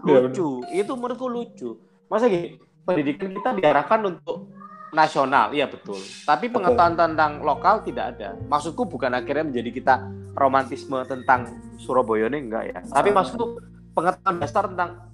[0.00, 0.64] Lucu.
[0.72, 1.76] Itu menurutku lucu.
[2.08, 2.56] Masa gini,
[2.88, 4.48] pendidikan kita diarahkan untuk
[4.96, 6.00] nasional, iya betul.
[6.24, 8.32] Tapi pengetahuan tentang lokal tidak ada.
[8.48, 9.94] Maksudku bukan akhirnya menjadi kita
[10.32, 12.80] romantisme tentang Surabaya ini enggak ya.
[12.80, 13.60] Tapi maksudku
[13.92, 15.12] pengetahuan dasar tentang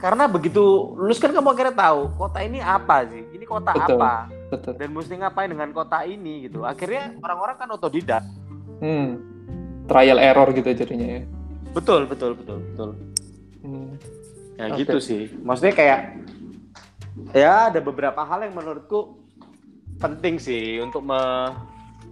[0.00, 4.32] karena begitu lulus kan kamu akhirnya tahu kota ini apa sih ini kota betul, apa
[4.50, 4.74] betul.
[4.76, 8.24] dan mesti ngapain dengan kota ini gitu akhirnya orang-orang kan otodidak
[8.82, 9.10] hmm.
[9.86, 11.22] trial error gitu jadinya ya
[11.70, 12.90] betul betul betul betul
[13.62, 13.90] hmm.
[14.58, 14.78] ya okay.
[14.82, 16.00] gitu sih maksudnya kayak
[17.30, 19.16] ya ada beberapa hal yang menurutku
[20.02, 21.52] penting sih untuk me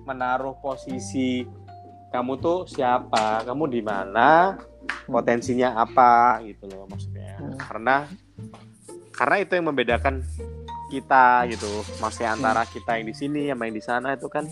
[0.09, 1.45] menaruh posisi
[2.09, 4.57] kamu tuh siapa kamu di mana
[5.05, 7.57] potensinya apa gitu loh maksudnya hmm.
[7.61, 8.09] karena
[9.13, 10.25] karena itu yang membedakan
[10.89, 11.69] kita gitu
[12.01, 12.73] maksudnya antara hmm.
[12.73, 14.45] kita yang di sini sama yang di sana itu kan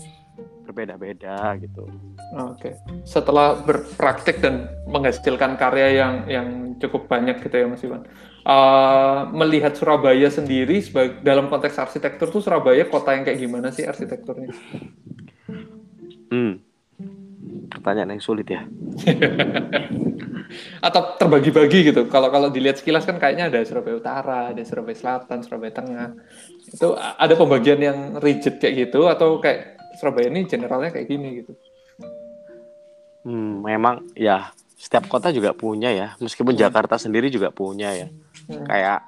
[0.67, 1.89] berbeda-beda gitu.
[2.37, 2.59] Oke.
[2.59, 2.73] Okay.
[3.07, 8.05] Setelah berpraktik dan menghasilkan karya yang yang cukup banyak gitu ya Mas Iwan.
[8.47, 13.83] Uh, melihat Surabaya sendiri sebagai dalam konteks arsitektur tuh Surabaya kota yang kayak gimana sih
[13.87, 14.51] arsitekturnya?
[16.31, 16.61] Hmm.
[17.71, 18.61] Pertanyaan yang sulit ya.
[20.79, 22.07] atau terbagi-bagi gitu.
[22.07, 26.09] Kalau kalau dilihat sekilas kan kayaknya ada Surabaya Utara, ada Surabaya Selatan, Surabaya Tengah.
[26.67, 31.51] Itu ada pembagian yang rigid kayak gitu atau kayak Surabaya ini generalnya kayak gini gitu.
[33.27, 36.61] Hmm, memang ya setiap kota juga punya ya, meskipun hmm.
[36.63, 38.07] Jakarta sendiri juga punya ya.
[38.47, 38.65] hmm.
[38.69, 38.99] kayak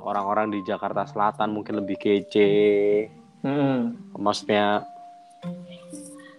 [0.00, 2.50] orang-orang di Jakarta Selatan mungkin lebih kece
[3.44, 4.16] hmm.
[4.16, 4.84] maksudnya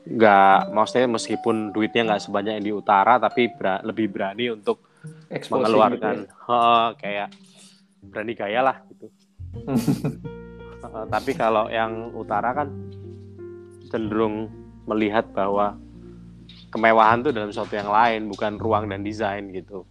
[0.02, 4.82] nggak maksudnya meskipun duitnya nggak sebanyak yang di utara tapi ber lebih berani untuk
[5.30, 6.16] Exposing mengeluarkan.
[6.26, 6.94] gitu ya?
[6.98, 7.28] kayak
[8.02, 9.08] berani gaya lah gitu.
[10.82, 12.74] Uh, tapi kalau yang utara kan
[13.94, 14.50] cenderung
[14.90, 15.78] melihat bahwa
[16.74, 19.86] kemewahan tuh dalam sesuatu yang lain bukan ruang dan desain gitu.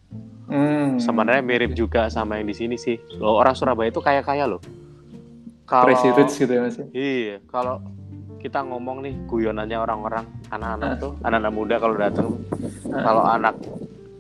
[0.51, 0.99] Hmm.
[0.99, 2.99] sebenarnya mirip juga sama yang di sini sih.
[3.23, 4.59] Lo orang Surabaya itu kaya kaya loh.
[5.63, 7.79] Kalau gitu ya mas iya kalau
[8.41, 12.29] kita ngomong nih guyonannya orang-orang anak-anak tuh anak-anak muda kalau datang
[12.89, 13.55] kalau anak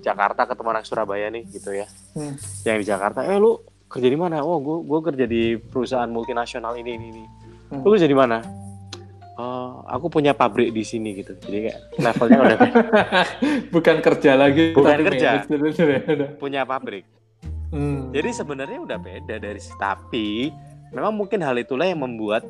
[0.00, 1.86] Jakarta ketemu anak Surabaya nih gitu ya.
[2.16, 2.36] Hmm.
[2.64, 4.40] yang di Jakarta eh lu kerja di mana?
[4.40, 7.24] Oh gue gue kerja di perusahaan multinasional ini ini ini.
[7.72, 7.84] Hmm.
[7.84, 8.40] lu kerja di mana?
[9.40, 11.32] Oh, aku punya pabrik di sini gitu.
[11.32, 12.58] Jadi kayak levelnya udah
[13.74, 15.28] bukan kerja lagi bukan kerja.
[16.36, 17.08] punya pabrik.
[17.70, 18.10] Hmm.
[18.10, 20.50] jadi sebenarnya udah beda dari tapi
[20.90, 22.42] memang mungkin hal itulah yang membuat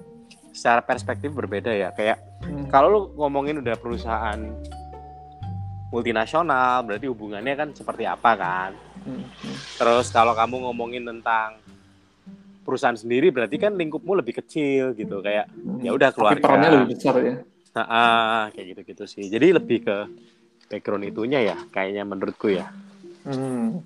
[0.50, 2.66] secara perspektif berbeda ya kayak hmm.
[2.68, 4.40] kalau lu ngomongin udah perusahaan
[5.90, 8.70] multinasional berarti hubungannya kan seperti apa kan
[9.06, 9.24] hmm.
[9.78, 11.58] terus kalau kamu ngomongin tentang
[12.70, 15.82] perusahaan sendiri berarti kan lingkupmu lebih kecil gitu kayak hmm.
[15.82, 16.38] ya udah keluarga.
[16.38, 17.34] Tapi perannya lebih besar ya.
[17.70, 19.26] Nah, ah, kayak gitu-gitu sih.
[19.26, 19.96] Jadi lebih ke
[20.70, 22.70] background itunya ya kayaknya menurutku ya.
[23.26, 23.82] Hmm.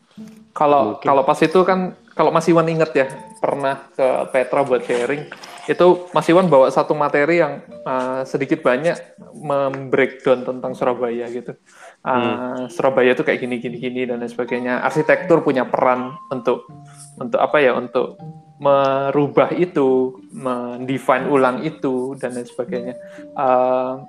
[0.54, 3.06] Kalau kalau pas itu kan kalau Mas Iwan inget ya
[3.40, 5.26] pernah ke Petra buat sharing
[5.64, 8.96] itu Mas Iwan bawa satu materi yang uh, sedikit banyak
[9.32, 11.56] membreakdown tentang Surabaya gitu.
[12.04, 12.54] Uh, hmm.
[12.68, 14.84] Surabaya itu kayak gini gini gini dan lain sebagainya.
[14.84, 16.68] Arsitektur punya peran untuk
[17.16, 18.20] untuk apa ya untuk
[18.60, 22.94] merubah itu, mendefine ulang itu dan lain sebagainya.
[23.34, 24.04] Uh,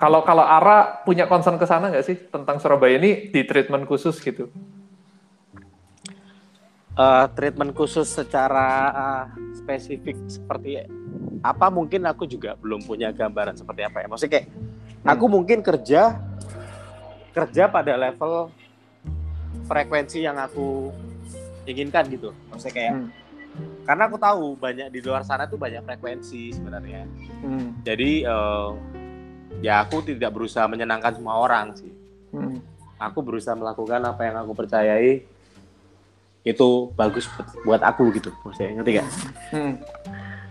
[0.00, 4.16] kalau kalau Ara punya concern ke sana nggak sih tentang Surabaya ini di treatment khusus
[4.20, 4.48] gitu?
[7.00, 9.24] Uh, treatment khusus secara uh,
[9.56, 10.84] spesifik seperti
[11.40, 14.06] apa mungkin aku juga belum punya gambaran seperti apa ya.
[14.12, 15.08] Maksudnya kayak hmm.
[15.08, 16.20] aku mungkin kerja
[17.32, 18.52] kerja pada level
[19.64, 20.92] frekuensi yang aku
[21.64, 22.36] inginkan gitu.
[22.52, 23.20] Maksudnya kayak hmm
[23.84, 27.06] karena aku tahu banyak di luar sana tuh banyak frekuensi sebenarnya
[27.42, 27.82] hmm.
[27.82, 28.70] jadi uh,
[29.60, 31.90] ya aku tidak berusaha menyenangkan semua orang sih
[32.30, 32.62] hmm.
[33.00, 35.26] aku berusaha melakukan apa yang aku percayai
[36.40, 37.28] itu bagus
[37.68, 39.08] buat aku gitu maksudnya ngerti gak
[39.52, 39.74] hmm.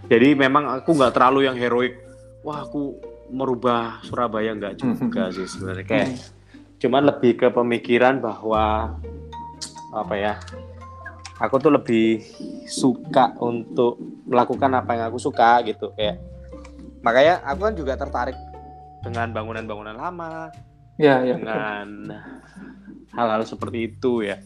[0.06, 1.98] jadi memang aku nggak terlalu yang heroik
[2.46, 2.98] wah aku
[3.30, 5.34] merubah Surabaya nggak juga hmm.
[5.34, 6.20] sih sebenarnya kayak hmm.
[6.78, 8.98] cuman lebih ke pemikiran bahwa
[9.90, 10.34] apa ya
[11.42, 12.22] aku tuh lebih
[12.70, 13.98] suka untuk
[14.30, 16.22] melakukan apa yang aku suka gitu kayak
[17.02, 18.38] makanya aku kan juga tertarik
[19.02, 20.52] dengan bangunan-bangunan lama
[21.00, 21.88] ya, ya dengan
[23.16, 24.38] hal-hal seperti itu ya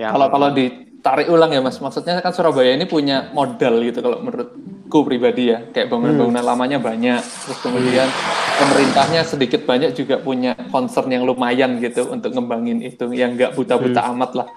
[0.00, 4.24] ya kalau kalau ditarik ulang ya mas maksudnya kan Surabaya ini punya modal gitu kalau
[4.24, 6.50] menurutku pribadi ya kayak bangunan-bangunan hmm.
[6.56, 8.08] lamanya banyak terus kemudian
[8.56, 14.00] pemerintahnya sedikit banyak juga punya concern yang lumayan gitu untuk ngembangin itu yang nggak buta-buta
[14.00, 14.12] hmm.
[14.16, 14.48] amat lah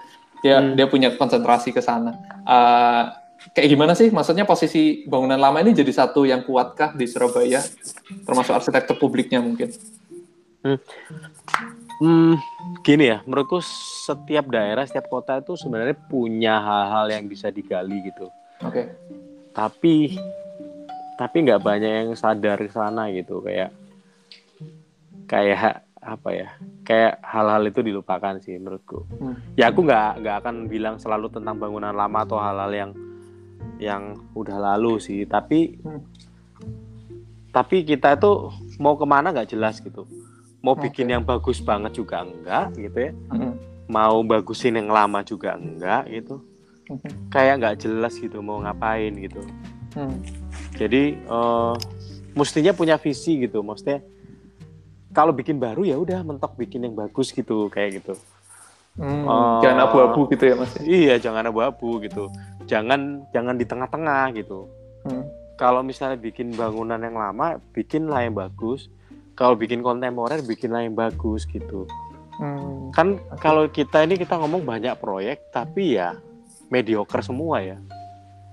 [0.44, 0.76] dia hmm.
[0.76, 2.12] dia punya konsentrasi ke sana.
[2.44, 3.08] Uh,
[3.56, 4.12] kayak gimana sih?
[4.12, 7.64] Maksudnya posisi bangunan lama ini jadi satu yang kuatkah di Surabaya,
[8.28, 9.72] termasuk arsitektur publiknya mungkin?
[10.60, 10.76] Hmm.
[12.02, 12.42] Hmm,
[12.82, 18.28] gini ya, menurutku setiap daerah, setiap kota itu sebenarnya punya hal-hal yang bisa digali gitu.
[18.62, 18.82] Oke.
[18.82, 18.86] Okay.
[19.54, 20.18] Tapi
[21.14, 23.70] tapi nggak banyak yang sadar ke sana gitu kayak
[25.30, 26.48] kayak apa ya
[26.84, 29.56] kayak hal-hal itu dilupakan sih menurutku hmm.
[29.56, 32.90] ya aku nggak nggak akan bilang selalu tentang bangunan lama atau hal-hal yang
[33.80, 34.02] yang
[34.36, 36.02] udah lalu sih tapi hmm.
[37.54, 40.04] tapi kita itu mau ke mana nggak jelas gitu
[40.64, 40.88] mau okay.
[40.88, 43.12] bikin yang bagus banget juga enggak gitu ya.
[43.84, 46.40] Mau bagusin yang lama juga enggak gitu.
[47.28, 49.44] Kayak nggak jelas gitu mau ngapain gitu.
[49.94, 50.18] Hmm.
[50.74, 51.78] jadi uh,
[52.34, 54.02] mestinya punya visi gitu maksudnya
[55.14, 58.18] kalau bikin baru ya udah mentok bikin yang bagus gitu kayak gitu.
[58.98, 62.26] Hmm, uh, jangan abu-abu gitu ya mas iya jangan abu-abu gitu.
[62.66, 64.66] Jangan jangan di tengah-tengah gitu.
[65.06, 65.22] Hmm.
[65.54, 68.90] kalau misalnya bikin bangunan yang lama bikinlah yang bagus
[69.34, 71.86] kalau bikin kontemporer bikinlah yang bagus gitu.
[72.34, 72.90] Hmm.
[72.90, 73.38] kan okay.
[73.38, 76.18] kalau kita ini kita ngomong banyak proyek tapi ya
[76.66, 77.78] mediocre semua ya.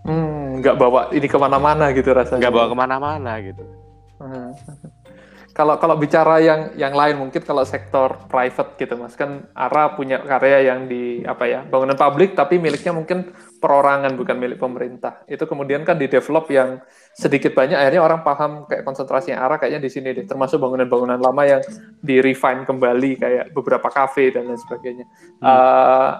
[0.06, 2.46] Hmm, nggak bawa ini ke mana-mana gitu rasanya.
[2.46, 3.66] Nggak bawa ke mana-mana gitu.
[4.22, 4.54] Hmm
[5.52, 10.24] kalau kalau bicara yang yang lain mungkin kalau sektor private gitu mas kan Ara punya
[10.24, 15.44] karya yang di apa ya bangunan publik tapi miliknya mungkin perorangan bukan milik pemerintah itu
[15.44, 16.80] kemudian kan di develop yang
[17.12, 21.44] sedikit banyak akhirnya orang paham kayak konsentrasinya Ara kayaknya di sini deh termasuk bangunan-bangunan lama
[21.44, 21.62] yang
[22.00, 25.44] di refine kembali kayak beberapa kafe dan lain sebagainya hmm.
[25.44, 26.12] uh,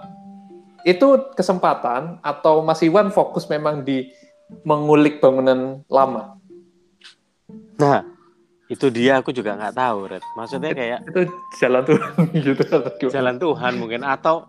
[0.82, 4.10] itu kesempatan atau Mas Iwan fokus memang di
[4.66, 6.36] mengulik bangunan lama?
[7.78, 8.11] Nah,
[8.72, 10.24] itu dia aku juga nggak tahu, Red.
[10.32, 11.20] Maksudnya kayak itu
[11.60, 12.62] jalan Tuhan gitu
[13.12, 14.48] Jalan Tuhan mungkin atau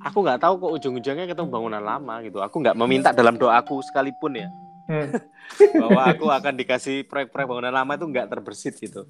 [0.00, 2.40] aku nggak tahu kok ujung-ujungnya ketemu bangunan lama gitu.
[2.40, 4.48] Aku nggak meminta dalam doaku sekalipun ya.
[4.88, 5.12] Hmm.
[5.82, 9.04] bahwa aku akan dikasih proyek-proyek bangunan lama itu nggak terbersit gitu.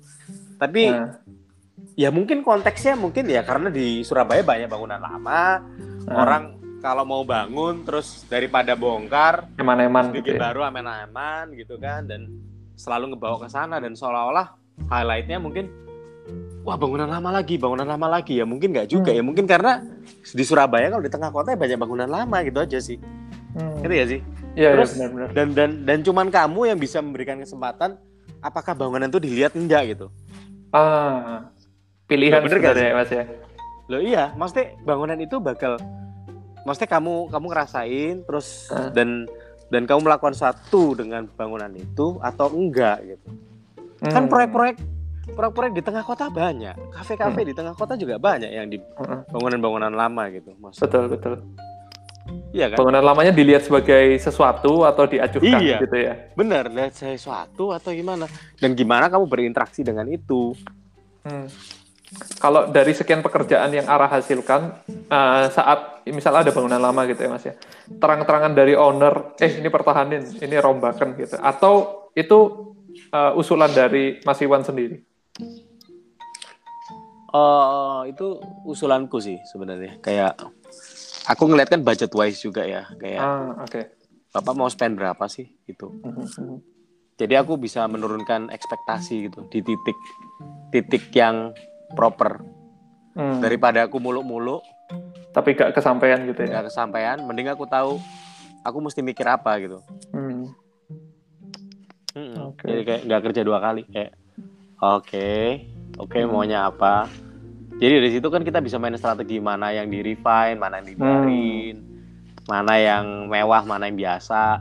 [0.58, 1.94] Tapi hmm.
[1.94, 6.10] ya mungkin konteksnya mungkin ya karena di Surabaya banyak bangunan lama, hmm.
[6.10, 6.44] orang
[6.80, 10.48] kalau mau bangun terus daripada bongkar eman-eman bikin gitu ya.
[10.48, 12.24] baru aman-aman gitu kan dan
[12.80, 14.56] selalu ngebawa ke sana dan seolah-olah
[14.88, 15.68] highlightnya mungkin
[16.64, 19.18] wah bangunan lama lagi bangunan lama lagi ya mungkin nggak juga hmm.
[19.20, 19.84] ya mungkin karena
[20.24, 23.84] di Surabaya kalau di tengah kota ya banyak bangunan lama gitu aja sih hmm.
[23.84, 24.20] gitu ya sih
[24.56, 25.28] ya, terus ya, benar, benar.
[25.36, 28.00] dan dan dan cuman kamu yang bisa memberikan kesempatan
[28.40, 30.06] apakah bangunan itu dilihat enggak gitu
[30.72, 31.52] ah
[32.08, 33.24] pilihan bener gak ya mas ya
[33.90, 35.76] lo iya maksudnya bangunan itu bakal
[36.64, 38.88] maksudnya kamu kamu ngerasain terus uh.
[38.94, 39.26] dan
[39.70, 43.28] dan kamu melakukan satu dengan bangunan itu atau enggak gitu
[44.02, 44.14] kan hmm.
[44.14, 44.76] kan proyek-proyek
[45.30, 47.48] proyek-proyek di tengah kota banyak kafe-kafe hmm.
[47.48, 49.30] di tengah kota juga banyak yang di hmm.
[49.30, 50.84] bangunan-bangunan lama gitu maksudnya.
[50.86, 51.36] betul betul
[52.54, 52.78] Iya kan?
[52.78, 56.14] Bangunan lamanya dilihat sebagai sesuatu atau diajukan iya, gitu ya.
[56.38, 58.30] Benar, lihat sesuatu atau gimana.
[58.54, 60.54] Dan gimana kamu berinteraksi dengan itu.
[61.26, 61.50] Hmm
[62.42, 67.30] kalau dari sekian pekerjaan yang arah hasilkan uh, saat misal ada bangunan lama gitu ya
[67.30, 67.54] mas ya.
[67.86, 71.38] Terang-terangan dari owner eh ini pertahanin ini rombakan gitu.
[71.38, 72.38] Atau itu
[73.14, 75.06] uh, usulan dari Mas Iwan sendiri?
[77.30, 80.02] Uh, itu usulanku sih sebenarnya.
[80.02, 80.34] Kayak
[81.30, 83.86] aku ngeliat kan budget wise juga ya kayak ah, okay.
[84.34, 85.46] bapak mau spend berapa sih?
[85.62, 86.58] Itu mhm, mhm.
[87.14, 89.98] jadi aku bisa menurunkan ekspektasi gitu di titik
[90.74, 91.54] titik yang
[91.94, 92.40] proper
[93.16, 93.40] hmm.
[93.42, 94.62] daripada aku muluk-muluk
[95.30, 98.02] tapi gak kesampaian gitu ya gak kesampaian mending aku tahu
[98.66, 99.78] aku mesti mikir apa gitu
[100.10, 100.50] hmm.
[102.10, 102.34] Hmm.
[102.54, 102.66] Okay.
[102.66, 104.12] jadi kayak nggak kerja dua kali kayak
[104.82, 106.30] oke okay, oke okay, hmm.
[106.34, 107.06] maunya apa
[107.80, 111.76] jadi dari situ kan kita bisa main strategi mana yang di refine mana yang dibiarin
[111.78, 112.50] hmm.
[112.50, 114.58] mana yang mewah mana yang biasa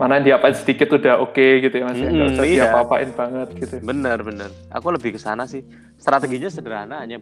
[0.00, 2.56] mana diapain sedikit udah oke okay, gitu ya mas mm, ya nggak usah iya.
[2.64, 5.60] diapa-apain banget gitu bener bener aku lebih ke sana sih
[6.00, 7.20] strateginya sederhana hanya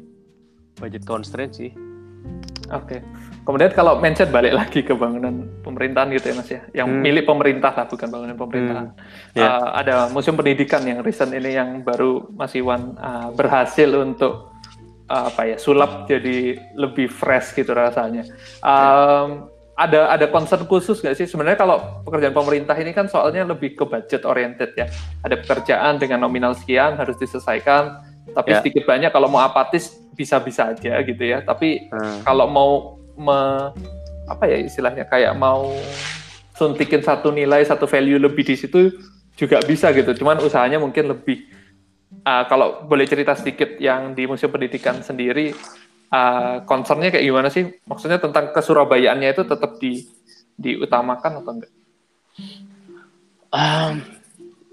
[0.78, 1.74] budget constraint sih
[2.70, 3.02] oke okay.
[3.42, 7.02] kemudian kalau mention balik lagi ke bangunan pemerintahan gitu ya mas ya yang hmm.
[7.02, 9.34] milik pemerintah lah bukan bangunan pemerintahan hmm.
[9.34, 9.58] yeah.
[9.58, 14.54] uh, ada museum pendidikan yang recent ini yang baru Mas Iwan uh, berhasil untuk
[15.10, 18.22] uh, apa ya sulap jadi lebih fresh gitu rasanya
[18.62, 23.78] um, ada ada concern khusus nggak sih sebenarnya kalau pekerjaan pemerintah ini kan soalnya lebih
[23.78, 24.90] ke budget oriented ya
[25.22, 28.02] ada pekerjaan dengan nominal sekian harus diselesaikan
[28.34, 28.58] tapi yeah.
[28.58, 32.26] sedikit banyak kalau mau apatis bisa-bisa aja gitu ya tapi hmm.
[32.26, 32.70] kalau mau
[33.14, 33.70] me,
[34.26, 35.70] apa ya istilahnya kayak mau
[36.58, 38.90] suntikin satu nilai satu value lebih di situ
[39.38, 41.46] juga bisa gitu cuman usahanya mungkin lebih
[42.26, 45.54] uh, kalau boleh cerita sedikit yang di museum pendidikan sendiri
[46.12, 47.68] uh, concernnya kayak gimana sih?
[47.84, 50.04] Maksudnya tentang kesurabayaannya itu tetap di
[50.59, 51.72] diutamakan atau enggak?
[53.48, 54.04] Um,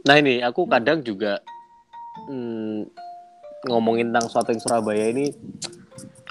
[0.04, 1.40] nah ini aku kadang juga
[2.28, 2.92] hmm,
[3.72, 5.32] ngomongin tentang suatu yang Surabaya ini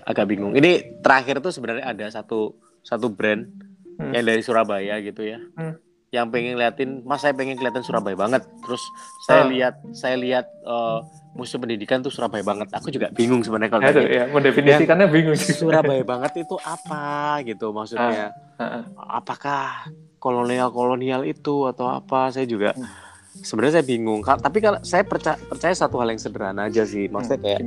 [0.05, 0.53] agak bingung.
[0.53, 2.53] Ini terakhir tuh sebenarnya ada satu
[2.85, 3.49] satu brand
[3.97, 4.13] hmm.
[4.13, 5.41] yang dari Surabaya gitu ya.
[5.57, 5.81] Hmm.
[6.13, 8.47] Yang pengen liatin, Mas saya pengen kelihatan Surabaya banget.
[8.63, 8.83] Terus
[9.27, 9.49] saya ah.
[9.51, 11.03] lihat saya lihat uh,
[11.35, 12.71] musuh pendidikan tuh Surabaya banget.
[12.71, 15.35] Aku juga bingung sebenarnya kalau Aduh, ya, mendefinisikannya bingung.
[15.37, 18.31] Surabaya banget itu apa gitu maksudnya?
[18.57, 18.83] Ah, ah, ah.
[19.19, 19.91] Apakah
[20.23, 22.31] kolonial-kolonial itu atau apa?
[22.31, 23.43] Saya juga hmm.
[23.43, 24.23] sebenarnya saya bingung.
[24.23, 27.63] Tapi kalau saya percaya, percaya satu hal yang sederhana aja sih, maksudnya hmm, kayak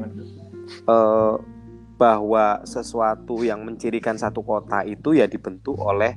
[0.87, 1.35] uh,
[1.99, 6.15] bahwa sesuatu yang mencirikan satu kota itu ya dibentuk oleh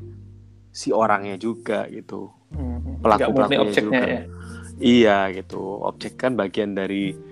[0.71, 2.31] si orangnya juga gitu.
[2.55, 4.03] Hmm, pelaku pelakunya juga.
[4.07, 4.23] Ya?
[4.81, 5.83] Iya gitu.
[5.83, 7.30] Objek kan bagian dari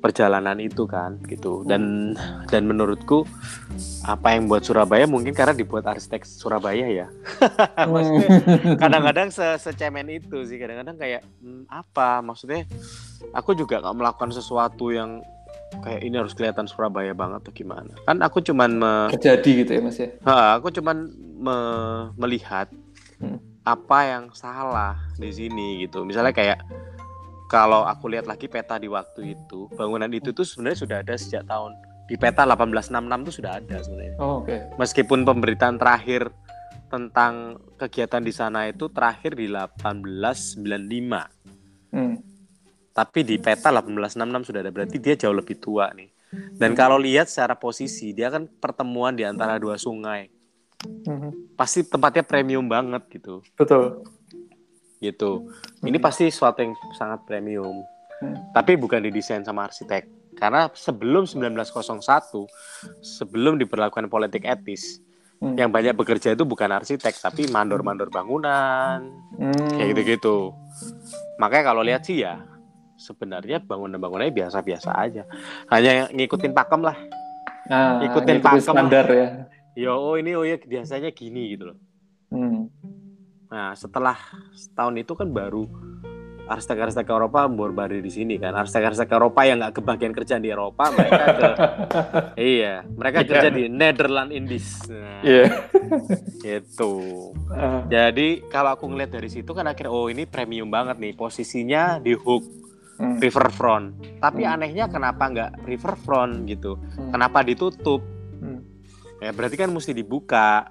[0.00, 1.62] perjalanan itu kan gitu.
[1.68, 2.16] Dan
[2.48, 3.28] dan menurutku
[4.08, 7.06] apa yang buat Surabaya mungkin karena dibuat arsitek Surabaya ya.
[7.92, 8.28] Maksudnya
[8.80, 12.24] kadang-kadang se secemen itu sih kadang-kadang kayak hmm, apa?
[12.24, 12.64] Maksudnya
[13.36, 15.20] aku juga nggak melakukan sesuatu yang
[15.78, 17.92] kayak ini harus kelihatan Surabaya banget atau gimana.
[18.08, 20.08] Kan aku cuman me terjadi gitu ya mas ya?
[20.26, 21.58] Ha, aku cuman me
[22.18, 22.66] melihat
[23.22, 23.38] hmm.
[23.62, 26.02] apa yang salah di sini gitu.
[26.02, 26.58] Misalnya kayak
[27.50, 31.42] kalau aku lihat lagi peta di waktu itu, bangunan itu tuh sebenarnya sudah ada sejak
[31.50, 31.74] tahun
[32.06, 34.14] di peta 1866 tuh sudah ada sebenarnya.
[34.18, 34.46] Oh, oke.
[34.46, 34.60] Okay.
[34.78, 36.30] Meskipun pemberitaan terakhir
[36.90, 41.94] tentang kegiatan di sana itu terakhir di 1895.
[41.94, 42.18] Hmm.
[42.90, 46.10] Tapi di peta 1866 sudah ada berarti dia jauh lebih tua nih.
[46.30, 50.30] Dan kalau lihat secara posisi dia kan pertemuan di antara dua sungai.
[50.80, 51.60] hmm.
[51.60, 53.44] pasti tempatnya premium banget gitu.
[53.52, 54.00] Betul.
[55.00, 55.48] Gitu.
[55.48, 55.88] Hmm.
[55.88, 57.80] Ini pasti suatu yang sangat premium.
[58.20, 58.36] Hmm.
[58.52, 60.36] Tapi bukan didesain sama arsitek.
[60.36, 62.46] Karena sebelum 1901,
[63.00, 65.00] sebelum diberlakukan politik etis,
[65.40, 65.56] hmm.
[65.56, 69.08] yang banyak bekerja itu bukan arsitek, tapi mandor-mandor bangunan,
[69.40, 69.74] hmm.
[69.74, 70.52] kayak gitu-gitu.
[71.40, 72.44] Makanya kalau lihat sih ya,
[73.00, 75.24] sebenarnya bangunan-bangunannya biasa-biasa aja.
[75.72, 76.96] Hanya ngikutin pakem lah.
[77.72, 79.28] Nah, ngikutin pakem standar ya.
[79.78, 81.78] Yo, oh ini oh ya biasanya gini gitu loh.
[82.30, 82.68] Hmm.
[83.50, 84.14] Nah, setelah
[84.54, 85.66] setahun itu kan baru
[86.50, 88.54] arsitek-arsitek Eropa baru di sini kan.
[88.58, 91.48] Arsitek-arsitek Eropa yang nggak kebagian kerja di Eropa, mereka ke
[92.58, 93.28] iya, mereka yeah.
[93.30, 94.68] kerja di Netherlands Indies.
[94.90, 95.50] Nah, yeah.
[96.42, 96.94] itu.
[97.50, 97.86] Uh.
[97.86, 102.18] Jadi kalau aku ngeliat dari situ kan akhirnya oh ini premium banget nih posisinya di
[102.18, 102.42] hook
[102.98, 103.22] hmm.
[103.22, 104.18] riverfront.
[104.18, 104.52] Tapi hmm.
[104.58, 106.74] anehnya kenapa nggak riverfront gitu?
[106.98, 107.14] Hmm.
[107.14, 108.02] Kenapa ditutup?
[108.42, 108.66] Hmm.
[109.22, 110.66] Ya berarti kan mesti dibuka.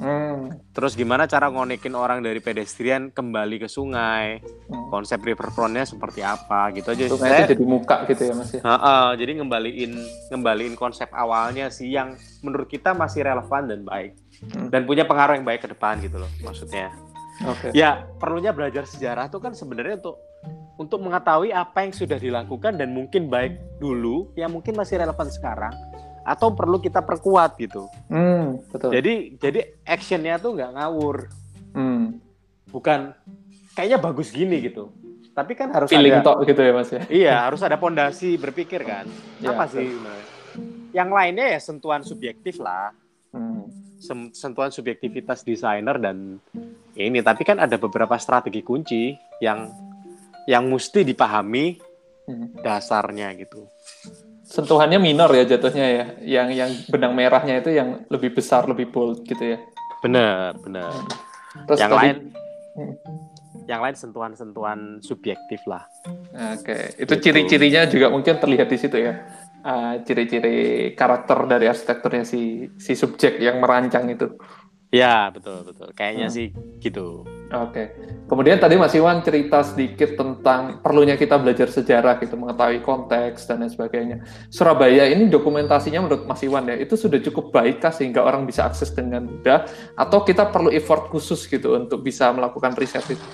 [0.00, 0.56] Hmm.
[0.72, 4.40] Terus gimana cara ngonekin orang dari pedestrian kembali ke sungai?
[4.40, 4.88] Hmm.
[4.88, 7.04] Konsep riverfrontnya seperti apa gitu aja.
[7.12, 8.64] Sungai itu jadi muka gitu ya mas ya.
[8.64, 9.92] Uh, uh, jadi ngembaliin
[10.32, 14.72] ngembaliin konsep awalnya sih yang menurut kita masih relevan dan baik hmm.
[14.72, 16.88] dan punya pengaruh yang baik ke depan gitu loh maksudnya.
[17.40, 17.72] Okay.
[17.76, 20.16] Ya perlunya belajar sejarah tuh kan sebenarnya untuk
[20.80, 25.76] untuk mengetahui apa yang sudah dilakukan dan mungkin baik dulu yang mungkin masih relevan sekarang
[26.24, 27.88] atau perlu kita perkuat gitu.
[28.12, 28.90] Hmm, betul.
[28.92, 31.16] Jadi jadi actionnya tuh nggak ngawur.
[31.72, 32.20] Hmm.
[32.70, 33.14] Bukan
[33.74, 34.92] kayaknya bagus gini gitu.
[35.30, 37.02] Tapi kan harus Feeling ada gitu ya Mas ya.
[37.24, 39.06] Iya, harus ada pondasi berpikir kan.
[39.40, 39.74] Ya, Apa betul.
[39.80, 39.88] sih?
[40.90, 42.92] Yang lainnya ya sentuhan subjektif lah.
[43.30, 43.70] Hmm.
[44.34, 46.40] Sentuhan subjektivitas desainer dan
[46.96, 49.70] ini tapi kan ada beberapa strategi kunci yang
[50.48, 51.78] yang mesti dipahami
[52.26, 52.64] hmm.
[52.64, 53.68] dasarnya gitu
[54.50, 56.04] sentuhannya minor ya jatuhnya ya.
[56.20, 59.58] Yang yang benang merahnya itu yang lebih besar, lebih bold gitu ya.
[60.02, 60.90] Benar, benar.
[61.70, 62.16] Terus yang tadi, lain
[62.74, 62.94] hmm.
[63.70, 65.86] yang lain sentuhan-sentuhan subjektif lah.
[66.58, 66.82] Oke, okay.
[66.98, 67.22] itu gitu.
[67.30, 69.14] ciri-cirinya juga mungkin terlihat di situ ya.
[69.60, 74.34] Uh, ciri-ciri karakter dari arsitekturnya si si subjek yang merancang itu.
[74.90, 75.94] Ya, betul, betul.
[75.94, 76.34] Kayaknya hmm.
[76.34, 76.48] sih
[76.82, 77.22] gitu.
[77.50, 77.98] Oke.
[78.30, 83.66] Kemudian tadi Mas Iwan cerita sedikit tentang perlunya kita belajar sejarah gitu, mengetahui konteks dan
[83.66, 84.22] lain sebagainya.
[84.54, 88.70] Surabaya ini dokumentasinya menurut Mas Iwan ya, itu sudah cukup baik kah sehingga orang bisa
[88.70, 89.66] akses dengan mudah
[89.98, 93.26] atau kita perlu effort khusus gitu untuk bisa melakukan riset itu?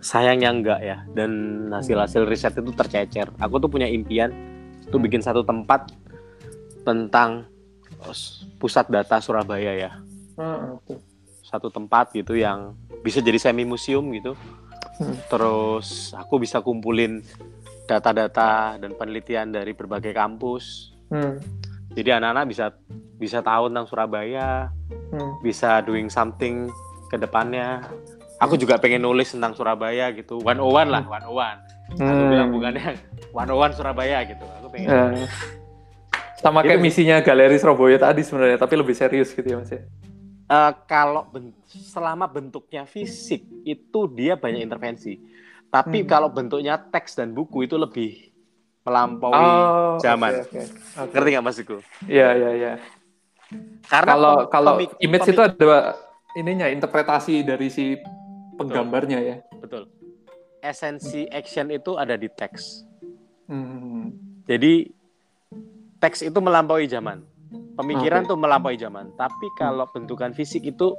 [0.00, 1.30] Sayangnya enggak ya, dan
[1.68, 3.28] hasil-hasil riset itu tercecer.
[3.36, 4.32] Aku tuh punya impian
[4.88, 5.92] tuh bikin satu tempat
[6.88, 7.44] tentang
[8.62, 9.92] pusat data Surabaya ya
[10.36, 10.76] Hmm,
[11.40, 12.76] Satu tempat gitu yang
[13.06, 14.34] bisa jadi semi museum gitu.
[14.98, 15.14] Hmm.
[15.30, 17.22] Terus aku bisa kumpulin
[17.86, 20.90] data-data dan penelitian dari berbagai kampus.
[21.14, 21.38] Hmm.
[21.94, 22.74] Jadi anak-anak bisa
[23.16, 25.46] bisa tahu tentang Surabaya, hmm.
[25.46, 26.66] bisa doing something
[27.06, 27.86] ke depannya.
[28.42, 30.42] Aku juga pengen nulis tentang Surabaya gitu.
[30.42, 31.60] One oh one lah, one oh one.
[31.94, 32.30] Aku hmm.
[32.34, 32.98] bilang bukannya
[33.30, 34.44] one oh one Surabaya gitu.
[34.60, 34.90] Aku pengen.
[34.90, 35.30] Uh.
[36.36, 39.80] Sama kayak misinya Galeri Surabaya tadi sebenarnya, tapi lebih serius gitu ya Mas ya
[40.50, 45.18] uh, kalau ben selama bentuknya fisik itu dia banyak intervensi.
[45.66, 46.08] Tapi hmm.
[46.08, 48.30] kalau bentuknya teks dan buku itu lebih
[48.86, 50.46] melampaui oh, zaman.
[50.46, 50.66] Okay, okay.
[50.94, 51.12] Okay.
[51.12, 51.76] Ngerti nggak maksudku?
[52.06, 52.72] Iya iya iya.
[53.86, 54.72] Karena kalau kalau
[55.02, 55.94] image itu ada
[56.38, 57.98] ininya interpretasi dari si
[58.58, 59.36] penggambarnya betul, ya.
[59.58, 59.82] Betul.
[60.62, 62.86] Esensi action itu ada di teks.
[63.46, 64.14] Hmm.
[64.46, 64.90] Jadi
[65.98, 67.22] teks itu melampaui zaman
[67.76, 68.30] Pemikiran okay.
[68.32, 69.12] tuh melampaui zaman.
[69.14, 70.96] Tapi kalau bentukan fisik itu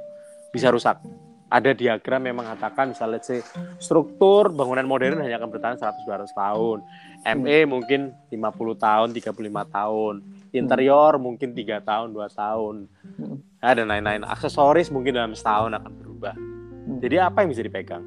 [0.54, 1.02] bisa rusak.
[1.48, 3.40] Ada diagram yang mengatakan misalnya say,
[3.80, 6.78] struktur bangunan modern hanya akan bertahan 100-200 tahun.
[7.24, 7.68] ME hmm.
[7.72, 8.00] mungkin
[8.30, 9.32] 50 tahun, 35
[9.74, 10.14] tahun.
[10.52, 11.24] Interior hmm.
[11.24, 12.86] mungkin tiga tahun, dua tahun.
[13.16, 13.40] Hmm.
[13.64, 14.22] Ya, dan lain-lain.
[14.28, 16.36] Aksesoris mungkin dalam setahun akan berubah.
[16.36, 17.00] Hmm.
[17.00, 18.04] Jadi apa yang bisa dipegang?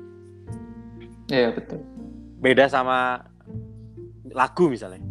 [1.28, 1.82] Iya, betul.
[2.38, 3.26] Beda sama
[4.32, 5.02] lagu misalnya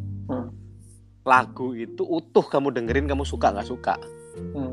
[1.25, 3.95] lagu itu utuh kamu dengerin kamu suka nggak suka
[4.37, 4.73] hmm.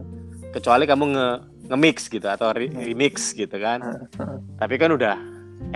[0.56, 1.28] kecuali kamu nge
[1.68, 2.80] nge-mix gitu atau re hmm.
[2.80, 4.56] remix gitu kan hmm.
[4.56, 5.20] tapi kan udah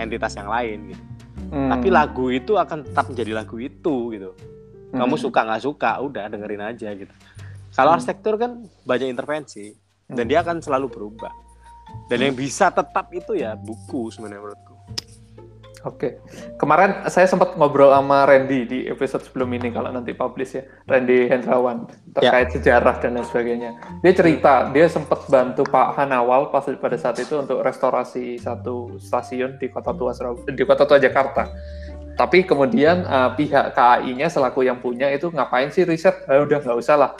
[0.00, 1.02] entitas yang lain gitu
[1.52, 1.70] hmm.
[1.76, 4.30] tapi lagu itu akan tetap menjadi lagu itu gitu
[4.96, 5.24] kamu hmm.
[5.24, 7.12] suka nggak suka udah dengerin aja gitu
[7.76, 7.96] kalau hmm.
[8.00, 9.76] arsitektur kan banyak intervensi
[10.08, 11.32] dan dia akan selalu berubah
[12.08, 14.71] dan yang bisa tetap itu ya buku sebenarnya menurutku
[15.82, 16.22] Oke,
[16.62, 21.26] kemarin saya sempat ngobrol sama Randy di episode sebelum ini kalau nanti publish ya, Randy
[21.26, 22.54] Hendrawan terkait ya.
[22.54, 23.70] sejarah dan lain sebagainya.
[23.98, 29.58] Dia cerita dia sempat bantu Pak Hanawal pas pada saat itu untuk restorasi satu stasiun
[29.58, 31.50] di kota tua Surabaya, di kota tua Jakarta.
[32.14, 36.14] Tapi kemudian uh, pihak KAI-nya selaku yang punya itu ngapain sih riset?
[36.30, 37.10] Eh, udah nggak usah lah,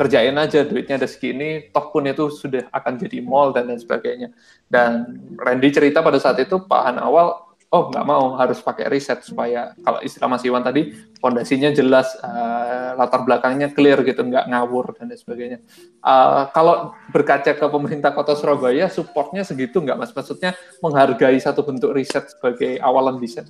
[0.00, 4.32] kerjain aja duitnya ada segini toh pun itu sudah akan jadi mall dan lain sebagainya
[4.72, 9.22] dan Randy cerita pada saat itu Pak Han awal oh nggak mau harus pakai riset
[9.22, 10.90] supaya kalau istilah Mas Iwan tadi
[11.22, 15.58] fondasinya jelas uh, latar belakangnya clear gitu nggak ngawur dan lain sebagainya.
[16.02, 20.10] Uh, kalau berkaca ke pemerintah kota Surabaya supportnya segitu nggak mas?
[20.10, 23.46] Maksudnya menghargai satu bentuk riset sebagai awalan desain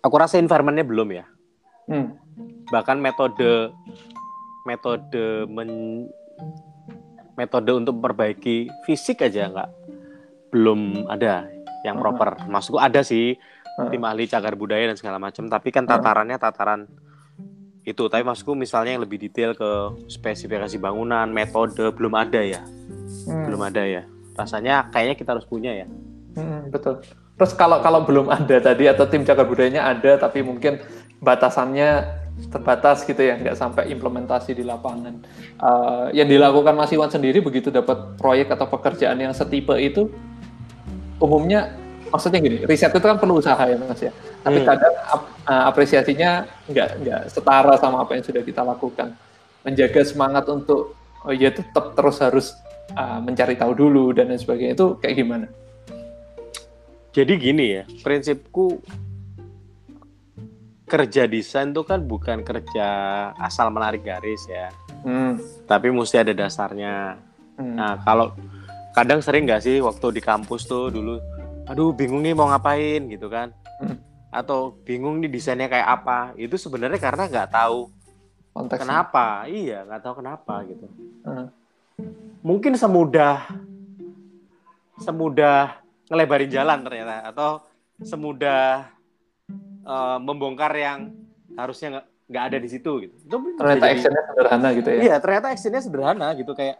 [0.00, 1.24] aku rasa environmentnya belum ya.
[1.90, 2.14] Hmm.
[2.70, 3.74] bahkan metode
[4.62, 6.06] metode men
[7.34, 9.70] metode untuk memperbaiki fisik aja nggak
[10.54, 11.50] belum ada
[11.86, 12.36] yang proper.
[12.36, 12.50] Uh-huh.
[12.50, 13.88] Maksudku ada sih uh-huh.
[13.88, 16.88] tim ahli cagar budaya dan segala macam, tapi kan tatarannya tataran
[17.84, 18.04] itu.
[18.06, 19.70] Tapi maksudku misalnya yang lebih detail ke
[20.08, 23.44] spesifikasi bangunan, metode belum ada ya, hmm.
[23.48, 24.02] belum ada ya.
[24.36, 25.86] Rasanya kayaknya kita harus punya ya.
[26.36, 27.02] Hmm, betul.
[27.40, 30.76] Terus kalau kalau belum ada tadi atau tim cagar budayanya ada, tapi mungkin
[31.24, 32.20] batasannya
[32.52, 35.24] terbatas gitu ya, nggak sampai implementasi di lapangan.
[35.60, 40.08] Uh, yang dilakukan Mas Iwan sendiri begitu dapat proyek atau pekerjaan yang setipe itu,
[41.20, 41.70] umumnya
[42.10, 44.10] maksudnya gini, riset itu kan perlu usaha ya mas ya.
[44.42, 44.66] Tapi hmm.
[44.66, 49.14] kadang ap, uh, apresiasinya nggak nggak setara sama apa yang sudah kita lakukan.
[49.62, 52.46] Menjaga semangat untuk oh ya tetap terus harus
[52.96, 55.46] uh, mencari tahu dulu dan lain sebagainya itu kayak gimana?
[57.10, 58.82] Jadi gini ya, prinsipku
[60.90, 62.86] kerja desain itu kan bukan kerja
[63.38, 64.74] asal menarik garis ya,
[65.06, 65.66] hmm.
[65.70, 67.18] tapi mesti ada dasarnya.
[67.54, 67.78] Hmm.
[67.78, 68.34] Nah kalau
[68.90, 71.22] kadang sering nggak sih waktu di kampus tuh dulu
[71.70, 73.54] aduh bingung nih mau ngapain gitu kan.
[73.80, 73.96] Hmm.
[74.30, 76.18] atau bingung nih desainnya kayak apa.
[76.38, 77.90] Itu sebenarnya karena nggak tahu
[78.54, 78.82] Konteksnya.
[78.86, 79.26] kenapa.
[79.50, 80.86] Iya nggak tahu kenapa gitu.
[81.26, 81.48] Hmm.
[82.40, 83.44] mungkin semudah
[84.96, 85.76] semudah
[86.08, 87.50] ngelebarin jalan ternyata atau
[88.00, 88.88] semudah
[89.84, 91.12] uh, membongkar yang
[91.56, 93.14] harusnya nggak nggak ada di situ gitu.
[93.26, 95.00] Itu ternyata actionnya sederhana gitu ya?
[95.02, 96.76] Iya ternyata actionnya sederhana gitu kayak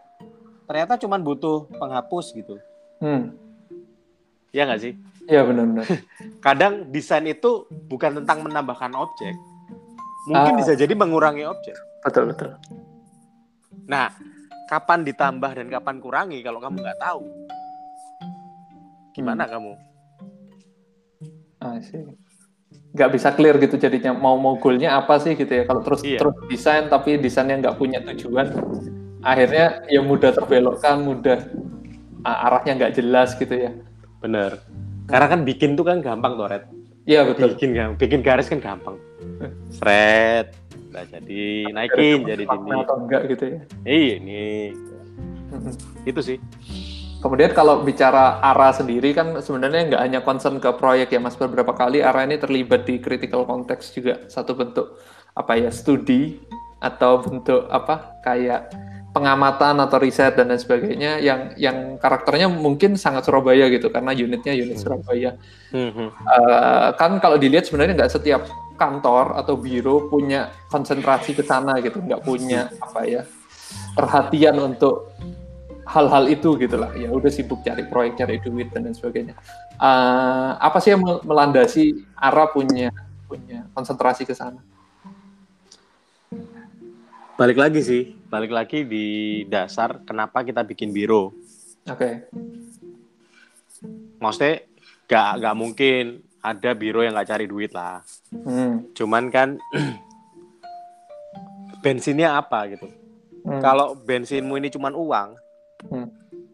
[0.71, 2.55] ternyata cuma butuh penghapus gitu.
[3.03, 3.35] Hmm.
[4.55, 4.95] Ya nggak sih?
[5.27, 5.83] Iya benar-benar.
[6.47, 9.35] Kadang desain itu bukan tentang menambahkan objek,
[10.31, 10.59] mungkin ah.
[10.63, 11.75] bisa jadi mengurangi objek.
[12.07, 12.55] Betul betul.
[13.83, 14.15] Nah,
[14.71, 17.21] kapan ditambah dan kapan kurangi kalau kamu nggak tahu,
[19.11, 19.51] gimana hmm.
[19.51, 19.73] kamu?
[21.59, 21.99] Ah sih.
[22.95, 26.19] Nggak bisa clear gitu jadinya mau mau goalnya apa sih gitu ya kalau terus iya.
[26.23, 28.47] terus desain tapi desainnya nggak punya tujuan
[29.21, 31.39] akhirnya ya mudah terbelokkan, mudah
[32.25, 33.71] uh, arahnya nggak jelas gitu ya.
[34.21, 34.61] Bener.
[35.09, 36.63] Karena kan bikin tuh kan gampang tuh, Red.
[37.09, 37.57] Iya betul.
[37.57, 38.95] Bikin bikin garis kan gampang.
[39.77, 40.53] Sret,
[40.93, 41.43] nggak jadi
[41.73, 42.69] naikin jadi ini.
[42.85, 43.59] Atau enggak gitu ya?
[43.85, 44.45] Iya ini.
[46.05, 46.37] Itu sih.
[47.21, 51.69] Kemudian kalau bicara ARA sendiri kan sebenarnya nggak hanya concern ke proyek ya Mas, beberapa
[51.69, 54.97] kali ARA ini terlibat di critical context juga satu bentuk
[55.37, 56.41] apa ya studi
[56.81, 58.73] atau bentuk apa kayak
[59.11, 64.55] pengamatan atau riset dan lain sebagainya yang yang karakternya mungkin sangat Surabaya gitu karena unitnya
[64.55, 64.83] unit hmm.
[64.83, 65.31] Surabaya.
[65.75, 65.91] Hmm.
[66.07, 68.47] Uh, kan kalau dilihat sebenarnya nggak setiap
[68.79, 73.21] kantor atau biro punya konsentrasi ke sana gitu, nggak punya apa ya
[73.93, 75.11] perhatian untuk
[75.83, 76.95] hal-hal itu gitu lah.
[76.95, 79.35] Ya udah sibuk cari proyek, cari duit dan lain sebagainya.
[79.75, 82.95] Uh, apa sih yang melandasi arah punya
[83.27, 84.63] punya konsentrasi ke sana?
[87.35, 89.07] Balik lagi sih, balik lagi di
[89.51, 91.35] dasar kenapa kita bikin biro.
[91.83, 91.99] Oke.
[91.99, 92.13] Okay.
[94.23, 94.63] Maksudnya
[95.03, 97.99] gak, gak mungkin ada biro yang gak cari duit lah.
[98.31, 98.87] Hmm.
[98.95, 99.59] Cuman kan
[101.83, 102.87] bensinnya apa gitu.
[103.43, 103.59] Hmm.
[103.59, 105.35] Kalau bensinmu ini cuma uang,
[105.91, 106.07] hmm.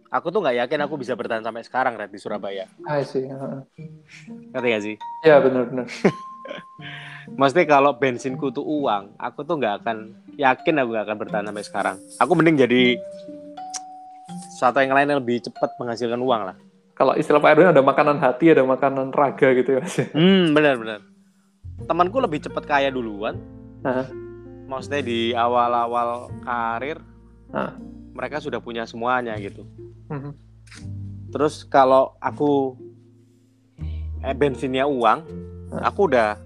[0.10, 2.66] aku tuh nggak yakin aku bisa bertahan sampai sekarang Red di Surabaya.
[2.90, 3.30] I see.
[3.30, 3.62] Uh.
[4.56, 4.96] Ngerti gak sih?
[5.22, 5.86] Ya benar-benar.
[7.40, 11.66] Maksudnya kalau bensinku tuh uang, aku tuh nggak akan yakin aku nggak akan bertahan sampai
[11.66, 11.96] sekarang.
[12.22, 13.02] Aku mending jadi
[14.58, 16.58] satu yang lain yang lebih cepat menghasilkan uang lah.
[16.98, 19.98] Kalau istilah Pak Erwin ada makanan hati, ada makanan raga gitu ya mas.
[20.14, 21.06] Hmm, benar-benar.
[21.86, 23.38] Temanku lebih cepat kaya duluan.
[23.86, 24.10] Hah?
[24.66, 26.98] Maksudnya di awal-awal karir,
[27.54, 27.78] Hah?
[28.18, 29.62] mereka sudah punya semuanya gitu.
[30.10, 30.34] Hmm.
[31.30, 32.74] Terus kalau aku
[34.26, 35.22] eh, bensinnya uang,
[35.86, 36.42] aku udah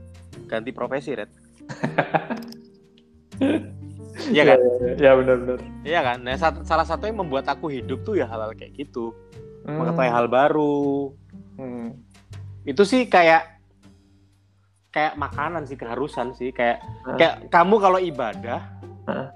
[0.52, 1.32] ganti profesi, Red.
[4.30, 4.60] Iya kan?
[5.02, 5.60] Ya benar-benar.
[5.82, 6.18] Iya kan?
[6.22, 9.16] Nah, salah satu yang membuat aku hidup tuh ya hal-hal kayak gitu.
[9.66, 9.82] Hmm.
[9.82, 11.14] Mengetahui hal baru.
[11.58, 11.98] Hmm.
[12.68, 13.58] Itu sih kayak
[14.92, 17.16] kayak makanan sih keharusan sih kayak huh?
[17.16, 18.60] kayak kamu kalau ibadah
[19.08, 19.32] huh?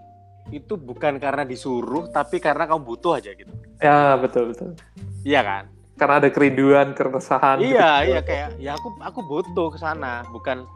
[0.51, 3.49] itu bukan karena disuruh tapi karena kamu butuh aja gitu.
[3.79, 4.75] Ya, betul betul.
[5.23, 5.63] Iya kan?
[5.95, 7.63] Karena ada kerinduan, keresahan.
[7.63, 8.11] Iya, gitu.
[8.11, 10.67] iya kayak ya aku aku butuh ke sana, bukan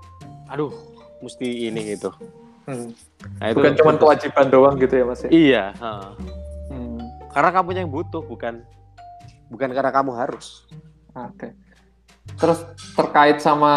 [0.49, 0.73] aduh
[1.21, 2.09] mesti ini gitu
[2.69, 2.93] Hmm.
[3.41, 5.21] Nah, itu bukan cuma kewajiban doang gitu ya mas?
[5.25, 5.29] Ya?
[5.33, 5.65] Iya.
[6.69, 7.01] Hmm.
[7.33, 8.61] Karena kamu yang butuh, bukan
[9.49, 10.69] bukan karena kamu harus.
[11.17, 11.33] Oke.
[11.33, 11.51] Okay.
[12.37, 12.61] Terus
[12.93, 13.73] terkait sama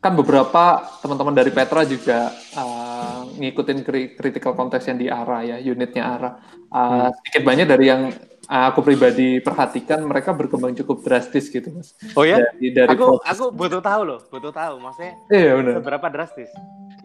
[0.00, 3.84] kan beberapa teman-teman dari Petra juga uh, ngikutin
[4.16, 6.30] critical context yang di ARA ya, unitnya ARA.
[6.72, 7.08] Uh, hmm.
[7.20, 8.08] Sedikit banyak dari yang
[8.48, 11.92] uh, aku pribadi perhatikan mereka berkembang cukup drastis gitu mas.
[12.16, 12.40] Oh ya?
[12.40, 13.28] Dari, dari aku proses.
[13.28, 15.14] aku butuh tahu loh, butuh tahu maksudnya.
[15.28, 15.72] Iya benar.
[15.84, 16.50] Seberapa drastis?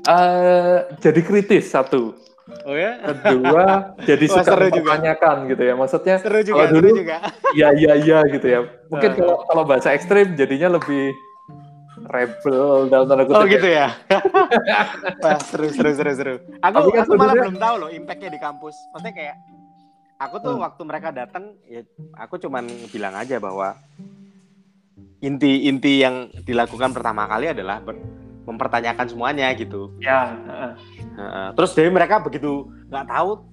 [0.06, 2.14] Uh, jadi kritis satu.
[2.66, 3.02] Oh ya?
[3.02, 3.66] Kedua,
[4.10, 5.74] jadi oh, suka mempertanyakan gitu ya.
[5.74, 7.18] Maksudnya seru juga, kalau dulu, juga.
[7.60, 8.60] ya ya ya gitu ya.
[8.94, 9.16] Mungkin uh.
[9.18, 11.10] kalau kalau bahasa ekstrim jadinya lebih
[12.06, 13.42] rebel dalam tanda kutip.
[13.42, 13.88] Oh gitu ya.
[15.26, 16.36] Wah, seru seru seru seru.
[16.62, 18.78] Aku kan aku malah belum tahu loh impactnya di kampus.
[18.94, 19.36] Maksudnya kayak
[20.22, 20.64] aku tuh hmm.
[20.70, 21.82] waktu mereka datang ya
[22.16, 23.74] aku cuman bilang aja bahwa
[25.20, 27.98] inti-inti yang dilakukan pertama kali adalah ber,
[28.46, 29.92] mempertanyakan semuanya gitu.
[29.98, 30.38] Ya.
[30.46, 30.74] Uh.
[31.18, 33.44] Uh, terus dari mereka begitu nggak tahu,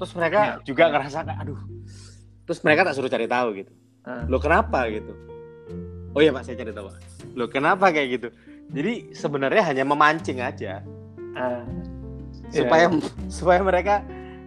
[0.00, 0.54] terus mereka ya.
[0.64, 1.60] juga ngerasa aduh.
[2.46, 3.72] Terus mereka tak suruh cari tahu gitu.
[4.08, 4.24] Uh.
[4.26, 5.12] Lo kenapa gitu?
[6.16, 6.88] Oh iya pak saya cari tahu.
[7.36, 8.28] Loh kenapa kayak gitu?
[8.72, 10.80] Jadi sebenarnya hanya memancing aja.
[11.36, 11.62] Uh,
[12.50, 13.28] supaya yeah.
[13.36, 13.94] supaya mereka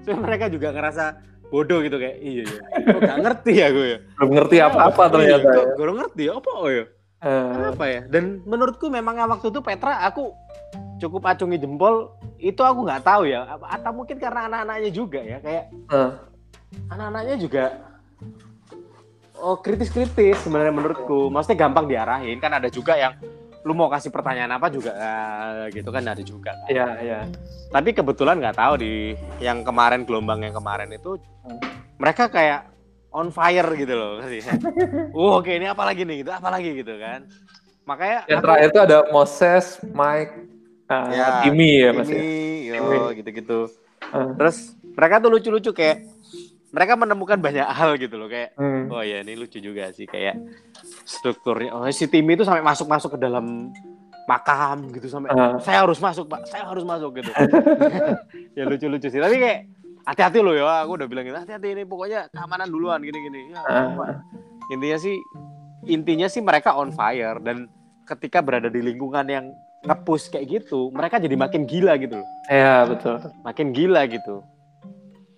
[0.01, 2.61] supaya mereka juga ngerasa bodoh gitu kayak iya iya
[2.93, 5.73] kok gak ngerti ya gue ya belum ngerti apa-apa oh, ternyata iya, ya.
[5.73, 6.85] gue ngerti apa oh ya
[7.23, 10.31] uh, apa ya dan menurutku memang waktu itu Petra aku
[10.99, 15.65] cukup acungi jempol itu aku nggak tahu ya atau mungkin karena anak-anaknya juga ya kayak
[15.91, 16.11] uh.
[16.91, 17.65] anak-anaknya juga
[19.39, 23.15] oh kritis-kritis sebenarnya menurutku maksudnya gampang diarahin kan ada juga yang
[23.67, 26.71] lu mau kasih pertanyaan apa juga uh, gitu kan ada juga kan.
[26.71, 27.19] Iya, iya.
[27.67, 29.13] Tapi kebetulan nggak tahu di
[29.43, 31.59] yang kemarin gelombang yang kemarin itu hmm.
[31.99, 32.71] mereka kayak
[33.09, 34.41] on fire gitu loh sih.
[34.45, 37.25] uh, oke ini apa lagi nih gitu, apa lagi gitu kan.
[37.85, 40.33] Makanya yang terakhir itu ada Moses, Mike,
[40.93, 42.07] uh, ya, Timmy ya Mas.
[42.09, 42.21] Ya?
[42.77, 43.59] Timmy, gitu-gitu.
[44.13, 44.33] Uh.
[44.37, 46.05] Terus mereka tuh lucu-lucu kayak
[46.69, 48.93] mereka menemukan banyak hal gitu loh kayak hmm.
[48.93, 50.37] oh ya ini lucu juga sih kayak
[51.01, 53.73] strukturnya oh si tim itu sampai masuk masuk ke dalam
[54.29, 55.57] makam gitu sampai uh.
[55.57, 57.31] saya harus masuk pak saya harus masuk gitu
[58.57, 59.59] ya lucu lucu sih tapi kayak
[60.09, 63.61] hati-hati loh ya aku udah bilang gitu hati-hati ini pokoknya keamanan duluan gini gini ya,
[63.61, 64.17] uh.
[64.73, 65.15] intinya sih
[65.85, 67.69] intinya sih mereka on fire dan
[68.09, 69.45] ketika berada di lingkungan yang
[69.85, 74.41] ngepush kayak gitu mereka jadi makin gila gitu loh iya betul makin gila gitu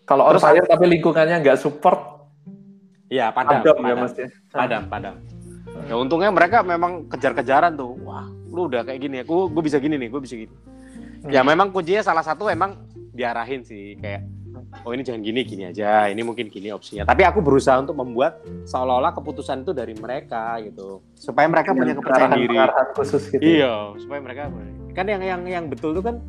[0.08, 2.22] kalau on fire tapi lingkungannya nggak support,
[3.12, 4.28] Iya, padam, padam, ya mas ya.
[4.56, 5.16] Padam, padam.
[5.92, 8.00] Ya untungnya mereka memang kejar-kejaran tuh.
[8.08, 10.56] Wah, lu udah kayak gini, aku gue bisa gini nih, gue bisa gini.
[11.28, 11.28] Hmm.
[11.28, 14.24] Ya memang kuncinya salah satu emang diarahin sih kayak
[14.84, 18.42] oh ini jangan gini gini aja ini mungkin gini opsinya tapi aku berusaha untuk membuat
[18.68, 22.58] seolah-olah keputusan itu dari mereka gitu supaya mereka punya kepercayaan diri
[22.98, 24.52] khusus gitu iya supaya mereka
[24.92, 26.20] kan yang yang yang betul tuh kan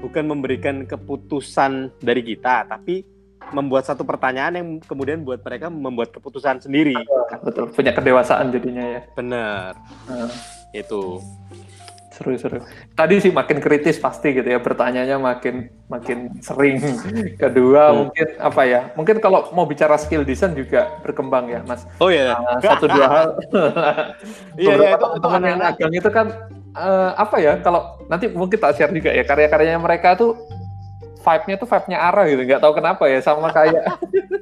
[0.00, 3.04] bukan memberikan keputusan dari kita, tapi
[3.54, 6.98] membuat satu pertanyaan yang kemudian buat mereka membuat keputusan sendiri.
[7.46, 9.00] Betul, punya kedewasaan jadinya ya.
[9.14, 9.78] Benar.
[10.10, 10.30] Uh.
[10.74, 11.22] Itu
[12.16, 12.64] seru-seru.
[12.96, 16.80] Tadi sih makin kritis pasti gitu ya, bertanyanya makin makin sering.
[17.42, 17.96] Kedua hmm.
[18.00, 18.80] mungkin apa ya?
[18.96, 21.84] Mungkin kalau mau bicara skill design juga berkembang ya, Mas.
[22.00, 22.40] Oh iya.
[22.40, 23.28] Uh, satu dua hal.
[24.56, 26.32] Iya, iya, itu, teman yang agang itu kan
[26.72, 30.32] uh, apa ya kalau nanti mungkin tak share juga ya karya-karyanya mereka tuh
[31.20, 33.84] vibe-nya tuh vibe-nya arah gitu nggak tahu kenapa ya sama kayak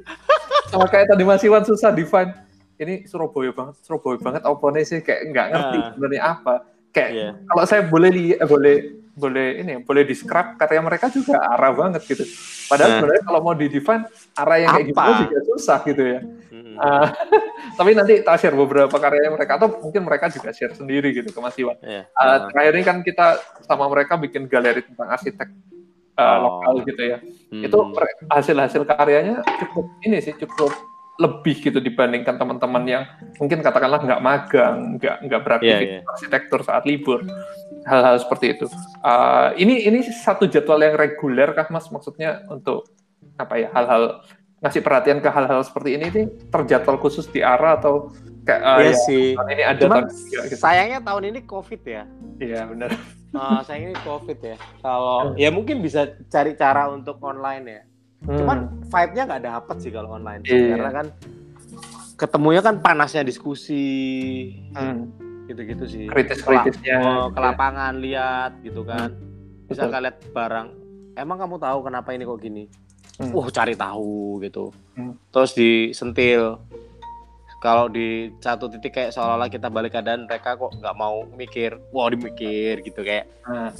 [0.71, 2.31] sama kayak tadi Mas Iwan susah define
[2.79, 6.53] ini Surabaya banget Surabaya banget oponnya sih kayak nggak ngerti uh, sebenarnya apa
[6.95, 7.31] kayak yeah.
[7.51, 8.75] kalau saya boleh li eh, boleh
[9.15, 12.27] boleh ini boleh describe karya mereka juga arah banget gitu
[12.67, 12.95] padahal nah.
[12.99, 14.03] sebenarnya kalau mau di define
[14.35, 16.19] arah yang kayak gitu juga susah gitu ya
[16.51, 16.75] hmm.
[16.75, 17.07] uh,
[17.79, 21.39] tapi nanti tak share beberapa karya mereka atau mungkin mereka juga share sendiri gitu ke
[21.39, 22.03] Mas Iwan yeah.
[22.19, 25.47] uh, terakhir ini kan kita sama mereka bikin galeri tentang arsitek
[26.19, 26.35] uh, oh.
[26.43, 27.63] lokal gitu ya hmm.
[27.63, 27.77] itu
[28.27, 30.75] hasil-hasil karyanya cukup ini sih cukup
[31.15, 33.03] lebih gitu dibandingkan teman-teman yang
[33.39, 36.11] mungkin katakanlah nggak magang, nggak nggak beraktivitas yeah, yeah.
[36.11, 37.23] arsitektur saat libur,
[37.87, 38.67] hal-hal seperti itu.
[38.99, 41.87] Uh, ini ini satu jadwal yang reguler kah mas?
[41.87, 42.91] Maksudnya untuk
[43.39, 44.27] apa ya hal-hal
[44.59, 48.11] ngasih perhatian ke hal-hal seperti ini nih terjadwal khusus di arah atau
[48.43, 49.25] kayak uh, iya ya, sih.
[49.39, 50.55] Tahun ini ada Cuman, tahun, gitu.
[50.59, 52.03] sayangnya tahun ini covid ya.
[52.43, 52.91] Iya benar.
[53.31, 54.55] Uh, sayangnya ini covid ya.
[54.83, 57.81] Kalau ya mungkin bisa cari cara untuk online ya
[58.25, 58.37] Hmm.
[58.41, 58.57] Cuman
[58.89, 60.73] vibe-nya nggak dapet sih kalau online yeah.
[60.73, 61.07] karena kan
[62.17, 63.85] ketemunya kan panasnya diskusi.
[64.73, 65.13] Hmm.
[65.45, 66.05] Gitu-gitu sih.
[66.09, 66.97] Kritis-kritisnya.
[67.05, 69.13] Oh, ke lapangan lihat gitu kan.
[69.13, 69.69] Hmm.
[69.69, 70.67] Bisa nggak lihat barang.
[71.15, 72.63] Emang kamu tahu kenapa ini kok gini?
[73.21, 73.31] Hmm.
[73.31, 74.73] Wah, cari tahu gitu.
[74.97, 75.15] Hmm.
[75.29, 76.59] Terus disentil.
[77.63, 82.13] Kalau di satu titik kayak seolah-olah kita balik keadaan mereka kok nggak mau mikir, wah
[82.13, 83.25] dimikir gitu kayak.
[83.41, 83.73] Hmm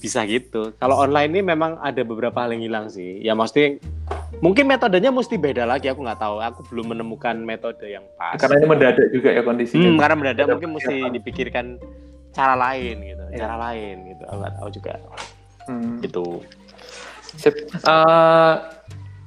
[0.00, 0.72] bisa gitu.
[0.80, 3.20] Kalau online ini memang ada beberapa hal yang hilang sih.
[3.20, 3.76] Ya mesti
[4.40, 5.92] mungkin metodenya mesti beda lagi.
[5.92, 6.40] Aku nggak tahu.
[6.40, 8.40] Aku belum menemukan metode yang pas.
[8.40, 9.88] Karena ini mendadak juga ya kondisinya.
[9.92, 11.66] Hmm, karena mendadak mungkin mesti dipikirkan
[12.32, 13.36] cara lain gitu, ya.
[13.44, 14.24] cara lain gitu.
[14.28, 14.92] Aku nggak tahu juga.
[15.68, 15.94] Hmm.
[16.00, 16.26] Gitu.
[17.36, 17.54] Sip.
[17.84, 18.54] Uh,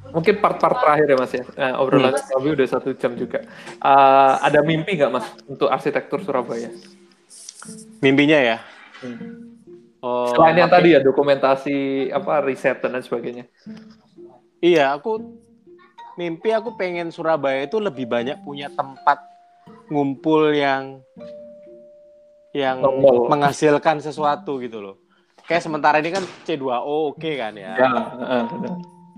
[0.10, 1.46] mungkin part-part terakhir ya mas ya.
[1.54, 2.26] Uh, obrolan hmm.
[2.34, 3.46] kami udah satu jam juga.
[3.82, 6.74] Uh, ada mimpi nggak mas untuk arsitektur Surabaya?
[8.02, 8.58] Mimpinya ya.
[9.06, 9.49] Hmm
[10.00, 13.46] Oh, Selain yang tadi ya dokumentasi apa riset dan lain sebagainya.
[14.64, 15.20] Iya, aku
[16.16, 19.20] mimpi aku pengen Surabaya itu lebih banyak punya tempat
[19.92, 21.04] ngumpul yang
[22.56, 23.28] yang oh.
[23.28, 24.96] menghasilkan sesuatu gitu loh.
[25.44, 27.76] Kayak sementara ini kan C2O oke okay kan ya.
[27.76, 28.46] ya uh,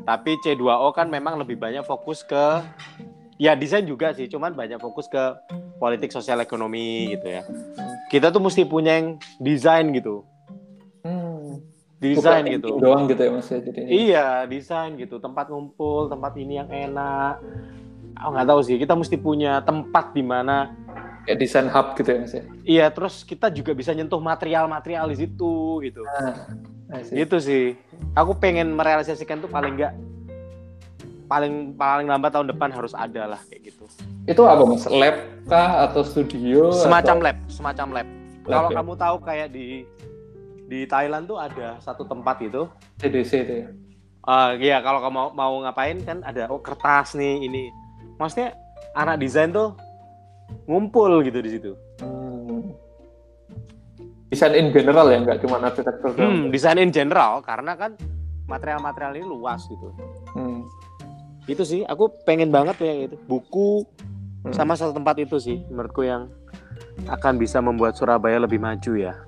[0.02, 2.66] Tapi C2O kan memang lebih banyak fokus ke
[3.38, 5.22] ya desain juga sih, cuman banyak fokus ke
[5.78, 7.46] politik sosial ekonomi gitu ya.
[8.10, 10.31] Kita tuh mesti punya yang desain gitu
[12.02, 12.82] desain gitu.
[12.82, 15.22] doang gitu ya mas ya jadi iya desain gitu.
[15.22, 17.38] Tempat ngumpul tempat ini yang enak.
[18.18, 20.74] Aku nggak tahu sih kita mesti punya tempat di mana
[21.30, 25.18] kayak desain hub gitu ya mas ya iya terus kita juga bisa nyentuh material-material di
[25.22, 26.02] situ gitu.
[26.10, 27.78] Ah, gitu sih.
[28.18, 29.94] Aku pengen merealisasikan tuh paling enggak
[31.32, 33.86] paling paling lambat tahun depan harus ada lah kayak gitu.
[34.28, 34.84] Itu apa mas?
[34.90, 37.26] Lab kah atau studio semacam atau...
[37.30, 38.76] lab semacam lab, lab kalau ya?
[38.82, 39.68] kamu tahu kayak di
[40.72, 42.64] di Thailand tuh ada satu tempat itu.
[43.04, 43.68] CDC itu ya?
[44.24, 47.68] Uh, ya kalau kamu mau, mau ngapain kan ada oh kertas nih ini.
[48.16, 48.56] Maksudnya
[48.96, 49.76] anak desain tuh
[50.72, 51.72] ngumpul gitu di situ.
[52.00, 52.72] Hmm.
[54.32, 58.00] desain in general ya nggak cuma arsitektur hmm, desain in general karena kan
[58.48, 59.92] material-material ini luas gitu.
[60.32, 60.64] Hmm.
[61.52, 63.20] itu sih aku pengen banget ya itu.
[63.28, 63.84] Buku
[64.48, 64.56] hmm.
[64.56, 66.32] sama satu tempat itu sih menurutku yang
[67.12, 69.20] akan bisa membuat Surabaya lebih maju ya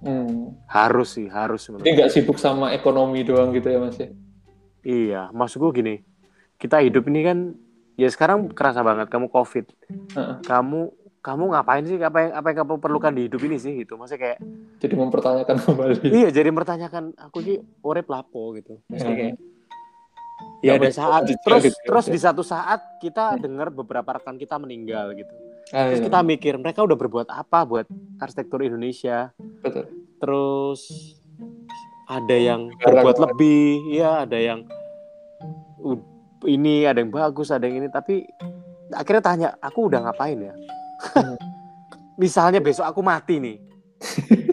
[0.00, 0.56] Hmm.
[0.64, 1.68] Harus sih, harus.
[1.68, 4.08] Ini nggak sibuk sama ekonomi doang gitu ya mas ya?
[4.80, 6.00] Iya, maksudku gini,
[6.56, 7.38] kita hidup ini kan,
[8.00, 9.68] ya sekarang kerasa banget kamu covid,
[10.16, 10.40] uh-uh.
[10.40, 10.88] kamu
[11.20, 14.20] kamu ngapain sih apa yang apa yang kamu perlukan di hidup ini sih gitu maksudnya
[14.24, 14.38] kayak
[14.80, 19.36] jadi mempertanyakan kembali iya jadi mempertanyakan aku sih urip lapo gitu maksudnya kayak
[20.64, 25.49] ya ada saat terus terus di satu saat kita dengar beberapa rekan kita meninggal gitu
[25.70, 26.06] Ah, Terus iya.
[26.10, 27.86] kita mikir mereka udah berbuat apa buat
[28.18, 29.30] arsitektur Indonesia.
[29.62, 29.86] Betul.
[30.18, 31.14] Terus
[32.10, 34.66] ada yang berbuat lebih, ya ada yang
[36.42, 38.26] ini ada yang bagus, ada yang ini tapi
[38.90, 40.54] akhirnya tanya, aku udah ngapain ya?
[41.14, 41.38] Hmm.
[42.22, 43.56] Misalnya besok aku mati nih.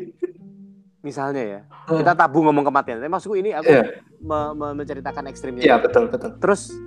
[1.07, 1.97] Misalnya ya, hmm.
[1.97, 3.01] kita tabu ngomong kematian.
[3.01, 3.89] Tapi maksudku ini aku yeah.
[4.21, 5.65] me me menceritakan ekstrimnya.
[5.65, 6.37] Iya, yeah, betul, betul.
[6.37, 6.77] Terus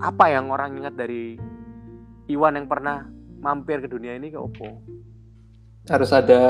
[0.00, 1.36] apa yang orang ingat dari
[2.32, 4.82] Iwan yang pernah mampir ke dunia ini ke Oppo.
[5.88, 6.40] Harus ada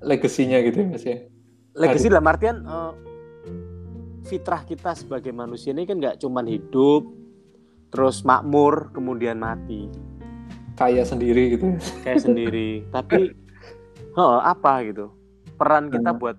[0.00, 1.18] legasinya gitu ya mas ya?
[1.76, 2.96] Legasi dalam artian uh,
[4.24, 7.04] fitrah kita sebagai manusia ini kan nggak cuman hidup
[7.92, 9.92] terus makmur kemudian mati.
[10.76, 11.76] Kaya sendiri gitu.
[12.04, 12.84] Kayak sendiri.
[12.96, 13.32] Tapi
[14.16, 15.12] oh, apa gitu?
[15.56, 16.20] Peran kita hmm.
[16.20, 16.36] buat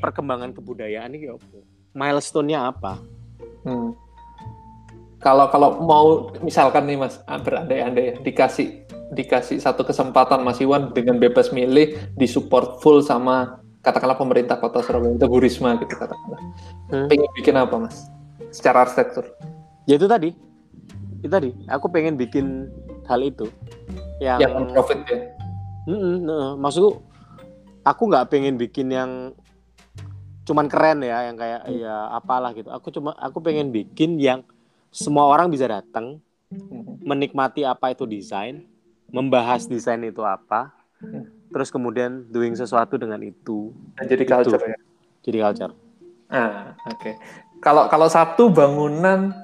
[0.00, 1.44] perkembangan kebudayaan ini apa
[1.94, 3.02] milestone-nya apa?
[3.60, 3.92] Hmm.
[5.20, 11.18] kalau kalau mau misalkan nih mas berandai-andai ya dikasih dikasih satu kesempatan Mas Iwan dengan
[11.18, 16.40] bebas milih disupport full sama katakanlah pemerintah kota Surabaya itu Bu Risma gitu katakanlah.
[16.92, 17.08] Hmm.
[17.08, 18.06] Pengen bikin apa Mas?
[18.54, 19.26] Secara arsitektur?
[19.88, 20.30] Ya itu tadi.
[21.20, 21.50] Itu tadi.
[21.68, 22.70] Aku pengen bikin
[23.08, 23.48] hal itu.
[24.20, 25.18] Yang, yang profit ya.
[25.88, 27.00] Mm -mm, uh, maksudku
[27.82, 29.32] aku nggak pengen bikin yang
[30.44, 31.80] cuman keren ya yang kayak hmm.
[31.80, 32.68] ya apalah gitu.
[32.70, 34.44] Aku cuma aku pengen bikin yang
[34.92, 36.20] semua orang bisa datang
[36.52, 37.02] hmm.
[37.02, 38.69] menikmati apa itu desain
[39.10, 41.50] membahas desain itu apa, hmm.
[41.50, 43.74] terus kemudian doing sesuatu dengan itu.
[43.98, 44.72] Dan jadi culture itu.
[44.74, 44.78] ya.
[45.20, 45.72] Jadi culture.
[46.30, 46.98] Ah, oke.
[46.98, 47.14] Okay.
[47.60, 49.34] Kalau kalau satu bangunan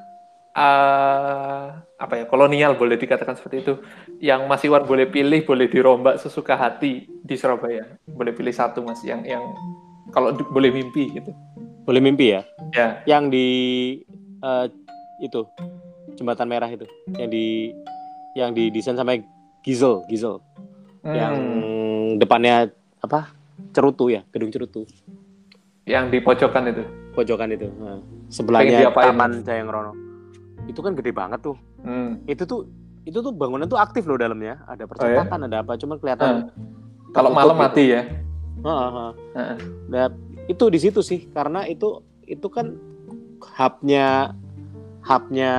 [0.56, 1.64] uh,
[2.00, 3.74] apa ya kolonial boleh dikatakan seperti itu,
[4.22, 7.84] yang Mas Iwan boleh pilih, boleh dirombak sesuka hati di Surabaya.
[8.08, 9.44] Boleh pilih satu Mas, yang yang
[10.14, 11.34] kalau boleh mimpi gitu.
[11.84, 12.42] Boleh mimpi ya?
[12.72, 12.88] Ya.
[13.04, 13.48] Yang di
[14.40, 14.66] uh,
[15.20, 15.44] itu
[16.16, 16.88] jembatan merah itu,
[17.20, 17.76] yang di
[18.36, 19.20] yang didesain sama
[19.66, 20.38] Gizel, Gizel.
[21.02, 21.14] Hmm.
[21.14, 21.34] Yang
[22.22, 22.70] depannya
[23.02, 23.34] apa?
[23.74, 24.86] Cerutu ya, gedung Cerutu.
[25.90, 26.84] Yang di pojokan itu.
[27.18, 27.66] Pojokan itu.
[27.74, 27.98] Nah,
[28.30, 29.92] sebelahnya Taman Jayang Rono.
[30.70, 31.58] Itu kan gede banget tuh.
[31.82, 32.22] Hmm.
[32.30, 32.70] Itu tuh
[33.06, 34.62] itu tuh bangunan tuh aktif loh dalamnya.
[34.70, 35.48] Ada percetakan, oh, ya?
[35.50, 36.46] ada apa, cuma kelihatan.
[36.46, 36.50] Hmm.
[37.10, 37.62] Kalau malam gitu.
[37.66, 38.02] mati ya.
[38.62, 39.10] Heeh.
[39.34, 39.56] Uh,
[39.90, 40.06] Nah,
[40.46, 42.74] itu di situ sih karena itu itu kan
[43.58, 44.34] hubnya
[45.06, 45.52] hubnya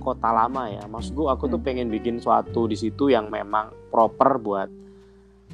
[0.00, 1.66] kota lama ya maksud gue aku tuh hmm.
[1.66, 4.70] pengen bikin suatu di situ yang memang proper buat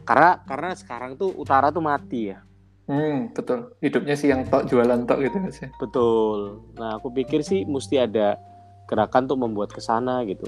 [0.04, 2.38] karena karena sekarang tuh utara tuh mati ya
[2.84, 3.72] Hmm, betul.
[3.80, 5.68] Hidupnya sih yang tok jualan tok gitu sih.
[5.80, 6.60] Betul.
[6.76, 8.36] Nah, aku pikir sih mesti ada
[8.84, 10.44] gerakan untuk membuat ke sana gitu.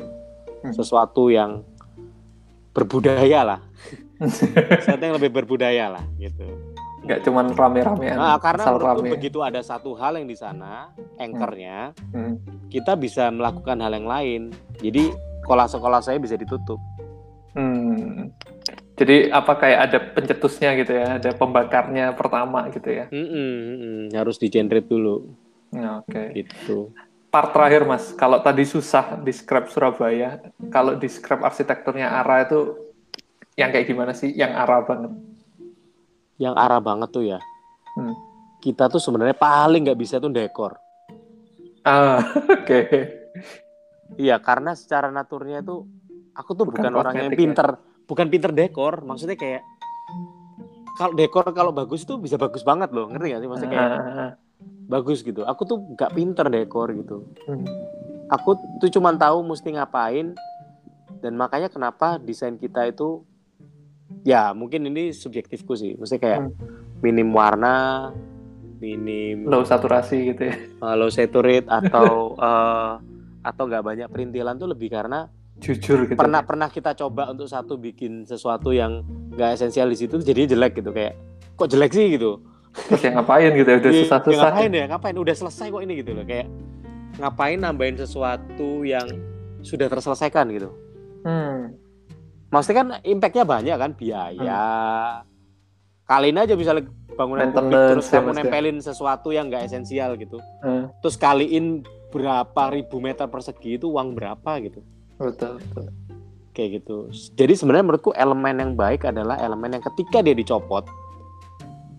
[0.60, 0.72] Hmm.
[0.76, 1.64] Sesuatu yang
[2.76, 3.60] berbudaya lah.
[4.84, 6.75] Sesuatu yang lebih berbudaya lah gitu.
[7.06, 8.18] Nggak cuma rame-ramean.
[8.18, 9.14] Nah, karena rame.
[9.14, 10.90] begitu ada satu hal yang di sana,
[11.22, 12.18] anchornya, hmm.
[12.18, 12.34] Hmm.
[12.66, 14.42] kita bisa melakukan hal yang lain.
[14.82, 15.14] Jadi
[15.46, 16.82] sekolah-sekolah saya bisa ditutup.
[17.54, 18.34] Hmm.
[18.96, 23.06] Jadi apa kayak ada pencetusnya gitu ya, ada pembakarnya pertama gitu ya?
[23.12, 25.30] Mm -mm, mm, harus di generate dulu.
[25.70, 26.10] Ya, Oke.
[26.10, 26.26] Okay.
[26.42, 26.90] Gitu.
[27.28, 30.40] Part terakhir mas, kalau tadi susah di scrap Surabaya,
[30.72, 32.60] kalau di scrap arsitekturnya ARA itu
[33.60, 34.32] yang kayak gimana sih?
[34.32, 35.12] Yang ARA banget?
[36.36, 37.38] Yang ARA banget tuh ya.
[37.96, 38.14] Hmm.
[38.60, 40.76] Kita tuh sebenarnya paling nggak bisa tuh dekor.
[41.86, 42.20] Ah,
[42.60, 42.64] oke.
[42.64, 42.86] Okay.
[44.16, 45.86] Iya, karena secara naturnya tuh
[46.36, 47.38] aku tuh bukan, bukan orang yang ya?
[47.38, 47.68] pinter.
[47.74, 47.94] Ya?
[48.06, 49.66] bukan pinter dekor maksudnya kayak
[50.96, 54.30] kalau dekor kalau bagus itu bisa bagus banget loh ngerti gak sih maksudnya kayak uh,
[54.86, 57.66] bagus gitu aku tuh gak pinter dekor gitu hmm.
[58.30, 60.32] aku tuh cuma tahu mesti ngapain
[61.20, 63.26] dan makanya kenapa desain kita itu
[64.22, 65.94] ya mungkin ini subjektifku sih.
[65.98, 66.52] Maksudnya kayak hmm.
[67.02, 68.10] minim warna
[68.76, 70.56] minim low saturasi gitu ya.
[70.84, 73.00] uh, low saturate atau uh,
[73.40, 76.20] atau nggak banyak perintilan tuh lebih karena jujur gitu.
[76.20, 76.46] pernah ya.
[76.46, 79.00] pernah kita coba untuk satu bikin sesuatu yang
[79.32, 80.92] nggak esensial di situ jadi jelek gitu.
[80.92, 81.16] Kayak
[81.56, 82.44] kok jelek sih gitu?
[82.76, 83.76] Terus yang ngapain gitu ya?
[83.80, 84.84] Udah iya, susah susah ngapain ya?
[84.92, 85.16] Ngapain?
[85.16, 86.24] Udah selesai kok ini gitu loh.
[86.28, 86.46] Kayak
[87.16, 89.08] ngapain nambahin sesuatu yang
[89.64, 90.68] sudah terselesaikan gitu?
[91.24, 91.72] Hmm.
[92.56, 96.08] Maksudnya kan impactnya banyak kan biaya hmm.
[96.08, 96.72] kalian aja bisa
[97.12, 100.88] bangunan publik terus kamu nempelin sesuatu yang nggak esensial gitu hmm.
[101.04, 104.80] terus kaliin berapa ribu meter persegi itu uang berapa gitu
[105.20, 105.92] betul, betul.
[106.56, 110.88] kayak gitu jadi sebenarnya menurutku elemen yang baik adalah elemen yang ketika dia dicopot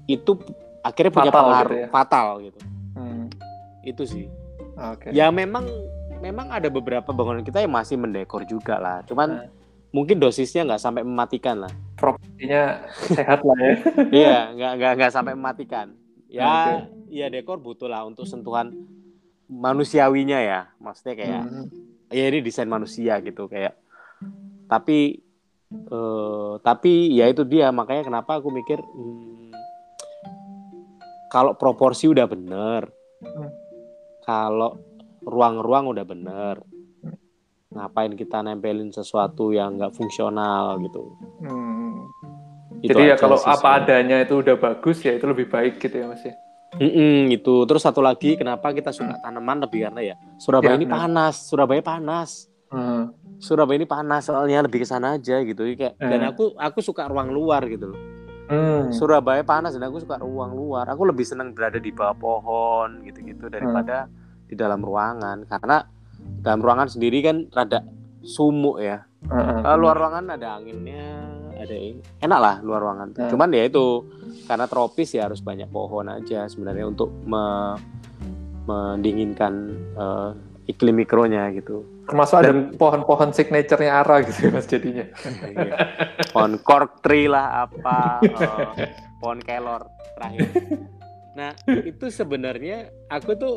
[0.09, 0.33] itu
[0.81, 1.87] akhirnya punya fatal pengaruh gitu ya?
[1.93, 2.59] fatal gitu
[2.97, 3.25] hmm.
[3.85, 4.25] itu sih
[4.73, 5.13] okay.
[5.13, 5.69] ya memang
[6.17, 9.56] memang ada beberapa bangunan kita yang masih mendekor juga lah cuman hmm.
[9.91, 11.73] Mungkin dosisnya nggak sampai mematikan lah.
[11.95, 13.73] Propertinya sehat lah ya.
[14.25, 15.95] Iya nggak nggak nggak sampai mematikan.
[16.27, 16.47] Ya
[17.07, 17.23] okay.
[17.23, 18.75] ya dekor butuh lah untuk sentuhan
[19.47, 20.59] manusiawinya ya.
[20.79, 21.65] Maksudnya kayak hmm.
[22.11, 23.75] ya ini desain manusia gitu kayak.
[24.67, 25.23] Tapi
[25.91, 29.51] uh, tapi ya itu dia makanya kenapa aku mikir hmm,
[31.31, 32.87] kalau proporsi udah bener
[33.23, 33.49] hmm.
[34.23, 34.79] kalau
[35.23, 36.55] ruang-ruang udah bener
[37.67, 41.03] ngapain kita nempelin sesuatu yang nggak fungsional gitu
[41.43, 41.95] hmm.
[42.79, 46.23] jadi ya kalau apa adanya itu udah bagus ya itu lebih baik gitu ya mas
[46.23, 46.35] ya
[46.75, 50.87] Mm-mm, itu terus satu lagi kenapa kita suka tanaman lebih karena ya Surabaya ya, ini
[50.87, 53.03] panas Surabaya panas hmm.
[53.39, 56.11] Surabaya ini panas soalnya lebih ke sana aja gitu kayak hmm.
[56.11, 57.99] dan aku aku suka ruang luar gitu loh
[58.51, 58.91] hmm.
[58.91, 63.47] Surabaya panas dan aku suka ruang luar aku lebih senang berada di bawah pohon gitu-gitu
[63.47, 64.51] daripada hmm.
[64.51, 65.87] di dalam ruangan karena
[66.41, 67.83] dalam ruangan sendiri kan rada
[68.23, 69.63] sumuk ya hmm.
[69.79, 71.27] luar ruangan ada anginnya
[71.57, 73.29] ada ini enak lah luar ruangan hmm.
[73.33, 73.85] cuman ya itu
[74.47, 77.75] karena tropis ya harus banyak pohon aja sebenarnya untuk me
[78.67, 80.35] mendinginkan uh,
[80.67, 81.87] iklim mikronya gitu.
[82.07, 85.07] Termasuk ada pohon-pohon signaturenya Ara gitu ya mas jadinya.
[85.47, 85.75] Iya.
[86.35, 88.75] pohon cork tree lah apa, uh,
[89.23, 89.87] pohon kelor
[90.19, 90.51] terakhir.
[91.39, 91.51] Nah
[91.87, 93.55] itu sebenarnya aku tuh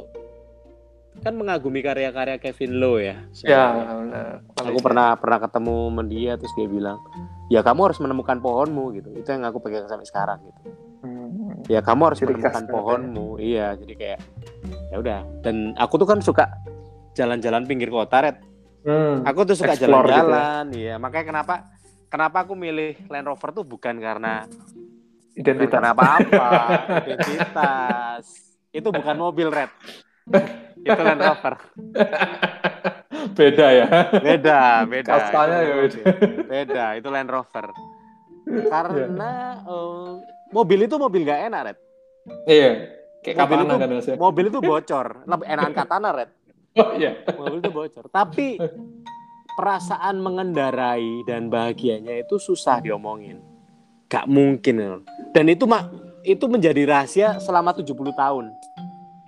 [1.21, 3.17] kan mengagumi karya-karya Kevin Lowe ya.
[3.45, 3.65] Ya.
[4.57, 6.99] Aku pernah pernah ketemu sama dia terus dia bilang,
[7.53, 9.11] ya kamu harus menemukan pohonmu gitu.
[9.19, 10.91] Itu yang aku pegang sampai sekarang gitu
[11.71, 13.45] ya kamu harus jadi menemukan pohonmu ya.
[13.45, 14.21] iya jadi kayak
[14.91, 16.47] ya udah dan aku tuh kan suka
[17.15, 18.37] jalan-jalan pinggir kota red
[18.87, 20.95] hmm, aku tuh suka jalan-jalan gitu ya.
[20.95, 21.55] iya makanya kenapa
[22.11, 24.51] kenapa aku milih Land Rover tuh bukan karena
[25.39, 26.49] identitas bukan apa-apa
[27.07, 28.25] identitas
[28.75, 29.71] itu bukan mobil red
[30.87, 31.55] itu Land Rover
[33.39, 33.87] beda ya
[34.17, 36.03] beda beda kastanya ya beda
[36.49, 37.67] beda itu Land Rover
[38.73, 39.71] karena yeah.
[39.71, 40.19] uh,
[40.51, 41.79] mobil itu mobil gak enak, Red.
[42.47, 42.71] Iya.
[43.21, 43.89] Kayak mobil itu, kan.
[44.17, 45.07] Mobil itu bocor.
[45.29, 46.31] Lebih enakan katana, Red.
[46.79, 47.13] Oh iya.
[47.37, 48.05] Mobil itu bocor.
[48.11, 48.57] Tapi
[49.55, 53.43] perasaan mengendarai dan bahagianya itu susah diomongin.
[54.11, 55.05] Gak mungkin.
[55.31, 55.91] Dan itu mak
[56.21, 58.45] itu menjadi rahasia selama 70 tahun.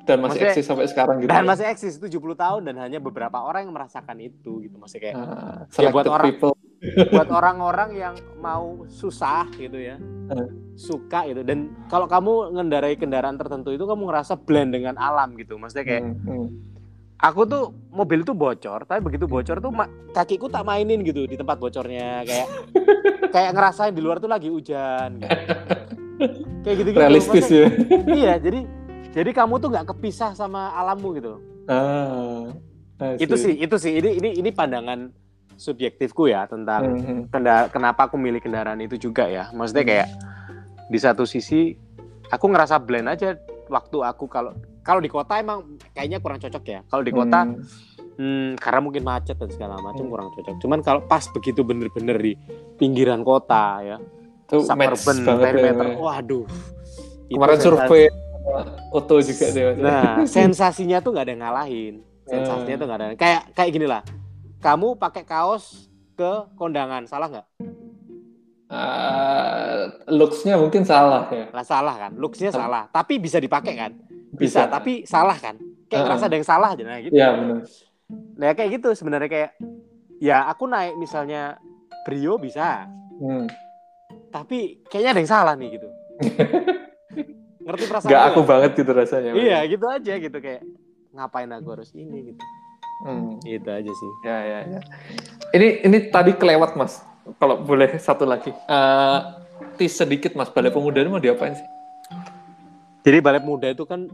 [0.03, 1.31] Dan masih maksudnya, eksis sampai sekarang gitu.
[1.31, 1.49] Dan ya?
[1.49, 4.75] masih eksis 70 tahun dan hanya beberapa orang yang merasakan itu gitu.
[4.75, 6.55] Maksudnya kayak uh, ya buat orang people
[7.15, 10.03] buat orang-orang yang mau susah gitu ya
[10.75, 15.55] suka gitu dan kalau kamu ngendarai kendaraan tertentu itu kamu ngerasa blend dengan alam gitu
[15.61, 16.47] maksudnya kayak hmm, hmm.
[17.23, 19.71] aku tuh mobil tuh bocor tapi begitu bocor tuh
[20.11, 22.49] kakiku tak mainin gitu di tempat bocornya kayak
[23.31, 25.39] kayak ngerasain di luar tuh lagi hujan gitu.
[26.67, 27.67] kayak gitu gitu realistis ya
[28.11, 28.67] iya jadi
[29.13, 31.33] jadi kamu tuh nggak kepisah sama alammu gitu
[31.69, 32.49] ah,
[33.21, 35.13] itu sih itu sih ini ini ini pandangan
[35.61, 37.71] subjektifku ya tentang mm -hmm.
[37.71, 40.09] kenapa aku milih kendaraan itu juga ya maksudnya kayak
[40.89, 41.77] di satu sisi
[42.33, 43.37] aku ngerasa blend aja
[43.69, 47.91] waktu aku kalau kalau di kota emang kayaknya kurang cocok ya kalau di kota hmm.
[48.13, 50.13] Hmm, karena mungkin macet dan segala macam hmm.
[50.13, 52.33] kurang cocok cuman kalau pas begitu bener-bener di
[52.77, 53.97] pinggiran kota ya
[54.53, 55.97] suburban perimeter ya.
[55.97, 56.45] waduh
[57.33, 58.13] kemarin survei
[58.93, 61.95] foto juga deh nah sensasinya tuh nggak ada yang ngalahin
[62.27, 64.03] sensasinya tuh nggak ada kayak kayak gini lah
[64.63, 67.47] kamu pakai kaos ke kondangan salah nggak
[68.73, 71.47] uh, looksnya mungkin salah ya.
[71.53, 73.93] Lah salah kan, looksnya salah, tapi bisa dipakai kan?
[74.33, 75.61] Bisa, bisa tapi salah kan?
[75.93, 77.13] Kayak uh, ngerasa ada yang salah aja nah gitu.
[77.13, 77.59] Iya benar.
[78.41, 79.51] Nah kayak gitu sebenarnya kayak
[80.25, 81.61] ya aku naik misalnya
[82.09, 82.89] Brio bisa.
[83.21, 83.47] Hmm.
[84.33, 85.89] Tapi kayaknya ada yang salah nih gitu.
[87.63, 89.31] Ngerti perasaan Gak aku banget gitu rasanya.
[89.35, 90.63] Iya, gitu aja gitu kayak
[91.13, 92.43] ngapain aku harus ini gitu.
[93.03, 93.39] Hmm.
[93.43, 94.11] Itu aja sih.
[94.27, 94.81] Ya ya ya.
[95.55, 97.03] Ini ini tadi kelewat Mas
[97.39, 98.51] kalau boleh satu lagi.
[98.67, 99.43] Uh,
[99.79, 101.69] tis sedikit Mas, Balai Pemuda ini mau diapain sih?
[103.03, 104.07] Jadi Balai Pemuda itu kan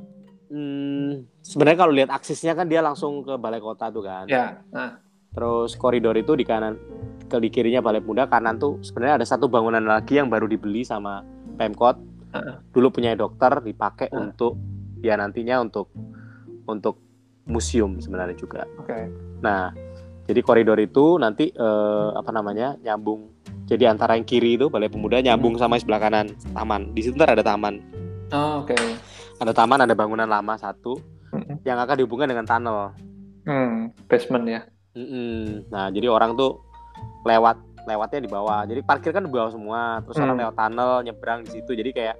[0.48, 4.24] hmm, sebenarnya kalau lihat aksesnya kan dia langsung ke Balai Kota tuh kan.
[4.28, 4.60] Ya.
[4.72, 5.00] Nah.
[5.28, 6.80] Terus koridor itu di kanan
[7.28, 10.82] ke di kirinya Balai Pemuda, kanan tuh sebenarnya ada satu bangunan lagi yang baru dibeli
[10.82, 11.20] sama
[11.60, 12.00] Pemkot.
[12.34, 12.60] Uh.
[12.72, 14.20] Dulu punya dokter dipakai uh.
[14.20, 14.58] untuk
[15.00, 15.92] ya nantinya untuk
[16.68, 17.00] untuk
[17.48, 18.68] museum sebenarnya juga.
[18.76, 18.92] Oke.
[18.92, 19.02] Okay.
[19.40, 19.72] Nah,
[20.28, 23.32] jadi koridor itu nanti eh, apa namanya nyambung.
[23.64, 25.62] Jadi antara yang kiri itu Balai Pemuda nyambung hmm.
[25.64, 26.92] sama sebelah kanan taman.
[26.92, 27.80] Di situ ntar ada taman.
[28.36, 28.76] Oh, Oke.
[28.76, 28.92] Okay.
[29.40, 31.00] Ada taman, ada bangunan lama satu
[31.32, 31.64] hmm.
[31.64, 32.92] yang akan dihubungkan dengan tunnel.
[33.48, 34.60] Hmm, basement ya.
[34.92, 36.60] Hmm, nah jadi orang tuh
[37.24, 37.56] lewat
[37.88, 38.68] lewatnya di bawah.
[38.68, 40.04] Jadi parkir kan di bawah semua.
[40.04, 40.24] Terus hmm.
[40.28, 41.72] orang lewat tunnel nyebrang di situ.
[41.72, 42.16] Jadi kayak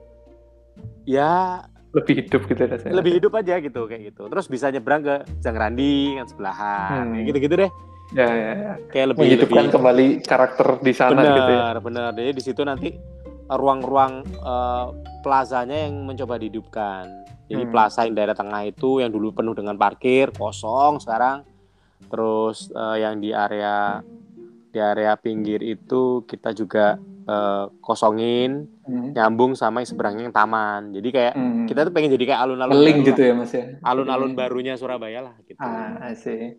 [1.05, 1.63] ya
[1.93, 2.95] lebih hidup gitu rasanya.
[2.97, 4.23] Lebih hidup aja gitu kayak gitu.
[4.29, 5.15] Terus bisa nyebrang ke
[5.45, 7.05] Jangrandi kan sebelahan.
[7.13, 7.25] Hmm.
[7.29, 7.71] gitu-gitu deh.
[8.17, 8.75] Ya, ya, ya.
[8.89, 9.75] Kayak lebih menghidupkan lebih...
[9.77, 11.67] kembali karakter di sana bener, gitu ya.
[11.77, 12.89] Benar, Jadi di situ nanti
[13.49, 14.93] ruang-ruang uh,
[15.25, 17.05] plazanya yang mencoba dihidupkan.
[17.49, 17.73] Jadi hmm.
[17.73, 21.45] plaza yang daerah tengah itu yang dulu penuh dengan parkir kosong sekarang.
[22.09, 24.05] Terus uh, yang di area
[24.69, 29.17] di area pinggir itu kita juga uh, kosongin hmm.
[29.17, 30.93] nyambung sama yang seberangnya yang taman.
[30.93, 31.65] Jadi kayak hmm.
[31.69, 33.65] kita tuh pengen jadi kayak alun-alun gitu ya Mas ya.
[33.81, 34.39] Alun-alun hmm.
[34.39, 35.61] barunya Surabaya lah gitu.
[35.61, 36.57] Ah, sih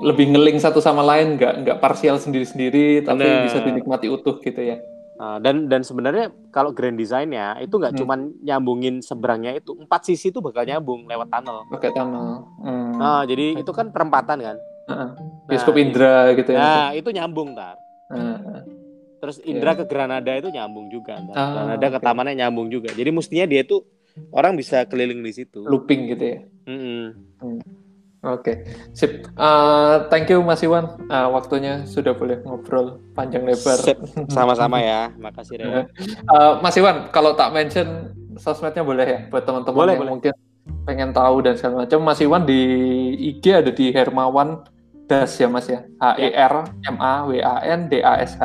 [0.00, 3.48] lebih ngeling satu sama lain nggak nggak parsial sendiri-sendiri tapi nah.
[3.48, 4.76] bisa dinikmati utuh gitu ya
[5.16, 8.00] uh, dan dan sebenarnya kalau grand designnya itu nggak hmm.
[8.04, 12.92] cuman nyambungin seberangnya itu empat sisi itu bakal nyambung lewat tunnel pakai tunnel hmm.
[13.00, 14.56] nah jadi itu kan perempatan kan
[14.90, 15.08] uh,
[15.46, 17.76] bioskop nah, Indra gitu ya nah itu nyambung tar
[18.12, 18.62] uh,
[19.20, 19.78] terus Indra yeah.
[19.82, 21.18] ke Granada itu nyambung juga.
[21.18, 21.94] Uh, Granada okay.
[21.94, 23.82] ke tamannya nyambung juga jadi mestinya dia tuh
[24.32, 26.38] orang bisa keliling di situ looping gitu ya
[26.68, 27.04] mm -hmm.
[27.42, 27.60] hmm.
[28.26, 28.56] Oke, okay.
[28.90, 29.22] sip.
[29.38, 33.78] Uh, thank you Mas Iwan, uh, waktunya sudah boleh ngobrol panjang lebar.
[34.26, 35.86] Sama-sama ya, makasih Rewa.
[36.26, 40.12] Uh, Mas Iwan, kalau tak mention sosmednya boleh ya, buat teman-teman yang boleh.
[40.18, 40.34] mungkin
[40.82, 42.02] pengen tahu dan segala macam.
[42.02, 42.60] Mas Iwan di
[43.14, 44.66] IG ada di Hermawan
[45.06, 46.54] Das ya Mas ya, H E R
[46.90, 48.42] M A W A N D A S H.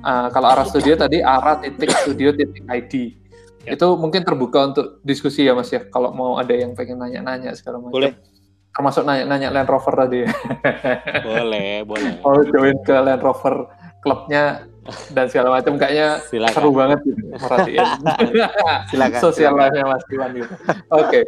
[0.00, 3.20] Uh, kalau arah studio tadi arah titik studio titik ID.
[3.68, 3.76] Ya.
[3.76, 7.84] Itu mungkin terbuka untuk diskusi ya Mas ya, kalau mau ada yang pengen nanya-nanya segala
[7.84, 8.00] macam.
[8.00, 8.16] Boleh
[8.70, 10.30] termasuk nanya-nanya Land Rover tadi ya.
[11.26, 12.12] Boleh, boleh.
[12.26, 13.66] Oh, join ke Land Rover
[14.00, 14.64] klubnya
[15.12, 16.56] dan segala macam kayaknya silakan.
[16.56, 17.86] seru banget gitu merhatiin.
[18.90, 19.20] silakan.
[19.20, 20.52] Sosial life-nya Mas Iwan gitu.
[20.54, 21.22] Oke, okay,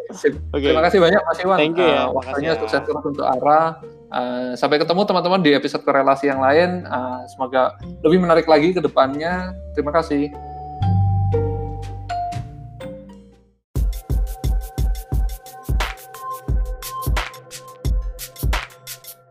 [0.54, 0.70] okay.
[0.72, 1.58] terima kasih banyak Mas Iwan.
[1.60, 2.02] Thank you ya.
[2.08, 3.82] Uh, waktunya sukses terus untuk Ara.
[4.12, 6.84] Uh, sampai ketemu teman-teman di episode korelasi yang lain.
[6.84, 9.56] Uh, semoga lebih menarik lagi ke depannya.
[9.72, 10.28] Terima kasih.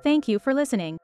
[0.01, 0.97] Thank you for listening.